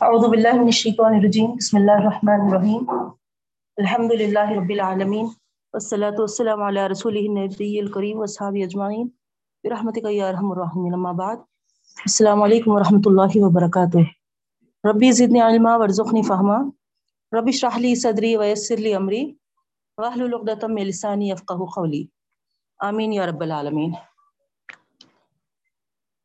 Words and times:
اعوذ 0.00 0.30
باللہ 0.30 0.52
من 0.52 0.64
الشیطان 0.64 1.14
الرجیم، 1.14 1.50
بسم 1.50 1.76
اللہ 1.76 1.92
الرحمن 1.92 2.40
الرحیم۔ 2.40 2.90
الحمد 3.76 4.12
للہ 4.12 4.50
رب 4.50 4.70
العالمین، 4.70 5.24
والصلاة 5.72 6.14
والسلام 6.18 6.62
علی 6.62 6.88
رسولہ 6.88 7.18
النبی 7.18 7.80
الکریم 7.80 8.18
واصحابہ 8.18 8.62
اجمعین۔ 8.62 9.08
برحمتک 9.64 10.06
یا 10.10 10.28
ارحم 10.28 10.50
الراحمین، 10.50 10.94
اما 10.94 11.12
بعد۔ 11.12 11.36
السلام 11.98 12.42
علیکم 12.42 12.70
ورحمۃ 12.70 13.00
اللہ 13.04 13.30
وبرکاتہ۔ 13.34 13.98
ربی 14.90 15.12
زدنی 15.12 15.40
علما، 15.40 15.76
ورزقنی 15.76 16.22
فہما۔ 16.22 16.56
ربی 17.38 17.50
اشرح 17.54 17.78
لی 17.78 17.94
صدری 17.94 18.36
ویسر 18.36 18.76
لی 18.76 18.94
امری۔ 18.94 19.34
واحلل 19.98 20.34
عقدۃ 20.34 20.68
من 20.68 20.82
لسانی 20.82 21.30
یفقهوا 21.30 21.66
قولی۔ 21.74 22.06
آمین 22.78 23.12
یا 23.12 23.26
رب 23.26 23.40
العالمین۔ 23.40 23.92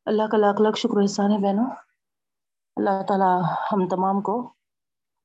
اللہ 0.06 0.22
کا 0.30 0.36
لاکھ 0.36 0.60
لاکھ 0.60 0.78
شکر 0.78 1.00
احسان 1.00 1.32
ہے 1.32 1.38
بہنوں۔ 1.38 1.87
اللہ 2.78 3.02
تعالیٰ 3.08 3.42
ہم 3.72 3.88
تمام 3.88 4.20
کو 4.20 4.52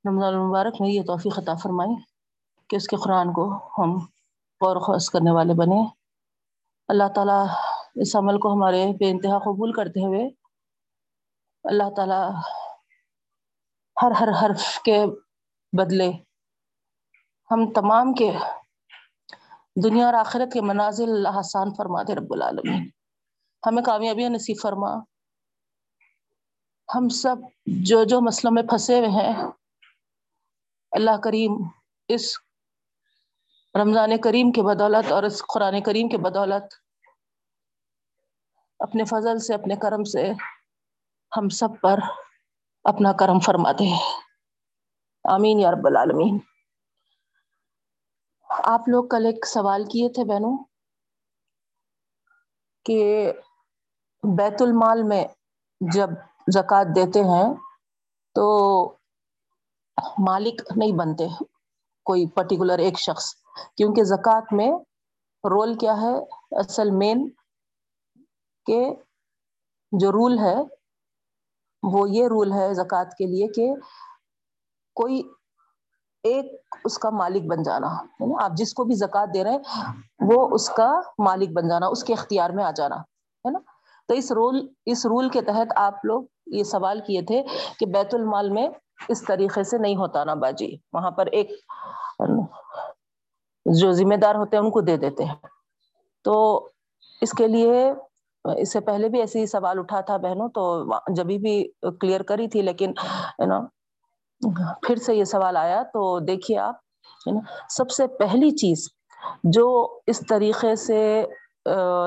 رمضان 0.10 0.34
المبارک 0.34 0.74
میں 0.80 0.90
یہ 0.90 1.02
توفیق 1.08 1.40
عطا 1.40 1.54
فرمائے 1.56 1.96
کہ 2.70 2.76
اس 2.76 2.88
کے 2.88 2.96
قرآن 2.96 3.34
کو 3.34 3.56
ہم 3.78 3.98
غور 4.62 4.78
خوص 4.78 5.10
کرنے 5.10 5.32
والے 5.32 5.54
بنے 5.54 5.88
اللہ 6.88 7.04
تعالیٰ 7.16 7.48
اس 7.96 8.16
عمل 8.16 8.40
کو 8.40 8.54
ہمارے 8.54 8.86
بے 9.00 9.10
انتہا 9.10 9.40
قبول 9.40 9.74
کرتے 9.74 10.06
ہوئے 10.06 10.30
اللہ 11.64 11.90
تعالیٰ 11.96 12.32
ہر 14.02 14.12
ہر 14.12 14.30
حرف 14.30 14.80
کے 14.80 15.06
بدلے 15.74 16.12
ہم 17.52 17.72
تمام 17.76 18.14
کے 18.14 18.32
دنیا 19.84 20.06
اور 20.06 20.14
آخرت 20.14 20.54
کے 20.54 20.62
منازل 20.62 21.10
اللہ 21.10 21.38
آسان 21.38 21.74
فرما 21.74 22.04
دے 22.04 22.16
رب 22.16 22.34
العالمین۔ 22.34 22.90
ہمیں 23.68 23.84
کامیابیاں 23.84 24.30
نصیب 24.30 24.56
فرما۔ 24.62 25.13
ہم 26.90 27.08
سب 27.10 27.36
جو 27.66 28.04
جو 28.04 28.22
مسئلوں 28.22 28.52
میں 28.52 28.64
پھنسے 28.64 28.98
ہوئے 29.00 29.10
ہیں، 29.10 29.34
اللہ 30.92 31.18
کریم 31.24 31.52
اس 32.08 32.26
رمضان 33.76 34.18
کریم 34.18 34.52
کے 34.52 34.62
بدولت 34.62 35.12
اور 35.12 35.24
اس 35.24 35.42
قرآن 35.54 35.82
کریم 35.82 36.10
کے 36.10 36.18
بدولت 36.18 36.74
اپنے 38.80 39.04
فضل 39.04 39.40
سے، 39.40 39.54
اپنے 39.54 39.76
کرم 39.76 40.04
سے 40.04 40.32
ہم 41.32 41.50
سب 41.50 41.70
پر 41.82 42.00
اپنا 42.86 43.12
کرم 43.14 43.40
فرماتے 43.40 43.84
ہیں۔ 43.84 44.02
آمین 45.24 45.60
یا 45.60 45.72
رب 45.72 45.88
العالمین۔ 45.88 46.38
آپ 48.50 48.88
لوگ 48.88 49.08
کل 49.08 49.26
ایک 49.26 49.46
سوال 49.46 49.86
کیے 49.86 50.10
تھے 50.10 50.24
بہنوں، 50.24 50.58
کہ 52.86 53.32
بیت 54.24 54.62
المال 54.62 55.04
میں 55.04 55.26
جب 55.82 56.10
زکوٰۃ 56.48 56.96
دیتے 56.96 57.24
ہیں 57.24 57.44
تو 58.36 58.46
مالک 60.20 60.62
نہیں 60.76 60.92
بنتے 60.98 61.28
کوئی 62.06 62.26
پرٹیکولر 62.36 62.80
ایک 62.80 63.00
شخص، 63.00 63.34
کیونکہ 63.78 64.04
زکوٰۃ 64.04 64.52
میں 64.52 64.72
رول 65.44 65.74
کیا 65.78 65.96
ہے؟ 66.02 66.14
اصل 66.60 66.92
مین 66.98 67.28
کہ 68.68 68.80
جو 69.92 70.12
رول 70.12 70.38
ہے، 70.40 70.56
وہ 71.84 72.10
یہ 72.10 72.28
رول 72.28 72.52
ہے 72.52 72.74
زکوٰۃ 72.74 73.16
کے 73.18 73.26
لیے 73.26 73.48
کہ 73.56 73.74
کوئی 74.98 75.22
ایک 76.24 76.76
اس 76.86 76.98
کا 76.98 77.10
مالک 77.10 77.44
بن 77.50 77.64
جانا 77.64 77.88
یعنی 78.20 78.34
آپ 78.44 78.52
جس 78.58 78.74
کو 78.74 78.84
بھی 78.84 78.96
زکوٰۃ 78.96 79.34
دے 79.34 79.44
رہے 79.44 79.52
ہیں، 79.52 79.94
وہ 80.28 80.48
اس 80.56 80.70
کا 80.70 80.90
مالک 81.20 81.50
بن 81.54 81.68
جانا، 81.70 81.88
اس 81.88 82.04
کے 82.04 82.14
اختیار 82.14 82.50
میں 82.50 82.64
آ 82.64 82.72
جانا، 82.72 82.96
ہے 83.46 83.52
نا؟ 83.52 83.60
تو 84.10 84.14
اس 84.14 84.32
رول 84.32 84.68
اس 84.86 85.06
رول 85.06 85.30
کے 85.30 85.42
تحت 85.42 85.78
آپ 85.78 86.06
لوگ 86.06 86.24
یہ 86.46 86.64
سوال 86.64 87.00
کیے 87.08 87.22
تھے 87.22 87.44
کہ 87.80 87.86
بیت 87.86 88.14
المال 88.16 88.50
میں 88.50 88.68
اس 89.10 89.24
طریقے 89.26 89.64
سے 89.64 89.78
نہیں 89.78 89.96
ہوتا 89.96 90.24
نا 90.24 90.34
باجی۔ 90.34 90.76
وہاں 90.94 91.12
پر 91.12 91.26
ایک 91.26 91.52
جو 93.66 93.92
ذمہ 93.92 94.16
دار 94.16 94.36
ہوتے 94.36 94.58
ہیں 94.58 94.64
ان 94.64 94.72
کو 94.72 94.82
دے 94.82 94.98
دیتے 94.98 95.24
ہیں۔ 95.24 95.36
تو 96.24 96.68
اس 97.22 97.32
کے 97.32 97.48
لیے 97.48 97.94
اس 98.62 98.72
سے 98.74 98.80
پہلے 98.80 99.10
بھی 99.10 99.20
ایسے 99.20 99.40
ہی 99.40 99.46
سوال 99.46 99.80
اٹھا 99.80 100.00
تھا 100.02 100.18
بہنوں، 100.18 100.50
تو 100.50 100.64
جبھی 101.16 101.38
بھی 101.38 101.56
کلیئر 102.00 102.24
کری 102.24 102.48
تھی، 102.48 102.62
لیکن 102.62 102.94
نا، 103.48 103.60
پھر 104.82 104.96
سے 104.96 105.16
یہ 105.16 105.24
سوال 105.24 105.58
آیا۔ 105.58 105.84
تو 105.94 106.20
دیکھیے 106.20 106.58
آپ 106.60 106.76
سب 107.70 107.92
سے 107.92 108.08
پہلی 108.08 108.52
چیز 108.52 108.88
جو 109.44 110.00
اس 110.08 110.20
طریقے 110.30 110.76
سے 110.76 111.26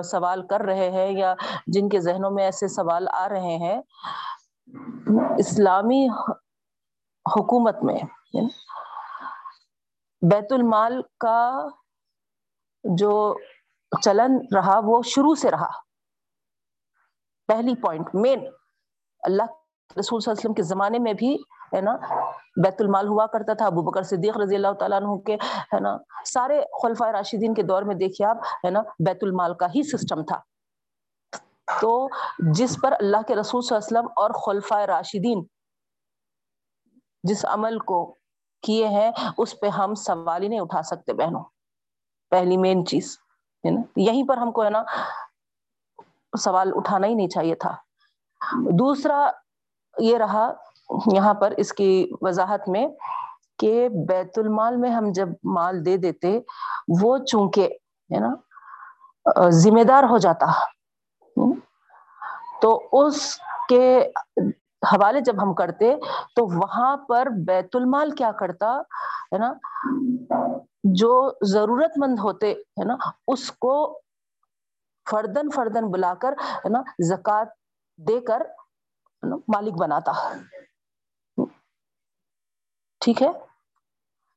سوال 0.05 0.47
کر 0.47 0.61
رہے 0.61 0.91
ہیں 0.91 1.11
یا 1.19 1.35
جن 1.67 1.89
کے 1.89 2.01
ذہنوں 2.01 2.31
میں 2.31 2.45
ایسے 2.45 2.69
سوال 2.69 3.07
آ 3.13 3.29
رہے 3.29 3.57
ہیں، 3.57 3.81
اسلامی 5.39 6.07
حکومت 7.27 7.83
میں، 7.85 7.99
بیت 10.23 10.53
المال 10.53 11.01
کا 11.21 11.67
جو 12.85 13.13
چلن 14.03 14.37
رہا، 14.57 14.79
وہ 14.85 15.03
شروع 15.07 15.35
سے 15.35 15.51
رہا۔ 15.51 15.71
پہلی 17.49 17.75
پوائنٹ 17.75 18.15
مین 18.15 18.47
اللہ 19.23 19.43
رسول 19.99 20.21
صلی 20.21 20.31
اللہ 20.31 20.33
علیہ 20.33 20.41
وسلم 20.41 20.55
کے 20.55 20.63
زمانے 20.63 20.99
میں 20.99 21.13
بھی 21.13 21.37
ہے 21.75 21.81
نا؟ 21.81 21.97
بیت 22.63 22.75
المال 22.79 23.09
ہوا 23.09 23.27
کرتا 23.27 23.55
تھا، 23.55 23.67
ابو 23.67 23.83
بکر 23.83 24.03
صدیق 24.03 24.37
رضی 24.37 24.55
اللہ 24.55 24.73
تعالیٰ 24.73 25.03
عنہ 25.03 25.17
کے، 25.17 25.35
ہے 25.75 25.81
نا؟ 25.81 25.97
سارے 26.25 26.63
خلفۂ 26.83 27.11
راشدین 27.11 27.55
کے 27.55 27.63
دور 27.63 27.83
میں 27.83 27.95
دیکھیے 27.95 28.27
آپ، 28.27 28.37
ہے 28.65 28.71
نا؟ 28.71 28.81
بیت 28.81 29.19
المال 29.23 29.55
کا 29.55 29.67
ہی 29.67 29.83
سسٹم 29.83 30.25
تھا۔ 30.25 30.41
تو 31.81 32.09
جس 32.39 32.77
پر 32.83 32.93
اللہ 32.93 33.23
کے 33.29 33.35
رسول 33.35 33.63
صلی 33.63 33.77
اللہ 33.77 33.89
علیہ 33.89 33.99
وسلم 33.99 34.13
اور 34.17 34.31
خلفۂ 34.31 34.85
راشدین 34.87 35.45
جس 37.23 37.45
عمل 37.45 37.79
کو 37.79 38.15
کیے 38.63 38.89
ہیں، 38.89 39.11
اس 39.39 39.61
پہ 39.61 39.69
ہم 39.69 39.95
سوال 39.95 40.43
ہی 40.43 40.49
نہیں 40.49 40.61
اٹھا 40.61 40.83
سکتے 40.83 41.13
بہنوں۔ 41.13 41.45
پہلی 42.31 42.57
مین 42.57 42.87
چیز، 42.87 43.19
ہے 43.65 43.71
نا؟ 43.71 43.81
یہیں 43.97 44.29
پر 44.29 44.37
ہم 44.37 44.53
کو، 44.53 44.65
ہے 44.65 44.71
نا، 44.71 44.83
سوال 46.39 46.73
اٹھانا 46.75 47.07
ہی 47.07 47.15
نہیں 47.15 47.29
چاہیے 47.29 47.55
تھا۔ 47.55 47.77
دوسرا 48.53 49.31
یہ 49.99 50.19
رہا 50.19 50.53
یہاں 51.13 51.35
پر 51.35 51.53
اس 51.57 51.73
کی 51.73 52.11
وضاحت 52.21 52.69
میں 52.69 52.89
کہ 53.59 53.89
بیت 53.89 54.39
المال 54.39 54.77
میں 54.77 54.91
ہم 54.91 55.13
جب 55.13 55.29
مال 55.45 55.85
دے 55.87 55.97
دیتے، 55.97 56.41
وہ 57.01 57.19
چونکہ، 57.19 57.69
ہے 58.15 58.21
نا، 58.21 58.35
ذمہ 59.49 59.83
دار 59.83 60.05
ہو 60.05 60.19
جاتا۔ 60.19 60.47
تو 62.63 62.89
اس 62.93 63.39
کے 63.69 64.11
حوالے 64.93 65.21
جب 65.21 65.43
ہم 65.43 65.55
کرتے، 65.55 65.95
تو 66.37 66.47
وہاں 66.47 66.97
پر 66.97 67.29
بیت 67.47 67.77
المال 67.77 68.11
کیا 68.11 68.33
کرتا، 68.33 68.81
ہے 69.33 69.39
نا، 69.39 69.53
جو 70.85 71.31
ضرورت 71.43 71.99
مند 71.99 72.19
ہوتے، 72.19 72.53
ہے 72.53 72.85
نا، 72.85 72.97
اس 73.29 73.53
کو 73.53 74.01
فردن 75.11 75.51
فردن 75.51 75.91
بلا 75.91 76.15
کر، 76.15 76.35
ہے 76.41 76.69
نا، 76.69 76.83
زکوٰۃ 77.09 77.45
دے 77.99 78.21
کر 78.21 78.43
مالک 79.23 79.75
بناتا۔ 79.75 80.13
ٹھیک 83.07 83.23
ہے؟ 83.23 83.29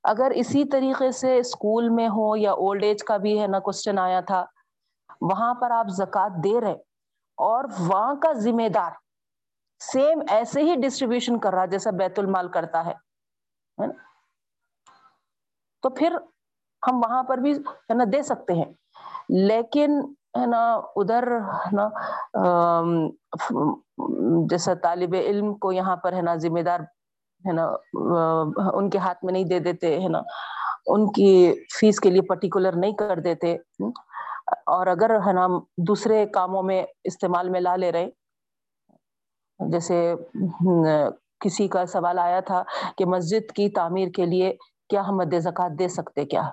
اگر 0.04 0.32
اسی 0.36 0.64
طریقے 0.72 1.12
سے 1.12 1.38
اسکول 1.38 1.90
میں 1.90 2.08
ہو 2.08 2.36
یا 2.38 2.52
اولڈ 2.64 2.84
ایج 2.84 3.04
کا 3.04 3.18
بھی 3.18 3.40
ہے 3.42 3.48
نا 3.48 3.60
کوشچن 3.60 4.00
آیا 4.00 4.20
تھا، 4.28 4.44
وہاں 5.22 5.54
پر 5.54 5.72
آپ 5.72 5.88
زکوٰۃ 5.98 6.44
دے 6.44 6.60
رہے 6.62 6.74
اور 7.38 7.64
وہاں 7.80 8.14
کا 8.22 8.32
ذمہ 8.40 8.68
دار 8.74 8.92
سیم 9.82 10.20
ایسے 10.30 10.62
ہی 10.62 10.76
ڈسٹریبیوشن 10.82 11.40
کر 11.40 11.54
رہا 11.54 11.66
جیسا 11.66 11.92
بیت 11.98 12.20
المال 12.20 12.48
کرتا 12.50 12.86
ہے 12.86 12.94
تو 15.84 15.90
پھر 15.90 16.16
ہم 16.84 16.98
وہاں 16.98 17.24
پر 17.24 17.38
بھی 17.38 17.54
ہے 17.54 17.94
نا 17.94 18.04
دے 18.14 18.22
سکتے 18.24 18.54
ہیں۔ 18.54 18.72
لیکن 19.30 20.00
ہے 20.38 20.46
نا 20.46 20.62
ادھر 20.96 21.28
ہے 21.32 21.76
نا 21.76 21.88
جیسا 24.50 24.74
طالب 24.84 25.16
علم 25.20 25.54
کو 25.58 25.72
یہاں 25.72 25.96
پر 25.96 26.14
ہے 26.14 26.22
نا 26.22 26.36
ذمہ 26.38 26.62
دار 26.62 26.80
ہے 27.46 27.54
نا 27.54 27.66
ان 28.74 28.90
کے 28.90 28.98
ہاتھ 28.98 29.24
میں 29.26 29.34
نہیں 29.34 29.44
دے 29.44 29.60
دیتے، 29.60 30.00
ہے 30.02 30.08
نا، 30.08 30.22
ان 30.88 31.12
کی 31.12 31.30
فیس 31.80 32.00
کے 32.00 32.10
لیے 32.10 32.22
پرٹیکولر 32.22 32.76
نہیں 32.76 32.94
کر 32.94 33.20
دیتے۔ 33.20 33.56
اور 34.76 34.88
اگر 34.88 35.16
ہے 35.28 35.34
نا 35.34 35.48
دوسرے 35.88 36.26
کاموں 36.34 36.64
میں 36.64 36.84
استعمال 37.04 37.50
میں 37.50 37.62
لا 37.62 37.76
لے 37.76 37.92
رہے 37.92 38.08
جیسے 39.60 39.98
کسی 41.42 41.68
کا 41.68 41.86
سوال 41.86 42.20
آیا 42.20 42.40
تھا 42.40 42.64
کہ 42.98 43.06
مسجد 43.06 43.52
کی 43.56 43.70
تعمیر 43.70 44.08
کے 44.16 44.26
لیے 44.26 44.54
کیا 44.90 45.02
ہم 45.08 45.18
مد 45.18 45.34
زکوٰۃ 45.42 45.78
دے 45.80 45.88
سکتے 45.88 46.26
کیا؟ 46.26 46.50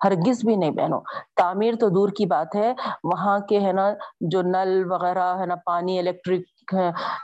ہرگز 0.00 0.44
بھی 0.44 0.56
نہیں 0.56 0.70
بہنوں۔ 0.70 1.00
تعمیر 1.36 1.74
تو 1.80 1.88
دور 1.88 2.08
کی 2.08 2.26
بات 2.26 2.54
ہے، 2.56 2.72
وہاں 3.04 3.38
کے 3.48 3.60
ہے 3.60 3.72
نا، 3.72 3.88
جو 4.30 4.42
نل 4.42 4.82
وغیرہ 4.90 5.26
ہے 5.38 5.46
نا، 5.46 5.54
پانی 5.66 5.98
الیکٹرک 5.98 6.40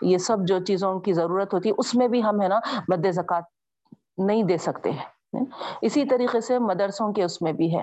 یہ 0.03 0.19
سب 0.19 0.47
جو 0.49 0.59
چیزوں 0.67 0.99
کی 1.01 1.13
ضرورت 1.13 1.55
ہوتی 1.55 1.69
ہے 1.69 1.75
اس 1.79 1.95
میں 1.95 2.09
بھی 2.09 2.23
ہم 2.25 2.41
ہے 2.43 2.49
نا 2.49 2.59
مد 2.89 3.07
زکوٰۃ 3.15 3.43
نہیں 4.19 4.43
دے 4.43 4.57
سکتے 4.59 4.91
اسی 5.83 6.05
طریقے 6.11 6.41
سے 6.41 6.59
مدرسوں 6.59 7.13
کے 7.13 7.25
اس 7.25 7.41
میں 7.43 7.53
بھی 7.53 7.75
ہے، 7.75 7.83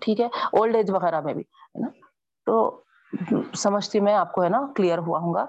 ٹھیک 0.00 0.20
ہے؟ 0.20 0.26
اولڈ 0.52 0.76
ایج 0.76 0.90
وغیرہ 0.90 1.20
میں 1.20 1.34
بھی، 1.34 1.42
ہے 1.42 1.80
نا؟ 1.80 1.88
تو 2.46 2.82
سمجھتی 3.54 4.00
میں 4.00 4.14
آپ 4.14 4.32
کو 4.32 4.42
ہے 4.42 4.48
نا 4.48 4.60
کلیئر 4.76 4.98
ہوا 5.06 5.18
ہوں 5.18 5.34
گا، 5.34 5.44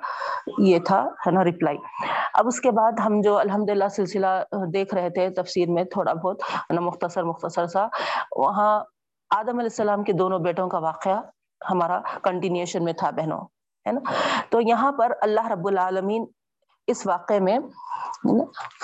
یہ 0.57 0.79
تھا 0.87 1.01
ہے 1.25 1.31
نا 1.31 1.43
ریپلائی 1.43 1.77
اب 2.33 2.47
اس 2.47 2.59
کے 2.61 2.71
بعد 2.71 2.99
ہم 3.05 3.19
جو 3.21 3.37
الحمد 3.37 3.69
للہ 3.69 3.87
سلسلہ 3.95 4.27
دیکھ 4.73 4.93
رہے 4.95 5.09
تھے 5.09 5.29
تفسیر 5.37 5.69
میں 5.69 5.83
تھوڑا 5.93 6.13
بہت 6.13 6.41
مختصر 6.81 7.23
مختصر 7.23 7.67
سا، 7.67 7.87
وہاں 8.37 8.71
آدم 9.31 9.59
علیہ 9.59 9.73
السلام 9.73 10.03
کے 10.03 10.13
دونوں 10.13 10.39
بیٹوں 10.39 10.67
کا 10.69 10.77
واقعہ 10.79 11.21
ہمارا 11.61 11.99
کنٹینیوشن 12.23 12.83
میں 12.83 12.93
تھا 12.93 13.09
بہنوں۔ 13.11 13.43
ہے 13.87 13.93
نا؟ 13.93 14.11
تو 14.49 14.61
یہاں 14.61 14.91
پر 14.91 15.11
اللہ 15.21 15.47
رب 15.47 15.67
العالمین 15.67 16.25
اس 16.87 17.07
واقعے 17.07 17.39
میں 17.39 17.59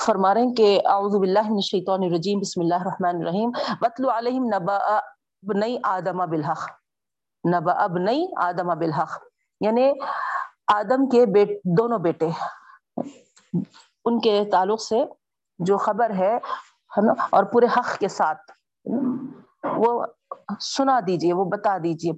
فرما 0.06 0.34
رہے 0.34 0.42
ہیں 0.42 0.54
کہ 0.54 0.82
اعوذ 0.86 1.16
باللہ 1.16 1.42
من 1.42 1.56
الشیطان 1.56 2.04
الرجیم، 2.04 2.40
بسم 2.40 2.62
اللہ 2.62 2.76
الرحمن 2.76 3.22
الرحیم۔ 3.22 3.52
وَتْلُ 3.82 4.10
عَلَيْهِمْ 4.10 4.54
نَبَأَ 4.54 4.94
بنی 5.42 5.78
آدم 5.84 6.30
بالحق۔ 6.30 6.70
نبا 7.54 7.72
ابنئی 7.72 8.28
آدم 8.38 8.80
بالحق۔ 8.80 9.22
یعنی 9.60 9.94
آدم 10.74 11.10
کے 11.10 11.26
بیٹ، 11.26 11.50
دونوں 11.64 12.00
بیٹے۔ 12.00 12.30
ان 14.06 14.20
کے 14.20 14.44
تعلق 14.52 14.82
سے 14.82 15.06
جو 15.60 15.78
خبر 15.78 16.10
ہے 16.10 16.38
نا؟ 16.98 17.14
اور 17.30 17.44
پورے 17.44 17.66
حق 17.66 17.98
کے 17.98 18.08
ساتھ۔ 18.08 18.52
وہ 19.64 20.06
سنا 20.60 21.00
دیجیے، 21.08 21.34
وہ 21.34 21.46
بتا 21.46 21.78
دیجیے۔ 21.84 22.12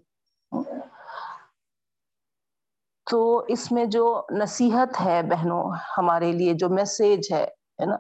تو 3.12 3.38
اس 3.48 3.72
میں 3.72 3.86
جو 3.86 4.22
نصیحت 4.32 5.02
ہے 5.02 5.22
بہنوں 5.24 5.72
ہمارے 5.98 6.32
لیے، 6.32 6.54
جو 6.54 6.70
میسج 6.70 7.34
ہے 7.34 7.86
نا؟ 7.86 7.96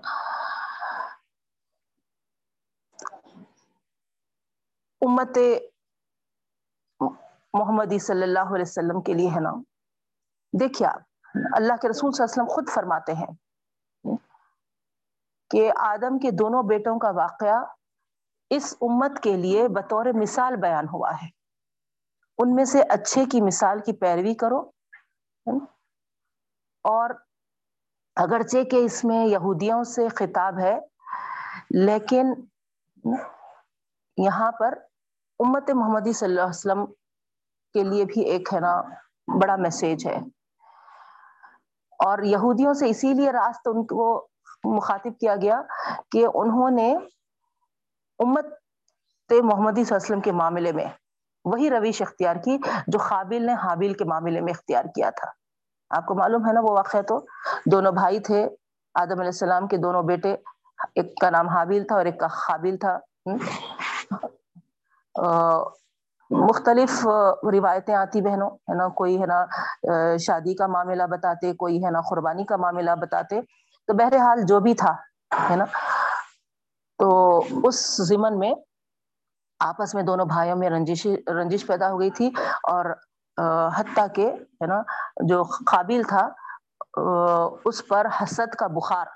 امت 5.02 5.38
محمدی 7.54 8.00
صلی 8.00 8.24
اللہ 8.24 8.54
علیہ 8.54 8.62
وسلم 8.62 9.02
کے 9.02 9.13
لیے 9.13 9.30
ہے 9.30 9.40
نا؟ 9.40 9.52
دیکھیے 10.54 10.88
اللہ 11.56 11.74
کے 11.81 11.90
رسول 11.90 12.12
صلی 12.12 12.24
اللہ 12.24 12.34
علیہ 12.34 12.44
وسلم 12.44 12.56
خود 12.56 12.69
فرماتے 12.69 13.13
ہیں 13.13 14.16
کہ 15.52 15.72
آدم 15.75 16.19
کے 16.19 16.31
دونوں 16.31 16.63
بیٹوں 16.63 17.00
کا 17.00 17.10
واقعہ 17.10 17.63
اس 18.50 18.75
امت 18.81 19.24
کے 19.24 19.38
لیے 19.38 19.68
بطور 19.68 20.06
مثال 20.22 20.56
بیان 20.56 20.86
ہوا 20.94 21.12
ہے۔ 21.12 21.28
ان 22.38 22.56
میں 22.56 22.66
سے 22.66 22.81
اچھے 22.90 23.25
کی 23.25 23.42
مثال 23.42 23.80
کی 23.80 23.94
پیروی 23.94 24.34
کرو 24.34 24.75
اور 26.86 27.09
اگرچہ 28.15 28.63
کہ 28.63 28.75
اس 28.75 29.03
میں 29.03 29.25
یہودیوں 29.25 29.83
سے 29.83 30.07
خطاب 30.09 30.59
ہے، 30.59 30.80
لیکن 31.69 32.33
یہاں 34.18 34.51
پر 34.51 34.74
امت 35.39 35.69
محمدی 35.71 36.13
صلی 36.13 36.30
اللہ 36.30 36.42
علیہ 36.42 36.50
وسلم 36.50 36.86
کے 37.75 37.83
لیے 37.83 38.06
بھی 38.06 38.21
ایک 38.21 38.53
ہے 38.53 38.59
نا، 38.59 38.81
بڑا 39.42 39.56
میسیج 39.56 40.07
ہے۔ 40.07 40.18
اور 42.00 42.19
یہودیوں 42.24 42.74
سے 42.74 42.89
اسی 42.89 43.13
لیے 43.13 43.31
راست 43.31 43.68
ان 43.68 43.86
کو 43.86 44.27
مخاطب 44.63 45.19
کیا 45.19 45.36
گیا 45.36 45.62
کہ 46.12 46.25
انہوں 46.33 46.69
نے 46.69 46.95
امت 48.19 48.45
محمدی 49.31 49.83
صلی 49.83 49.95
اللہ 49.95 49.97
علیہ 49.97 50.06
وسلم 50.06 50.21
کے 50.21 50.31
معاملے 50.31 50.71
میں 50.71 50.86
وہی 51.45 51.69
رویش 51.69 52.01
اختیار 52.01 52.36
کی 52.36 52.57
جو 52.88 53.00
قابل 53.00 53.45
نے 53.45 53.53
حابیل 53.63 53.94
کے 53.94 54.06
معاملے 54.06 54.42
میں 54.42 54.53
اختیار 54.53 54.86
کیا 54.95 55.09
تھا۔ 55.09 55.30
آپ 55.92 56.06
کو 56.06 56.15
معلوم 56.15 56.47
ہے 56.47 56.53
نا 56.53 56.59
وہ 56.59 56.71
واقعہ 56.71 57.01
تو؟ 57.01 57.19
دونوں 57.71 57.92
بھائی 57.92 58.19
تھے، 58.19 58.47
آدم 58.95 59.19
علیہ 59.19 59.36
السلام 59.36 59.68
کے 59.68 59.77
دونوں 59.77 60.03
بیٹے، 60.03 60.36
ایک 60.95 61.15
کا 61.18 61.30
نام 61.30 61.47
حابیل 61.50 61.83
تھا 61.88 61.95
اور 61.95 62.06
ایک 62.06 62.19
کا 62.19 62.27
قابل 62.27 62.77
تھا۔ 62.77 62.97
مختلف 66.30 67.06
روایتیں 67.53 67.94
آتی 67.95 68.21
بہنوں، 68.21 68.50
ہے 68.50 68.75
نا، 68.75 68.88
کوئی 68.97 69.21
ہے 69.21 69.25
نا 69.25 69.45
شادی 70.18 70.53
کا 70.56 70.68
معاملہ 70.68 71.03
بتاتے، 71.12 71.53
کوئی 71.53 71.83
ہے 71.86 71.92
نا، 71.92 72.01
قربانی 72.09 72.45
کا 72.45 72.57
معاملہ 72.57 72.92
بتاتے۔ 73.01 73.42
تو 73.88 73.94
بہرحال 73.94 74.42
جو 74.47 74.59
بھی 74.59 74.74
تھا، 74.74 74.94
ہے 75.50 75.56
نا، 75.56 75.65
تو 77.00 77.07
اس 77.63 77.80
ضمن 78.07 78.39
میں 78.39 78.53
آپس 79.60 79.94
میں 79.96 80.04
دونوں 80.04 80.25
بھائیوں 80.25 80.56
میں 80.57 80.69
رنجش 80.69 81.06
رنجش 81.28 81.66
پیدا 81.68 81.92
ہو 81.92 82.00
گئی 82.00 82.10
تھی 82.10 82.28
اور 82.63 82.86
حتیٰ 83.78 84.07
کہ، 84.16 84.28
ہے 84.31 84.66
نا، 84.68 84.81
جو 85.30 85.44
قابل 85.44 86.04
تھا 86.10 86.30
اس 87.66 87.88
پر 87.88 88.07
حسد 88.22 88.56
کا 88.56 88.68
بخار 88.68 89.07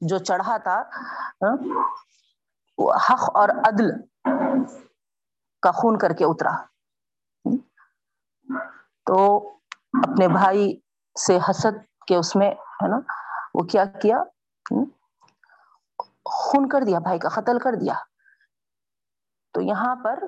جو 0.00 0.18
چڑھا 0.18 0.56
تھا 0.56 0.82
حق 3.08 3.22
اور 3.34 3.48
عدل 3.48 3.90
کا 5.62 5.70
خون 5.70 5.98
کر 5.98 6.12
کے 6.12 6.24
اترا۔ 6.24 6.56
تو 9.06 9.18
اپنے 10.02 10.28
بھائی 10.28 10.80
سے 11.16 11.38
حسد 11.50 11.78
کے 12.08 12.16
اس 12.16 12.36
میں، 12.36 12.50
ہے 12.50 12.88
نا، 12.88 12.98
وہ 13.54 13.62
کیا 13.62 13.84
کیا؟ 13.84 14.22
خون 16.24 16.68
کر 16.68 16.82
دیا، 16.82 16.98
بھائی 16.98 17.18
کا 17.18 17.28
قتل 17.28 17.58
کر 17.58 17.74
دیا۔ 17.74 17.94
تو 19.52 19.60
یہاں 19.60 19.96
پر 19.96 20.18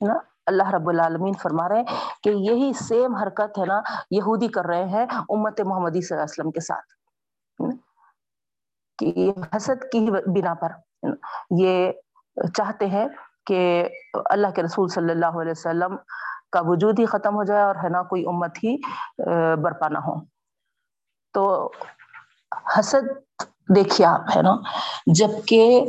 نا 0.00 0.14
اللہ 0.46 0.70
رب 0.70 0.88
العالمین 0.88 1.34
فرما 1.34 1.68
رہے 1.68 1.76
ہیں 1.76 1.84
کہ 2.22 2.28
یہی 2.28 2.72
سیم 2.72 3.14
حرکت 3.14 3.58
ہے 3.58 3.66
نا 3.66 3.80
یہودی 4.10 4.48
کر 4.48 4.64
رہے 4.64 4.84
ہیں 4.84 5.06
امت 5.28 5.60
محمدی 5.60 6.00
صلی 6.00 6.16
اللہ 6.16 6.24
علیہ 6.24 6.32
وسلم 6.32 6.50
کے 6.50 6.60
ساتھ۔ 6.60 6.92
کہ 8.98 9.32
حسد 9.56 9.82
کی 9.92 10.10
بنا 10.10 10.54
پر 10.54 10.72
یہ 11.58 11.92
چاہتے 12.54 12.86
ہیں 12.86 13.08
کہ 13.46 13.88
اللہ 14.24 14.46
کے 14.50 14.62
رسول 14.62 14.88
صلی 14.88 15.12
اللہ 15.12 15.40
علیہ 15.40 15.50
وسلم 15.50 15.96
کا 16.52 16.60
وجود 16.60 16.98
ہی 16.98 17.06
ختم 17.06 17.34
ہو 17.34 17.44
جائے 17.44 17.62
اور 17.62 17.76
ہے 17.76 17.88
نا 17.88 18.02
کوئی 18.02 18.24
امت 18.26 18.58
ہی 18.64 18.76
برپا 19.62 19.88
نہ 19.88 19.98
ہو۔ 19.98 20.14
تو 21.32 21.70
حسد 22.78 23.08
دیکھیے 23.74 24.06
آپ، 24.06 24.20
ہے 24.36 24.42
نا؟ 24.42 24.54
جبکہ 25.06 25.88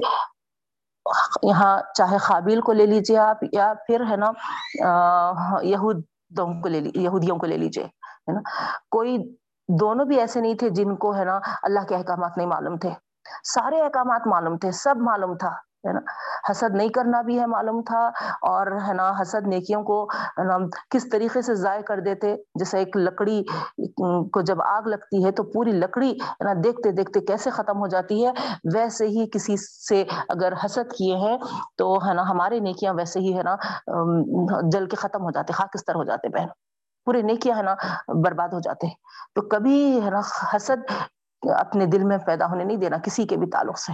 یہاں 1.44 1.80
چاہے 1.96 2.18
قابل 2.28 2.62
کو 2.62 2.74
لے 2.74 2.86
لیجیے 2.86 3.18
آپ، 3.20 3.44
یا 3.54 3.74
پھر 3.88 4.02
ہے 4.10 4.16
نا 4.18 4.30
یہودوں 5.64 6.48
کو 6.62 6.70
لے 6.70 6.82
یہودیوں 6.96 7.38
کو 7.40 7.46
لے 7.46 7.58
لیجیے 7.58 7.86
ہے 7.86 8.34
نا؟ 8.34 8.42
کوئی 8.92 9.18
دونوں 9.70 10.06
بھی 10.06 10.20
ایسے 10.20 10.42
نہیں 10.42 10.56
تھے 10.60 10.70
جن 10.70 10.96
کو 10.96 11.16
ہے 11.16 11.24
نا 11.26 11.40
اللہ 11.64 11.86
کے 11.90 11.96
احکامات 11.96 12.38
نہیں 12.38 12.48
معلوم 12.48 12.78
تھے۔ 12.78 12.90
سارے 13.54 13.82
احکامات 13.82 14.28
معلوم 14.28 14.58
تھے، 14.58 14.72
سب 14.84 14.96
معلوم 15.02 15.36
تھا۔ 15.38 15.52
ہے 15.84 15.94
نا؟ 15.94 16.00
حسد 16.50 16.76
نہیں 16.76 16.90
کرنا 16.90 17.22
بھی 17.22 17.40
ہے 17.40 17.46
معلوم 17.48 17.82
تھا 17.86 18.00
اور 18.50 18.68
ہے 18.88 18.94
نا 18.94 19.12
حسد 19.22 19.48
نیکیوں 19.48 19.82
کو 19.84 19.98
کس 20.92 21.10
طریقے 21.12 21.42
سے 21.42 21.56
ضائع 21.56 21.82
کر 21.82 22.00
دیتے؟ 22.06 22.36
جیسے 22.60 22.78
ایک 22.80 22.98
لکڑی 22.98 23.42
کو 24.34 24.42
جب 24.42 24.62
آگ 24.62 24.88
لگتی 24.88 25.24
ہے 25.26 25.32
تو 25.32 25.44
پوری 25.54 25.72
لکڑی 25.72 26.12
ہے 26.22 26.44
نا 26.44 26.54
دیکھتے 26.64 26.92
دیکھتے 26.92 27.20
کیسے 27.28 27.50
ختم 27.50 27.80
ہو 27.80 27.88
جاتی 27.88 28.26
ہے؟ 28.26 28.32
ویسے 28.74 29.08
ہی 29.08 29.26
کسی 29.34 29.58
سے 29.58 30.04
اگر 30.30 30.54
حسد 30.66 30.92
کیے 30.98 31.16
ہیں 31.18 31.38
تو 31.78 31.96
ہے 32.08 32.14
نا 32.14 32.30
ہمارے 32.30 32.60
نیکیاں 32.60 32.94
ویسے 32.94 33.20
ہی 33.20 33.38
ہے 33.38 33.44
نا 33.44 33.56
جل 34.72 34.86
کے 34.86 34.96
ختم 34.96 35.24
ہو 35.24 35.32
جاتے، 35.32 35.54
خاکستر 35.54 35.96
ہو 35.96 36.04
جاتے 36.04 36.30
بہن۔ 36.30 36.48
پورے 37.08 37.22
نیکیاں 37.22 37.58
ہے 37.58 37.64
نا 37.64 37.74
برباد 38.24 38.50
ہو 38.54 38.60
جاتے۔ 38.60 38.88
تو 39.36 39.42
کبھی 39.50 39.78
ہے 40.04 40.10
نا 40.10 40.22
حسد 40.56 40.92
اپنے 41.50 41.86
دل 41.86 42.04
میں 42.04 42.18
پیدا 42.18 42.46
ہونے 42.46 42.64
نہیں 42.64 42.78
دینا 42.78 42.98
کسی 42.98 43.26
کے 43.28 43.38
بھی 43.38 43.48
تعلق 43.48 43.80
سے۔ 43.80 43.92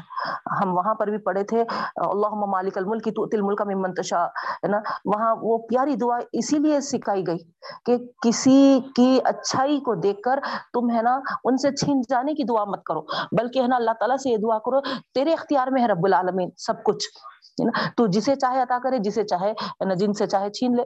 ہم 0.62 0.74
وہاں 0.78 0.94
پر 0.94 1.08
بھی 1.08 1.18
پڑھے 1.18 1.44
تھے 1.44 1.62
اللہ 1.96 2.34
مالک 2.46 2.78
الملک 2.78 3.06
تو 3.06 3.28
تل 3.28 3.42
ملک 3.42 3.62
میں 3.62 3.76
منتشا 3.76 4.26
ہے 4.26 4.68
نا؟ 4.68 4.80
وہاں 5.06 5.36
وہ 5.42 5.58
پیاری 5.58 5.96
دعا 5.96 6.18
اسی 6.34 6.58
لیے 6.58 6.80
سکھائی 6.82 7.28
گئی 7.28 7.38
کہ 7.86 7.98
کسی 8.26 8.80
کی 8.96 9.20
اچھائی 9.24 9.80
کو 9.80 9.96
دیکھ 9.96 10.22
کر 10.22 10.40
تم، 10.74 10.90
ہے 10.90 11.02
نا، 11.02 11.20
ان 11.44 11.58
سے 11.58 11.72
چھین 11.72 12.02
جانے 12.10 12.34
کی 12.34 12.44
دعا 12.44 12.64
مت 12.66 12.84
کرو، 12.84 13.02
بلکہ، 13.38 13.62
ہے 13.62 13.68
نا، 13.68 13.76
اللہ 13.76 13.92
تعالیٰ 14.00 14.18
سے 14.18 14.30
یہ 14.30 14.38
دعا 14.38 14.60
کرو، 14.60 14.82
تیرے 15.14 15.34
اختیار 15.34 15.68
میں 15.68 15.82
ہے 15.82 15.88
رب 15.88 16.06
العالمین، 16.06 16.50
سب 16.58 16.84
کچھ، 16.84 17.08
ہے 17.62 17.66
نا؟ 17.66 17.90
تو 17.98 18.08
جسے 18.08 18.36
چاہے 18.36 18.62
عطا 18.62 18.78
کرے، 18.84 18.98
جسے 18.98 19.24
چاہے 19.24 19.54
جن 19.96 20.14
سے 20.14 20.28
چاہے 20.28 20.50
چھین 20.50 20.76
لے۔ 20.76 20.84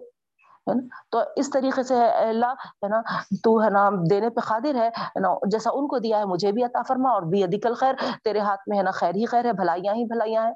تو 1.12 1.22
اس 1.36 1.50
طریقے 1.50 1.84
سے 1.84 1.96
اللہ 2.10 2.54
ہے 2.84 2.88
نا، 2.88 3.02
تو 3.44 3.64
ہے 3.64 3.70
نا 3.70 3.90
دینے 4.10 4.30
پہ 4.30 4.40
قادر 4.40 4.76
ہے 4.76 4.90
نا، 5.20 5.34
جیسا 5.52 5.70
ان 5.74 5.88
کو 5.88 6.00
دیا 6.00 6.20
ہے، 6.20 6.26
مجھے 6.26 6.52
بھی 6.52 6.64
عطا 6.64 6.82
فرما، 6.88 7.10
اور 7.10 7.22
بھی 7.32 7.44
ادیکل 7.44 7.74
خیر 7.80 7.96
تیرے 8.24 8.40
ہاتھ 8.40 8.62
میں 8.68 8.78
ہے 8.78 8.84
نا 8.84 8.92
خیر 8.92 9.16
ہی 9.16 9.26
خیر 9.26 9.46
ہے، 9.46 9.54
بھلائیاں 9.54 9.94
ہی 9.94 10.06
بھلائیاں 10.06 10.44
ہیں۔ 10.46 10.54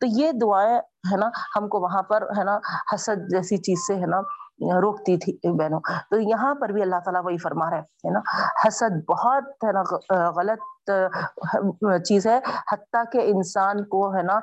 تو 0.00 0.06
یہ 0.06 0.32
دعائیں 0.40 0.78
ہے 1.12 1.16
نا 1.16 1.28
ہم 1.56 1.68
کو 1.68 1.80
وہاں 1.80 2.02
پر 2.02 2.22
ہے 2.38 2.44
نا 2.44 2.58
حسد 2.94 3.30
جیسی 3.30 3.56
چیز 3.56 3.86
سے 3.86 3.94
ہے 4.00 4.06
نا 4.06 4.20
روکتی 4.82 5.16
تھی 5.24 5.32
بہنوں۔ 5.58 5.80
تو 6.10 6.20
یہاں 6.20 6.54
پر 6.60 6.68
بھی 6.72 6.82
اللہ 6.82 7.00
تعالیٰ 7.04 7.22
وہی 7.24 7.38
فرما 7.38 7.70
رہے 7.70 7.78
ہے 7.78 8.10
نا۔ 8.12 8.20
حسد 8.66 9.04
بہت 9.08 9.64
ہے 9.64 9.72
نا 9.72 9.82
غلط 10.36 10.90
چیز 12.06 12.26
ہے۔ 12.26 12.38
حتیٰ 12.72 13.02
کہ 13.12 13.30
انسان 13.32 13.84
کو 13.94 14.08
ہے 14.16 14.22
نا 14.22 14.38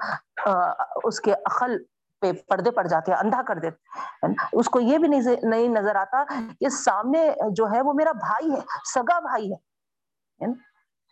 اس 1.03 1.20
کے 1.22 1.34
عقل 1.34 1.77
پہ 2.24 2.32
پردے 2.50 2.72
پڑ 2.72 2.86
جاتے 2.88 3.12
ہیں، 3.12 3.20
اندھا 3.20 3.42
کر 3.48 3.60
دیتے 3.60 4.32
اس 4.60 4.70
کو 4.70 4.80
یہ 4.80 4.98
بھی 4.98 5.08
نہیں 5.08 5.68
نظر 5.70 5.96
آتا 5.96 6.24
کہ 6.60 6.70
سامنے 6.84 7.27
جو 7.58 7.72
ہے 7.72 7.82
وہ 7.82 7.94
میرا 7.94 8.12
بھائی 8.20 8.51
ہے، 8.51 8.60
سگا 8.94 9.20
بھائی 9.30 9.51
ہے۔ 9.51 10.51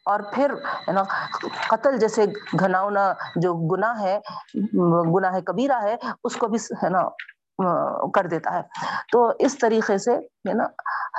اور 0.05 0.19
پھر 0.33 0.53
ہے 0.87 0.91
نا 0.93 1.03
قتل 1.69 1.97
جیسے 1.99 2.25
گھناؤنا 2.59 3.11
جو 3.35 3.53
گناہ 3.71 4.01
ہے، 4.01 4.19
گناہ 5.15 5.39
کبیرہ 5.47 5.81
ہے، 5.83 5.95
اس 6.23 6.35
کو 6.35 6.47
بھی 6.47 6.59
ہے 6.83 6.89
نا 6.89 7.01
کر 8.13 8.27
دیتا 8.27 8.53
ہے۔ 8.53 8.61
تو 9.11 9.31
اس 9.39 9.57
طریقے 9.57 9.97
سے، 9.97 10.11
ہے 10.49 10.53
نا، 10.53 10.63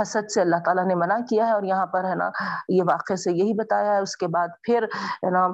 حسد 0.02 0.30
سے 0.30 0.40
اللہ 0.40 0.56
تعالیٰ 0.64 0.84
نے 0.84 0.94
منع 0.94 1.16
کیا 1.30 1.46
ہے 1.46 1.52
اور 1.52 1.62
یہاں 1.62 1.86
پر، 1.86 2.04
ہے 2.04 2.14
نا، 2.14 2.30
یہ 2.68 2.82
واقعے 2.90 3.16
سے 3.16 3.32
یہی 3.32 3.52
بتایا 3.54 3.92
ہے۔ 3.92 3.98
اس 3.98 4.16
کے 4.16 4.26
بعد 4.26 4.48
پھر، 4.62 4.82
ہے 5.22 5.30
نا 5.30 5.48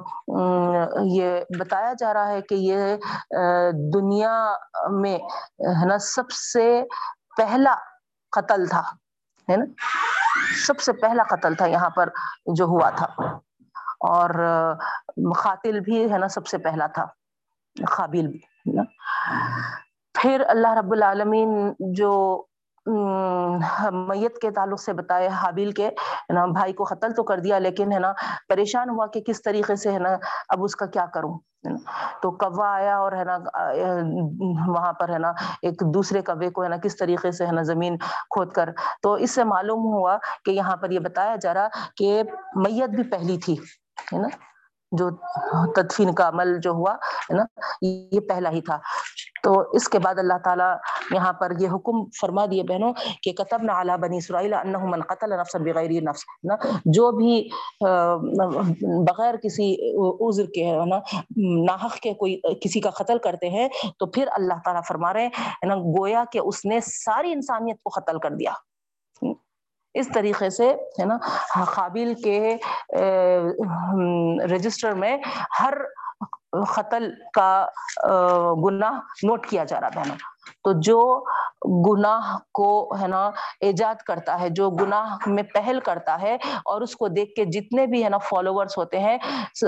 یہ 1.03 1.39
بتایا 1.59 1.93
جا 1.99 2.13
رہا 2.13 2.27
ہے 2.27 2.41
کہ 2.41 2.55
یہ 2.55 2.95
دنیا 3.93 4.53
میں، 4.91 5.17
ہے 5.59 5.85
نا، 5.85 5.97
سب 5.97 6.31
سے 6.31 6.83
پہلا 7.37 7.75
قتل 8.31 8.65
تھا۔ 8.65 8.81
ہے 9.49 9.57
نا، 9.57 9.65
سب 10.67 10.79
سے 10.79 10.93
پہلا 10.93 11.23
قتل 11.23 11.55
تھا 11.55 11.65
یہاں 11.65 11.89
پر 11.89 12.09
جو 12.55 12.65
ہوا 12.65 12.89
تھا۔ 12.89 13.07
اور 13.99 14.29
قاتل 15.43 15.79
بھی، 15.79 16.11
ہے 16.11 16.17
نا، 16.17 16.27
سب 16.27 16.47
سے 16.47 16.57
پہلا 16.57 16.87
تھا، 16.87 17.05
قابل 17.95 18.27
بھی 18.27 18.39
پھر 20.21 20.43
اللہ 20.47 20.73
رب 20.73 20.91
العالمین 20.91 21.73
جو 21.93 22.11
میت 22.85 24.37
کے 24.41 24.49
تعلق 24.51 24.79
سے 24.81 24.93
بتائے 24.93 25.27
حابیل 25.33 25.71
کے 25.71 25.89
نا 26.33 26.45
بھائی 26.45 26.73
کو 26.73 26.83
قتل 26.83 27.11
تو 27.11 27.23
کر 27.23 27.39
دیا 27.39 27.59
لیکن 27.59 27.91
ہے 27.91 27.99
نا 27.99 28.11
پریشان 28.49 28.89
ہوا 28.89 29.07
کہ 29.07 29.21
کس 29.21 29.41
طریقے 29.43 29.75
سے 29.75 29.91
ہے 29.91 29.99
نا 29.99 30.15
اب 30.49 30.63
اس 30.63 30.75
کا 30.75 30.85
کیا 30.85 31.05
کروں 31.13 31.37
تو 32.21 32.31
کوا 32.31 32.69
آیا 32.69 32.97
اور 32.97 33.11
ہے 33.11 33.23
نا 33.23 33.37
وہاں 34.67 34.91
پر 34.93 35.09
ہے 35.09 35.17
نا 35.17 35.31
ایک 35.61 35.81
دوسرے 35.93 36.21
کوے 36.21 36.49
کو 36.49 36.63
ہے 36.63 36.69
نا 36.69 36.77
کس 36.77 36.97
طریقے 36.97 37.31
سے 37.31 37.45
ہے 37.45 37.51
نا 37.51 37.61
زمین 37.61 37.97
کھود 38.29 38.51
کر 38.51 38.69
تو 39.01 39.13
اس 39.13 39.31
سے 39.31 39.43
معلوم 39.43 39.85
ہوا 39.93 40.17
کہ 40.45 40.51
یہاں 40.51 40.75
پر 40.75 40.91
یہ 40.91 40.99
بتایا 40.99 41.35
جا 41.35 41.53
رہا 41.53 41.67
کہ 41.95 42.21
میت 42.55 42.89
بھی 42.89 43.09
پہلی 43.11 43.37
تھی 43.37 43.55
ہے 44.13 44.21
نا 44.21 44.27
جو 44.91 45.09
تدفین 45.75 46.13
کا 46.13 46.27
عمل 46.27 46.59
جو 46.59 46.71
ہوا 46.71 46.93
ہے 46.93 47.35
نا 47.35 47.43
یہ 47.81 48.19
پہلا 48.19 48.49
ہی 48.49 48.61
تھا 48.61 48.77
تو 49.43 49.59
اس 49.73 49.87
کے 49.89 49.99
بعد 49.99 50.19
اللہ 50.19 50.37
تعالیٰ 50.43 50.73
یہاں 51.11 51.31
پر 51.39 51.51
یہ 51.59 51.69
حکم 51.73 52.03
فرما 52.19 52.45
دیے 52.51 52.63
بہنوں 52.69 52.91
کہ 53.23 53.31
قطب 53.37 53.63
نہ 53.63 53.71
اعلیٰ 53.71 53.97
بنی 53.97 54.17
اسرائیل 54.17 54.53
من 54.83 55.01
قتل 55.09 55.37
نفس 55.39 55.55
بغیر 55.55 56.01
نفس، 56.03 56.23
نا، 56.43 56.55
جو 56.85 57.11
بھی 57.11 57.49
بغیر 59.07 59.35
کسی 59.43 59.73
عذر 60.27 60.45
کے، 60.53 60.65
ہے 60.65 60.85
نا، 60.85 60.99
ناحق 61.65 61.95
کے 62.03 62.13
کوئی 62.13 62.39
کسی 62.61 62.79
کا 62.79 62.89
قتل 62.99 63.17
کرتے 63.23 63.49
ہیں 63.49 63.67
تو 63.99 64.05
پھر 64.05 64.29
اللہ 64.31 64.61
تعالیٰ 64.65 64.81
فرما 64.87 65.13
رہے 65.13 65.25
ہیں 65.25 65.67
نا، 65.67 65.75
گویا 65.97 66.23
کہ 66.31 66.39
اس 66.43 66.65
نے 66.65 66.79
ساری 66.85 67.31
انسانیت 67.31 67.81
کو 67.83 67.99
قتل 67.99 68.19
کر 68.19 68.31
دیا۔ 68.31 68.53
اس 69.95 70.07
طریقے 70.13 70.49
سے، 70.49 70.67
ہے 70.99 71.05
نا، 71.05 71.17
قابل 71.73 72.13
کے 72.23 72.55
رجسٹر 74.51 74.93
میں 74.93 75.17
ہر 75.59 75.73
قتل 76.75 77.09
کا 77.33 77.65
گناہ 78.63 78.99
نوٹ 79.23 79.45
کیا 79.47 79.63
جا 79.63 79.79
رہا 79.81 79.89
بہنوں، 79.95 80.15
تو 80.63 80.71
جو 80.83 80.99
گناہ 81.87 82.35
کو، 82.53 82.69
ہے 83.01 83.07
نا، 83.07 83.29
ایجاد 83.61 84.01
کرتا 84.07 84.39
ہے، 84.41 84.49
جو 84.49 84.69
گناہ 84.69 85.27
میں 85.27 85.43
پہل 85.53 85.79
کرتا 85.85 86.17
ہے 86.21 86.35
اور 86.65 86.81
اس 86.81 86.95
کو 86.95 87.07
دیکھ 87.07 87.33
کے 87.35 87.45
جتنے 87.45 87.85
بھی، 87.87 88.03
ہے 88.03 88.09
نا 88.09 88.17
فالوورس 88.29 88.77
ہوتے 88.77 88.99
ہیں، 88.99 89.17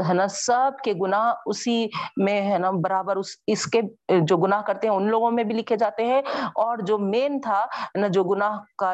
ہے 0.08 0.14
نا، 0.14 0.28
سب 0.28 0.82
کے 0.84 0.94
گناہ 1.02 1.34
اسی 1.46 1.86
میں، 2.18 2.42
ہے 2.42 2.58
نا، 2.58 2.72
برابر 2.84 3.18
اس 3.18 3.36
اس 3.48 3.66
کے 3.72 3.82
جو 4.22 4.38
گناہ 4.38 4.62
کرتے 4.68 4.88
ہیں، 4.88 4.96
ان 4.96 5.10
لوگوں 5.10 5.32
میں 5.32 5.44
بھی 5.44 5.56
لکھے 5.56 5.78
جاتے 5.78 6.06
ہیں 6.06 6.22
اور 6.56 6.78
جو 6.88 6.98
مین 6.98 7.40
تھا 7.42 7.66
نا، 7.96 8.08
جو 8.08 8.24
گناہ 8.24 8.58
کا 8.78 8.94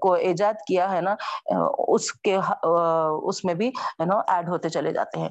کو 0.00 0.12
ایجاد 0.12 0.66
کیا، 0.68 0.92
ہے 0.92 1.00
نا 1.00 1.14
اس 1.88 2.12
کے 2.12 2.36
اس 2.36 3.44
میں 3.44 3.54
بھی، 3.54 3.68
ہے 3.68 4.04
نا 4.04 4.20
ایڈ 4.28 4.48
ہوتے 4.48 4.68
چلے 4.68 4.92
جاتے 4.92 5.20
ہیں۔ 5.20 5.28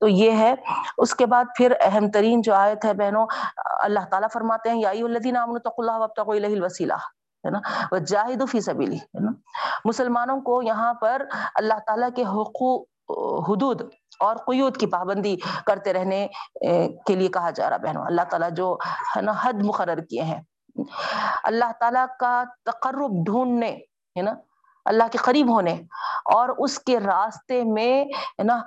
تو 0.00 0.08
یہ 0.08 0.32
ہے۔ 0.32 0.54
اس 0.98 1.14
کے 1.14 1.26
بعد 1.26 1.44
پھر 1.56 1.72
اہم 1.80 2.10
ترین 2.10 2.42
جو 2.42 2.54
آیت 2.54 2.84
ہے 2.84 2.94
بہنوں، 2.94 3.26
اللہ 3.80 4.04
تعالیٰ 4.10 4.28
فرماتے 4.32 4.70
ہیں، 4.70 4.80
یا 4.80 4.90
الذین 4.90 5.36
اللہ 5.36 6.18
الوسیلہ، 6.26 6.94
ہے 7.44 7.50
نا؟ 7.50 7.60
وجاہدوا 7.92 8.46
فی 8.50 8.60
سبیلی 8.60 8.96
ہے 8.96 9.20
نا؟ 9.20 9.30
مسلمانوں 9.84 10.40
کو 10.40 10.62
یہاں 10.62 10.94
پر 10.94 11.22
اللہ 11.54 11.78
تعالیٰ 11.86 12.08
کے 12.16 12.22
حقوق، 12.22 12.86
حدود 13.48 13.82
اور 14.20 14.36
قیود 14.36 14.76
کی 14.76 14.86
پابندی 14.86 15.36
کرتے 15.66 15.92
رہنے 15.92 16.26
کے 17.06 17.14
لیے 17.14 17.28
کہا 17.28 17.50
جا 17.50 17.70
رہا 17.70 17.76
بہنوں۔ 17.76 18.06
اللہ 18.06 18.22
تعالیٰ 18.30 18.50
جو، 18.50 18.76
ہے 19.16 19.22
نا، 19.22 19.32
حد 19.42 19.62
مقرر 19.62 20.00
کیے 20.00 20.22
ہیں۔ 20.22 20.42
اللہ 21.44 21.72
تعالیٰ 21.80 22.06
کا 22.20 22.42
تقرب 22.64 23.10
ڈھونڈنے، 23.26 23.70
ہے 24.16 24.22
نا؟ 24.22 24.34
اللہ 24.84 25.04
کے 25.12 25.18
قریب 25.18 25.50
ہونے 25.50 25.72
اور 26.24 26.48
اس 26.58 26.78
کے 26.78 27.00
راستے 27.00 27.64
میں 27.64 28.04
نا 28.44 28.58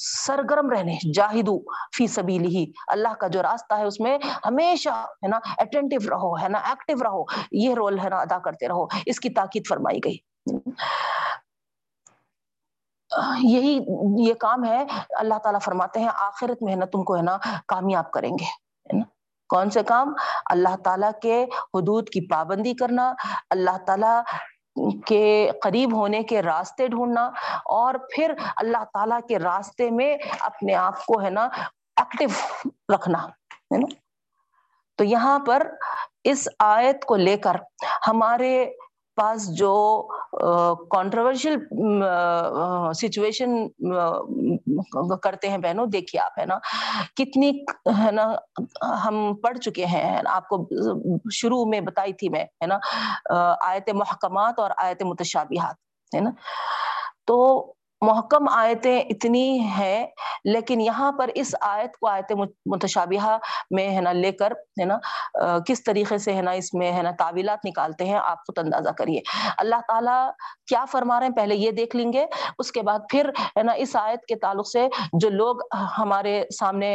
سرگرم 0.00 0.70
رہنے، 0.70 0.96
جاہدو 1.14 1.58
فی 1.96 2.06
سبیل 2.06 2.44
ہی 2.44 2.72
اللہ 2.88 3.14
کا 3.14 3.26
جو 3.26 3.42
راستہ 3.42 3.74
ہے 3.74 3.84
اس 3.84 4.00
میں 4.00 4.18
ہمیشہ 4.46 4.88
ہے 4.88 5.28
نا 5.28 5.38
اٹینٹیو 5.58 6.10
رہو، 6.10 6.38
ہے 6.38 6.48
نا 6.48 6.58
ایکٹیو 6.58 6.96
رہو۔ 7.04 7.24
یہ 7.52 7.74
رول 7.74 7.98
ہے 7.98 8.08
نا 8.08 8.16
ادا 8.16 8.38
کرتے 8.38 8.68
رہو۔ 8.68 8.86
اس 9.06 9.20
کی 9.20 9.30
تاکید 9.30 9.62
فرمائی 9.68 9.98
گئی۔ 10.04 10.16
یہی، 13.38 13.78
یہ 14.28 14.34
کام 14.34 14.64
ہے۔ 14.64 14.86
اللہ 15.18 15.34
تعالیٰ 15.38 15.60
فرماتے 15.60 16.00
ہیں، 16.00 16.08
آخرت 16.14 16.62
میں 16.62 16.72
ہے 16.72 16.78
نا 16.78 16.86
تم 16.86 17.02
کو 17.02 17.16
ہے 17.16 17.22
نا 17.22 17.36
کامیاب 17.68 18.10
کریں 18.10 18.30
گے۔ 18.30 18.62
کون 19.48 19.70
سے 19.70 19.82
کام؟ 19.82 20.14
اللہ 20.50 20.76
تعالیٰ 20.84 21.10
کے 21.22 21.44
حدود 21.44 22.08
کی 22.08 22.28
پابندی 22.30 22.74
کرنا، 22.74 23.12
اللہ 23.50 23.78
تعالیٰ 23.86 24.22
کے 25.06 25.50
قریب 25.62 25.94
ہونے 25.94 26.22
کے 26.22 26.42
راستے 26.42 26.86
ڈھونڈنا 26.88 27.30
اور 27.64 27.94
پھر 27.94 28.32
اللہ 28.56 28.84
تعالیٰ 28.92 29.20
کے 29.28 29.38
راستے 29.38 29.90
میں 29.90 30.16
اپنے 30.40 30.74
آپ 30.74 31.06
کو 31.06 31.22
ہے 31.22 31.30
نا 31.30 31.48
ایکٹیو 31.96 32.28
رکھنا، 32.94 33.18
ہے 33.72 33.78
نا؟ 33.78 33.86
تو 34.98 35.04
یہاں 35.04 35.38
پر 35.38 35.66
اس 36.24 36.48
آیت 36.58 37.04
کو 37.04 37.16
لے 37.16 37.36
کر 37.36 37.56
ہمارے 38.08 38.72
پاس 39.16 39.48
جو 39.56 39.72
کانٹروورشل 40.90 41.56
سچویشن 42.96 43.50
کرتے 45.22 45.48
ہیں 45.48 45.58
بہنوں، 45.58 45.86
دیکھیے 45.86 46.20
آپ، 46.20 46.38
ہے 46.38 46.44
نا؟ 46.46 46.58
کتنی، 47.16 47.50
ہے 48.04 48.10
نا، 48.10 48.24
ہم 49.04 49.34
پڑھ 49.42 49.58
چکے 49.58 49.86
ہیں 49.86 50.20
آپ 50.30 50.48
کو 50.48 50.64
شروع 51.32 51.64
میں 51.64 51.80
بتائی 51.80 52.12
تھی 52.12 52.28
میں، 52.28 52.44
ہے 52.62 52.66
نا؟ 52.66 52.78
آیت 53.68 53.90
محکمات 53.94 54.58
اور 54.60 54.70
آیت 54.76 55.02
متشابہات، 55.02 56.14
ہے 56.14 56.20
نا؟ 56.20 56.30
تو 57.26 57.38
محکم 58.02 58.48
آیتیں 58.48 58.98
اتنی 59.00 59.58
ہیں، 59.76 60.06
لیکن 60.44 60.80
یہاں 60.80 61.10
پر 61.18 61.30
اس 61.34 61.54
آیت 61.60 61.96
کو 61.96 62.06
آیت 62.08 62.32
متشابہہ 62.66 63.36
میں 63.70 63.88
ہے 63.94 64.00
نا، 64.00 64.12
لے 64.12 64.32
کر 64.32 64.52
ہے 64.80 64.84
نا 64.84 64.98
کس 65.66 65.82
طریقے 65.84 66.18
سے 66.18 66.34
ہے 66.34 66.42
نا 66.42 66.50
اس 66.60 66.72
میں 66.74 66.92
ہے 66.92 67.02
نا 67.02 67.10
تعویلات 67.18 67.64
نکالتے 67.66 68.04
ہیں، 68.04 68.18
آپ 68.18 68.46
خود 68.46 68.58
اندازہ 68.58 68.90
کریے۔ 68.98 69.20
اللہ 69.58 69.80
تعالیٰ 69.88 70.28
کیا 70.66 70.84
فرما 70.92 71.18
رہے 71.20 71.26
ہیں؟ 71.26 71.34
پہلے 71.34 71.54
یہ 71.54 71.70
دیکھ 71.70 71.96
لیں 71.96 72.12
گے، 72.12 72.24
اس 72.58 72.72
کے 72.72 72.82
بعد 72.82 72.98
پھر 73.10 73.30
ہے 73.56 73.62
نا 73.62 73.72
اس 73.82 73.94
آیت 73.96 74.24
کے 74.26 74.36
تعلق 74.42 74.68
سے 74.68 74.86
جو 75.12 75.30
لوگ 75.30 75.60
ہمارے 75.98 76.42
سامنے 76.58 76.90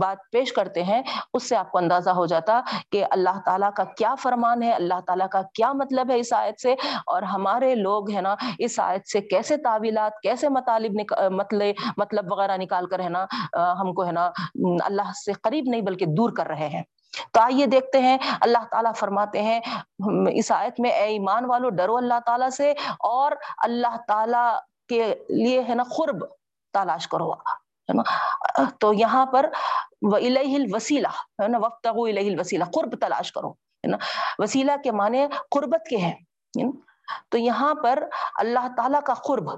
بات 0.00 0.30
پیش 0.32 0.52
کرتے 0.52 0.82
ہیں، 0.82 1.02
اس 1.34 1.48
سے 1.48 1.56
آپ 1.56 1.70
کو 1.72 1.78
اندازہ 1.78 2.10
ہو 2.18 2.26
جاتا 2.26 2.60
کہ 2.92 3.04
اللہ 3.10 3.40
تعالیٰ 3.46 3.70
کا 3.76 3.84
کیا 3.96 4.14
فرمان 4.22 4.62
ہے، 4.62 4.72
اللہ 4.72 5.00
تعالیٰ 5.06 5.28
کا 5.32 5.42
کیا 5.54 5.72
مطلب 5.82 6.10
ہے 6.10 6.18
اس 6.18 6.32
آیت 6.32 6.60
سے، 6.60 6.74
اور 7.06 7.22
ہمارے 7.34 7.74
لوگ 7.74 8.10
ہے 8.10 8.20
نا 8.20 8.34
اس 8.58 8.78
آیت 8.80 9.08
سے 9.08 9.20
کیسے 9.20 9.42
تعویلات، 9.48 10.20
کیسے 10.22 10.48
مطالب 10.48 10.92
مطلب 11.30 11.74
مطلب 11.96 12.32
وغیرہ 12.32 12.56
نکال 12.56 12.86
کر 12.86 13.00
ہے 13.00 13.08
نا 13.08 13.26
ہم 13.80 13.92
کو 13.92 14.06
ہے 14.06 14.12
نا 14.12 14.30
اللہ 14.84 15.12
سے 15.24 15.32
قریب 15.32 15.64
نہیں 15.68 15.80
بلکہ 15.80 16.06
دور 16.08 16.30
کر 16.30 16.46
رہے 16.46 16.68
ہیں۔ 16.68 16.82
تو 17.30 17.40
آئیے 17.40 17.66
دیکھتے 17.66 17.98
ہیں، 17.98 18.18
اللہ 18.40 18.58
تعالیٰ 18.70 18.94
فرماتے 18.94 19.42
ہیں 19.42 19.60
اس 20.32 20.52
آیت 20.52 20.80
میں، 20.80 20.90
اے 20.90 21.04
ایمان 21.04 21.44
والو، 21.44 21.68
ڈرو 21.68 21.96
اللہ 21.96 22.20
تعالیٰ 22.26 22.50
سے 22.50 22.74
اور 22.98 23.32
اللہ 23.58 23.96
تعالیٰ 24.08 24.56
کے 24.88 25.14
لیے 25.28 25.62
ہے 25.68 25.74
نا 25.74 25.82
قرب 25.96 26.24
تلاش 26.72 27.08
کرو۔ 27.08 27.32
ہے 27.32 27.92
نا؟ 27.92 28.02
تو 28.80 28.92
یہاں 28.92 29.26
پر 29.26 29.50
الہ 30.02 30.54
الوسیلہ 30.54 31.08
ہے 31.42 31.48
نا 31.48 31.58
وقت 31.58 31.86
الہ 31.86 32.20
الوسیلہ 32.20 32.64
قرب 32.64 32.96
تلاش 33.00 33.32
کرو۔ 33.32 33.50
ہے 33.50 33.86
نا؟ 33.86 33.96
وسیلہ 34.38 34.72
کے 34.84 34.90
معنی 34.90 35.26
قربت 35.50 35.88
کے 35.88 35.96
ہیں۔ 35.96 36.14
تو 37.28 37.38
یہاں 37.38 37.74
پر 37.74 38.08
اللہ 38.34 38.68
تعالیٰ 38.76 39.02
کا 39.02 39.14
قرب 39.14 39.54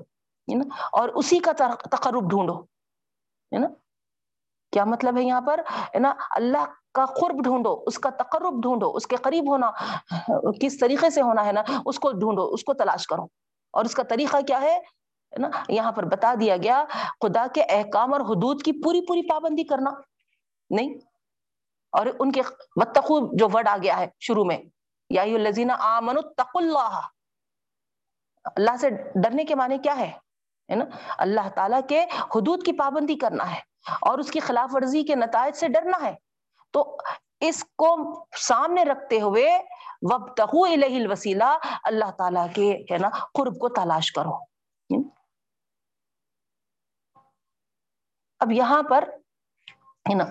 نا؟ 0.54 0.64
اور 0.92 1.08
اسی 1.08 1.38
کا 1.38 1.52
تقرب 1.90 2.30
ڈھونڈو، 2.30 2.60
ہے 3.52 3.58
نا؟ 3.58 3.66
کیا 4.72 4.84
مطلب 4.84 5.18
ہے 5.18 5.22
یہاں 5.22 5.40
پر؟ 5.40 5.60
ہے 5.94 5.98
نا؟ 5.98 6.14
اللہ 6.30 6.64
کا 6.94 7.06
قرب 7.06 7.42
ڈھونڈو، 7.44 7.84
اس 7.86 7.98
کا 7.98 8.10
تقرب 8.10 8.62
ڈھونڈو، 8.62 8.92
اس 8.94 9.06
کے 9.06 9.16
قریب 9.16 9.50
ہونا، 9.50 9.70
کس 10.60 10.78
طریقے 10.78 11.10
سے 11.10 11.22
ہونا 11.22 11.46
ہے 11.46 11.52
نا؟ 11.52 11.62
اس 11.86 11.98
کو 11.98 12.12
ڈھونڈو، 12.12 12.48
اس 12.52 12.64
کو 12.64 12.74
تلاش 12.74 13.06
کرو۔ 13.06 13.22
اور 13.72 13.84
اس 13.84 13.94
کا 13.94 14.02
طریقہ 14.02 14.36
کیا 14.46 14.60
ہے؟ 14.60 14.78
نا؟ 15.38 15.48
یہاں 15.68 15.92
پر 15.92 16.04
بتا 16.04 16.34
دیا 16.40 16.56
گیا، 16.56 16.84
خدا 17.20 17.46
کے 17.54 17.62
احکام 17.62 18.12
اور 18.12 18.20
حدود 18.20 18.62
کی 18.62 18.82
پوری 18.84 19.06
پوری 19.06 19.28
پابندی 19.28 19.64
کرنا۔ 19.64 19.90
نہیں؟ 20.70 20.94
اور 21.92 22.06
ان 22.18 22.32
کے 22.32 22.42
وتقو 22.76 23.36
جو 23.36 23.48
ورڈ 23.52 23.68
آ 23.68 23.76
گیا 23.82 23.98
ہے 23.98 24.06
شروع 24.20 24.44
میں، 24.44 24.58
یا 25.10 25.22
الذین 25.22 25.70
آمنوا 25.70 26.22
تقوا 26.36 26.62
اللہ۔ 26.62 27.00
اللہ 28.56 28.76
سے 28.80 28.90
ڈرنے 29.14 29.44
کے 29.44 29.54
معنی 29.54 29.78
کیا 29.78 29.96
ہے؟ 29.98 30.12
نا؟ 30.76 30.84
اللہ 31.18 31.48
تعالیٰ 31.54 31.80
کے 31.88 32.04
حدود 32.04 32.62
کی 32.62 32.72
پابندی 32.72 33.16
کرنا 33.16 33.54
ہے 33.54 33.60
اور 34.00 34.18
اس 34.18 34.30
کی 34.30 34.40
خلاف 34.40 34.74
ورزی 34.74 35.02
کے 35.02 35.14
نتائج 35.14 35.56
سے 35.56 35.68
ڈرنا 35.68 36.06
ہے۔ 36.06 36.14
تو 36.70 36.96
اس 37.40 37.64
کو 37.64 38.24
سامنے 38.36 38.84
رکھتے 38.84 39.20
ہوئے 39.20 39.58
وبتغو 40.02 40.64
الیہ 40.64 40.96
الوسیلہ 40.96 41.58
اللہ 41.84 42.10
تعالیٰ 42.10 42.46
کے، 42.54 42.84
ہے 42.92 42.98
نا، 42.98 43.08
قرب 43.34 43.58
کو 43.58 43.68
تلاش 43.68 44.12
کرو۔ 44.12 44.38
اب 48.40 48.52
یہاں 48.52 48.82
پر، 48.82 49.08
ہے 50.08 50.14
نا، 50.14 50.24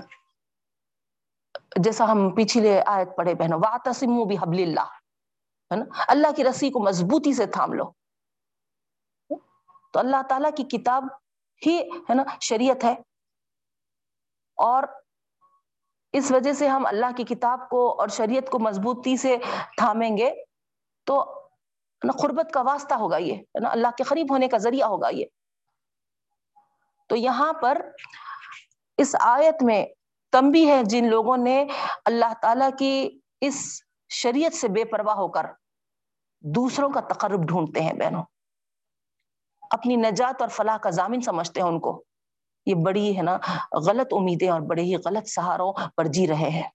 جیسا 1.75 2.11
ہم 2.11 2.29
پچھلے 2.35 2.81
آیت 2.85 3.07
پڑھے 3.17 3.33
بہنوں 3.33 3.59
واتسمو 3.59 4.25
بحبل 4.25 4.61
اللہ 4.61 4.87
ہے 5.71 5.75
نا، 5.75 5.85
اللہ 6.07 6.27
کی 6.35 6.43
رسی 6.43 6.69
کو 6.69 6.79
مضبوطی 6.79 7.33
سے 7.33 7.45
تھام 7.45 7.73
لو۔ 7.73 8.04
تو 9.95 9.99
اللہ 9.99 10.21
تعالیٰ 10.29 10.49
کی 10.57 10.63
کتاب 10.63 11.03
ہی 11.65 11.79
ہے 11.79 12.13
نا 12.13 12.23
شریعت 12.41 12.83
ہے۔ 12.83 12.91
اور 14.57 14.83
اس 16.13 16.31
وجہ 16.31 16.53
سے 16.53 16.67
ہم 16.67 16.85
اللہ 16.85 17.05
کی 17.17 17.23
کتاب 17.23 17.69
کو 17.69 17.99
اور 17.99 18.07
شریعت 18.07 18.49
کو 18.49 18.59
مضبوطی 18.59 19.17
سے 19.17 19.37
تھامیں 19.77 20.17
گے 20.17 20.43
تو 21.03 21.41
قربت 22.21 22.53
کا 22.53 22.61
واسطہ 22.61 22.93
ہوگا 22.93 23.17
یہ 23.17 23.41
نا 23.61 23.69
اللہ 23.69 23.87
کے 23.97 24.03
قریب 24.03 24.27
ہونے 24.31 24.47
کا 24.47 24.57
ذریعہ 24.57 24.87
ہوگا 24.87 25.09
یہ۔ 25.09 25.25
تو 27.09 27.15
یہاں 27.15 27.53
پر 27.53 27.81
اس 28.97 29.15
آیت 29.19 29.63
میں 29.63 29.85
تمبی 30.31 30.69
ہے 30.69 30.83
جن 30.83 31.09
لوگوں 31.09 31.37
نے 31.37 31.67
اللہ 32.05 32.33
تعالی 32.41 32.65
کی 32.79 33.19
اس 33.41 33.81
شریعت 34.09 34.53
سے 34.53 34.67
بے 34.67 34.85
پرواہ 34.85 35.15
ہو 35.15 35.27
کر 35.27 35.45
دوسروں 36.39 36.89
کا 36.89 36.99
تقرب 36.99 37.47
ڈھونڈتے 37.47 37.81
ہیں 37.81 37.93
بہنوں۔ 37.93 38.23
اپنی 39.71 39.95
نجات 39.95 40.41
اور 40.41 40.49
فلاح 40.49 40.77
کا 40.77 40.89
ضامن 40.89 41.21
سمجھتے 41.21 41.61
ہیں 41.61 41.67
ان 41.67 41.79
کو۔ 41.79 42.03
یہ 42.65 42.75
بڑی 42.85 43.17
ہے 43.17 43.21
نا 43.21 43.37
غلط 43.87 44.07
امیدیں 44.11 44.49
اور 44.49 44.61
بڑے 44.61 44.81
ہی 44.81 44.95
غلط 44.95 45.27
سہاروں 45.27 45.73
پر 45.97 46.05
جی 46.05 46.27
رہے 46.27 46.49
ہیں۔ 46.49 46.69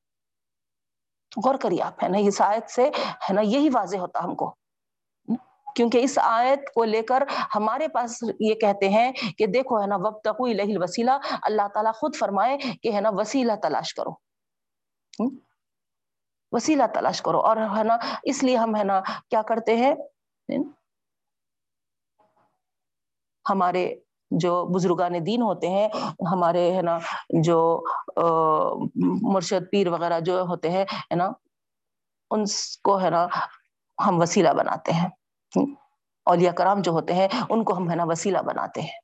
غور 1.44 1.54
کریے 1.54 1.82
آپ، 1.82 2.04
ہے 2.04 2.08
نا، 2.08 2.18
اس 2.18 2.40
آیت 2.40 2.70
سے، 2.70 2.90
ہے 3.06 3.32
نا، 3.32 3.40
یہی 3.40 3.68
واضح 3.68 3.96
ہوتا 3.96 4.24
ہم 4.24 4.34
کو۔ 4.34 4.54
کیونکہ 5.74 5.98
اس 5.98 6.18
آیت 6.22 6.74
کو 6.74 6.84
لے 6.84 7.02
کر 7.02 7.22
ہمارے 7.54 7.88
پاس 7.88 8.22
یہ 8.40 8.54
کہتے 8.54 8.88
ہیں 8.88 9.12
کہ 9.38 9.46
دیکھو، 9.46 9.82
ہے 9.82 9.86
نا 9.86 9.96
وب 9.96 10.20
تک 10.20 10.40
وسیلہ 10.40 11.10
اللہ 11.42 11.68
تعالیٰ 11.74 11.92
خود 11.94 12.16
فرمائے 12.16 12.58
کہ، 12.82 12.92
ہے 12.92 13.00
نا، 13.00 13.10
وسیلہ 13.12 13.52
تلاش 13.62 13.94
کرو۔ 13.94 14.10
وسیلہ 16.52 16.82
تلاش 16.94 17.22
کرو۔ 17.22 17.40
اور، 17.40 17.56
ہے 17.56 17.84
نا، 17.84 17.96
اس 18.22 18.42
لیے 18.42 18.56
ہم، 18.56 18.76
ہے 18.76 18.84
نا، 18.84 19.00
کیا 19.30 19.42
کرتے 19.42 19.76
ہیں؟ 19.76 19.94
ہمارے 23.50 23.94
جو 24.30 24.64
بزرگان 24.64 25.26
دین 25.26 25.42
ہوتے 25.42 25.68
ہیں، 25.68 25.88
ہمارے، 26.32 26.76
ہے 26.76 26.82
نا، 26.82 26.98
جو 27.42 27.84
مرشد 29.32 29.70
پیر 29.70 29.88
وغیرہ 29.88 30.20
جو 30.20 30.40
ہوتے 30.40 30.70
ہیں، 30.70 30.82
ہے 30.82 31.14
نا، 31.14 31.30
ان 32.30 32.44
کو، 32.84 33.00
ہے 33.00 33.10
نا، 33.10 33.26
ہم 34.06 34.20
وسیلہ 34.20 34.48
بناتے 34.48 34.92
ہیں۔ 34.92 35.08
اولیاء 36.24 36.52
کرام 36.52 36.82
جو 36.82 36.92
ہوتے 36.92 37.14
ہیں، 37.14 37.28
ان 37.48 37.64
کو 37.64 37.76
ہم، 37.76 37.90
ہے 37.90 37.96
نا، 37.96 38.04
وسیلہ 38.04 38.38
بناتے 38.38 38.80
ہیں۔ 38.80 38.98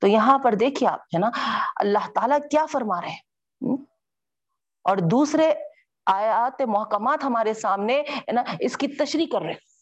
تو 0.00 0.06
یہاں 0.06 0.38
پر 0.38 0.54
دیکھیے 0.54 0.88
آپ، 0.88 1.00
ہے 1.00 1.18
نا، 1.18 1.30
اللہ 1.76 2.10
تعالیٰ 2.14 2.38
کیا 2.50 2.66
فرما 2.66 3.00
رہے 3.00 3.08
ہیں۔ 3.08 3.22
اور 4.84 4.96
دوسرے 4.96 5.52
آیات، 6.06 6.62
محکمات 6.62 7.24
ہمارے 7.24 7.54
سامنے، 7.54 8.00
ہے 8.00 8.32
نا، 8.32 8.42
اس 8.60 8.76
کی 8.76 8.88
تشریح 8.88 9.26
کر 9.32 9.42
رہے 9.42 9.73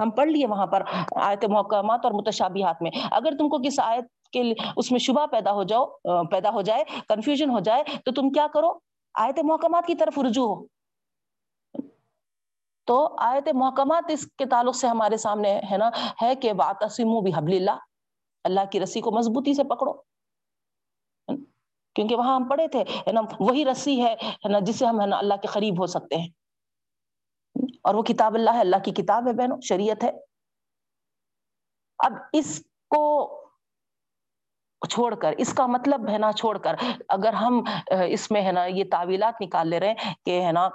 ہم 0.00 0.10
پڑھ 0.10 0.28
لیے 0.28 0.46
وہاں 0.46 0.66
پر 0.66 0.82
آیت 1.22 1.44
محکمات 1.44 2.04
اور 2.04 2.12
متشابہات 2.12 2.82
میں۔ 2.82 2.90
اگر 3.10 3.32
تم 3.38 3.48
کو 3.48 3.58
کس 3.58 3.80
آیت 3.80 4.04
کے 4.32 4.42
اس 4.76 4.90
میں 4.92 4.98
شبہ 4.98 5.26
پیدا 5.26 5.52
ہو 5.52 5.62
جاؤ 5.62 5.86
پیدا 6.30 6.50
ہو 6.50 6.62
جائے 6.62 6.84
کنفیوژن 7.08 7.50
ہو 7.50 7.60
جائے، 7.60 7.84
تو 8.04 8.12
تم 8.12 8.30
کیا 8.30 8.46
کرو؟ 8.54 8.72
آیت 9.14 9.38
محکمات 9.44 9.86
کی 9.86 9.94
طرف 9.94 10.18
رجوع 10.18 10.54
ہو۔ 10.54 10.66
تو 12.86 13.14
آیت 13.18 13.48
محکمات 13.54 14.04
اس 14.08 14.26
کے 14.38 14.44
تعلق 14.46 14.74
سے 14.76 14.86
ہمارے 14.86 15.16
سامنے 15.16 15.60
ہے 15.70 15.76
نا، 15.76 15.90
ہے 16.22 16.34
کہ 16.34 16.52
واتسمو 16.58 17.20
بحبل 17.20 17.54
اللہ 17.54 17.78
اللہ 18.44 18.60
کی 18.72 18.80
رسی 18.80 19.00
کو 19.00 19.10
مضبوطی 19.10 19.54
سے 19.54 19.64
پکڑو۔ 19.64 19.92
کیونکہ 21.94 22.16
وہاں 22.16 22.34
ہم 22.36 22.48
پڑھے 22.48 22.68
تھے، 22.68 22.80
ہے 22.80 23.12
نا، 23.12 23.20
وہی 23.40 23.64
رسی 23.64 24.04
ہے 24.04 24.14
نا 24.48 24.58
جس 24.58 24.78
سے 24.78 24.86
ہم، 24.86 25.00
ہے 25.00 25.06
نا، 25.06 25.18
اللہ 25.18 25.34
کے 25.42 25.48
قریب 25.48 25.80
ہو 25.80 25.86
سکتے 25.86 26.16
ہیں۔ 26.16 26.28
اور 27.84 27.94
وہ 27.94 28.02
کتاب 28.02 28.34
اللہ 28.34 28.50
ہے، 28.50 28.60
اللہ 28.60 28.82
کی 28.84 28.90
کتاب 28.92 29.28
ہے 29.28 29.32
بہنوں، 29.32 29.60
شریعت 29.68 30.04
ہے۔ 30.04 30.10
اب 31.98 32.12
اس 32.32 32.58
کو 32.90 33.02
چھوڑ 34.82 35.14
کر، 35.14 35.34
اس 35.38 35.52
کا 35.54 35.66
مطلب 35.66 36.08
ہے 36.08 36.18
نا 36.18 36.30
چھوڑ 36.32 36.56
کر، 36.58 36.74
اگر 37.08 37.32
ہم 37.32 37.60
اس 38.08 38.30
میں 38.30 38.42
ہے 38.42 38.52
نا 38.52 38.64
یہ 38.64 38.84
تعویلات 38.90 39.40
نکال 39.40 39.68
لے 39.68 39.80
رہے 39.80 39.88
ہیں 39.88 40.14
کہ 40.24 40.40
ہے 40.42 40.52
نا 40.52 40.68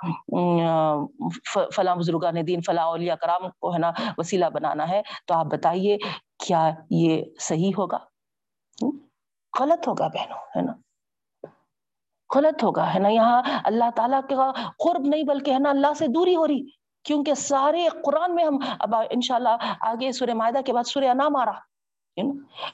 فلاں 1.75 1.95
بزرگان 1.95 2.35
دین، 2.47 2.61
فلاں 2.61 2.85
اولیاء 2.85 3.15
کرام 3.21 3.49
کو 3.49 3.73
ہے 3.73 3.79
نا 3.79 3.91
وسیلہ 4.17 4.45
بنانا 4.53 4.87
ہے، 4.89 5.01
تو 5.27 5.33
آپ 5.33 5.45
بتائیے 5.51 5.97
کیا 6.45 6.69
یہ 6.89 7.23
صحیح 7.39 7.71
ہوگا؟ 7.77 7.97
غلط 9.53 9.87
ہوگا 9.87 10.07
بہنوں، 10.07 10.39
ہے 10.55 10.61
نا؟ 10.61 10.73
غلط 12.29 12.63
ہوگا، 12.63 12.93
ہے 12.93 12.99
نا؟ 12.99 13.09
یہاں 13.09 13.41
اللہ 13.65 13.89
تعالیٰ 13.95 14.21
کا 14.29 14.51
قرب 14.85 15.05
نہیں، 15.05 15.23
بلکہ 15.23 15.51
ہے 15.51 15.59
نا 15.59 15.69
اللہ 15.69 15.93
سے 15.97 16.07
دوری 16.07 16.35
ہو 16.35 16.47
رہی۔ 16.47 16.63
کیونکہ 17.05 17.33
سارے 17.33 17.87
قرآن 18.05 18.35
میں 18.35 18.43
ہم 18.45 18.57
اب 18.79 18.95
انشاءاللہ 18.95 19.49
آگے 19.81 20.11
سورہ 20.11 20.33
معاہدہ 20.33 20.59
کے 20.65 20.73
بعد 20.73 20.83
سورہ 20.83 21.05
انام 21.05 21.35
آ 21.35 21.45
رہا 21.45 21.59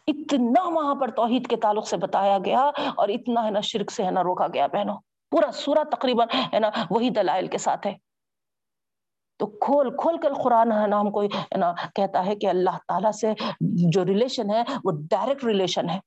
اتنا 0.08 0.64
وہاں 0.64 0.96
پر 0.96 1.12
توحید 1.12 1.48
کے 1.48 1.56
تعلق 1.56 1.88
سے 1.88 1.98
بتایا 1.98 2.38
گیا 2.46 2.72
اور 2.96 3.10
اتنا 3.10 3.46
ہے 3.46 3.52
نا 3.52 3.60
شرک 3.60 3.92
سے 3.92 4.04
ہے 4.04 4.12
نا 4.12 4.24
روکا 4.24 4.48
گیا 4.54 4.68
بہنوں۔ 4.68 4.98
پورا 5.32 5.52
سورہ 5.52 5.84
تقریباً 5.92 6.28
ہے 6.54 6.60
نا 6.60 6.70
وہی 6.90 7.10
دلائل 7.10 7.48
کے 7.48 7.58
ساتھ 7.58 7.88
ہے۔ 7.88 7.94
تو 9.40 9.46
کھول 9.48 9.98
کھول 9.98 10.18
کر 10.18 10.34
قرآن 10.34 10.72
ہے 10.72 10.88
نا 10.88 11.00
ہم 11.00 11.12
کو 11.12 11.22
ہے 11.24 11.58
نا 11.58 11.74
کہتا 11.96 12.26
ہے 12.26 12.36
کہ 12.36 12.48
اللہ 12.48 12.78
تعالیٰ 12.88 13.12
سے 13.12 13.34
جو 13.62 14.06
ریلیشن 14.06 14.50
ہے 14.50 14.64
وہ 14.84 14.92
ڈائریکٹ 15.10 15.44
ریلیشن 15.44 15.90
ہے۔ 15.90 16.00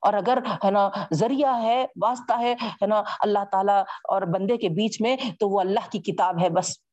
اور 0.00 0.12
اگر 0.12 0.38
ہے 0.64 0.70
نا 0.70 0.88
ذریعہ 1.12 1.62
ہے، 1.62 1.86
واسطہ 2.02 2.32
ہے 2.38 2.52
ہے 2.52 2.86
نا 2.86 3.02
اللہ 3.20 3.44
تعالیٰ 3.52 3.80
اور 3.80 4.22
بندے 4.22 4.56
کے 4.56 4.68
بیچ 4.68 5.00
میں 5.00 5.16
تو 5.40 5.48
وہ 5.48 5.60
اللہ 5.60 5.90
کی 5.90 5.98
کتاب 5.98 6.40
ہے 6.42 6.50
بس۔ 6.50 6.85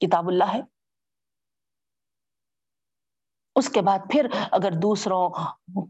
کتاب 0.00 0.28
اللہ 0.28 0.52
ہے۔ 0.54 0.60
اس 3.56 3.68
کے 3.68 3.80
بعد 3.82 3.98
پھر 4.10 4.26
اگر 4.52 4.72
دوسروں 4.72 5.28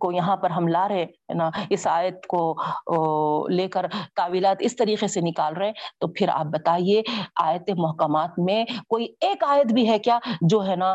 کو 0.00 0.10
یہاں 0.12 0.36
پر 0.36 0.50
ہم 0.50 0.68
لا 0.68 0.86
رہے 0.88 1.34
نا، 1.34 1.48
اس 1.70 1.86
آیت 1.86 2.26
کو 2.26 3.48
لے 3.50 3.66
کر 3.68 3.86
تعویلات 4.16 4.56
اس 4.60 4.76
طریقے 4.76 5.06
سے 5.08 5.20
نکال 5.20 5.56
رہے 5.56 5.72
تو 6.00 6.08
پھر 6.08 6.28
آپ 6.28 6.46
بتائیے 6.52 7.02
آیت 7.42 7.70
محکمات 7.78 8.38
میں 8.46 8.64
کوئی 8.88 9.06
ایک 9.20 9.44
آیت 9.48 9.72
بھی 9.72 9.88
ہے 9.90 9.98
کیا 9.98 10.18
جو 10.50 10.64
ہے 10.66 10.76
نا 10.76 10.94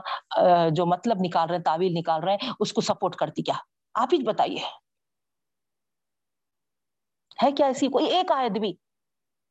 جو 0.75 0.85
مطلب 0.85 1.17
نکال 1.25 1.47
رہے 1.49 1.57
ہیں، 1.57 1.63
تعویل 1.63 1.93
نکال 1.95 2.23
رہے 2.23 2.33
ہیں، 2.33 2.51
اس 2.59 2.73
کو 2.73 2.81
سپورٹ 2.81 3.15
کرتی 3.15 3.43
کیا؟ 3.43 3.55
آپ 3.95 4.13
ہی 4.13 4.23
بتائیے۔ 4.23 4.59
ہے 7.43 7.51
کیا 7.51 7.67
ایسی 7.67 7.87
کوئی 7.87 8.05
ایک 8.07 8.31
آیت 8.31 8.59
بھی؟ 8.59 8.73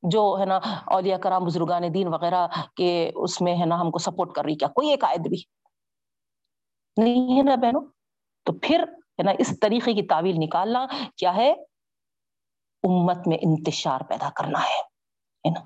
جو 0.03 0.37
ہے 0.41 0.45
نا 0.45 0.61
اولیاء 0.87 1.17
کرام، 1.17 1.45
بزرگان 1.45 1.95
دین 1.95 2.09
وغیرہ 2.09 2.47
کے 2.77 3.11
اس 3.15 3.41
میں 3.41 3.61
ہے 3.61 3.67
نا 3.67 3.81
ہم 3.81 3.91
کو 3.91 3.99
سپورٹ 3.99 4.33
کر 4.33 4.45
رہی 4.45 4.55
کیا 4.55 4.69
کوئی 4.69 4.91
ایک 4.91 5.05
آیت 5.05 5.21
بھی 5.21 5.43
نہیں 6.97 7.37
ہے 7.37 7.43
نا 7.43 7.55
بہنوں؟ 7.55 7.81
تو 8.45 8.53
پھر 8.53 8.85
ہے 8.89 9.23
نا 9.23 9.33
اس 9.39 9.61
طریقے 9.61 9.95
کی 9.95 10.03
تعویل 10.03 10.35
نکالنا 10.39 10.87
کیا 11.17 11.37
ہے؟ 11.37 11.53
امت 12.83 13.29
میں 13.29 13.39
انتشار 13.43 14.01
پیدا 14.01 14.31
کرنا 14.31 14.59
ہے 14.63 15.51
نا؟ 15.51 15.61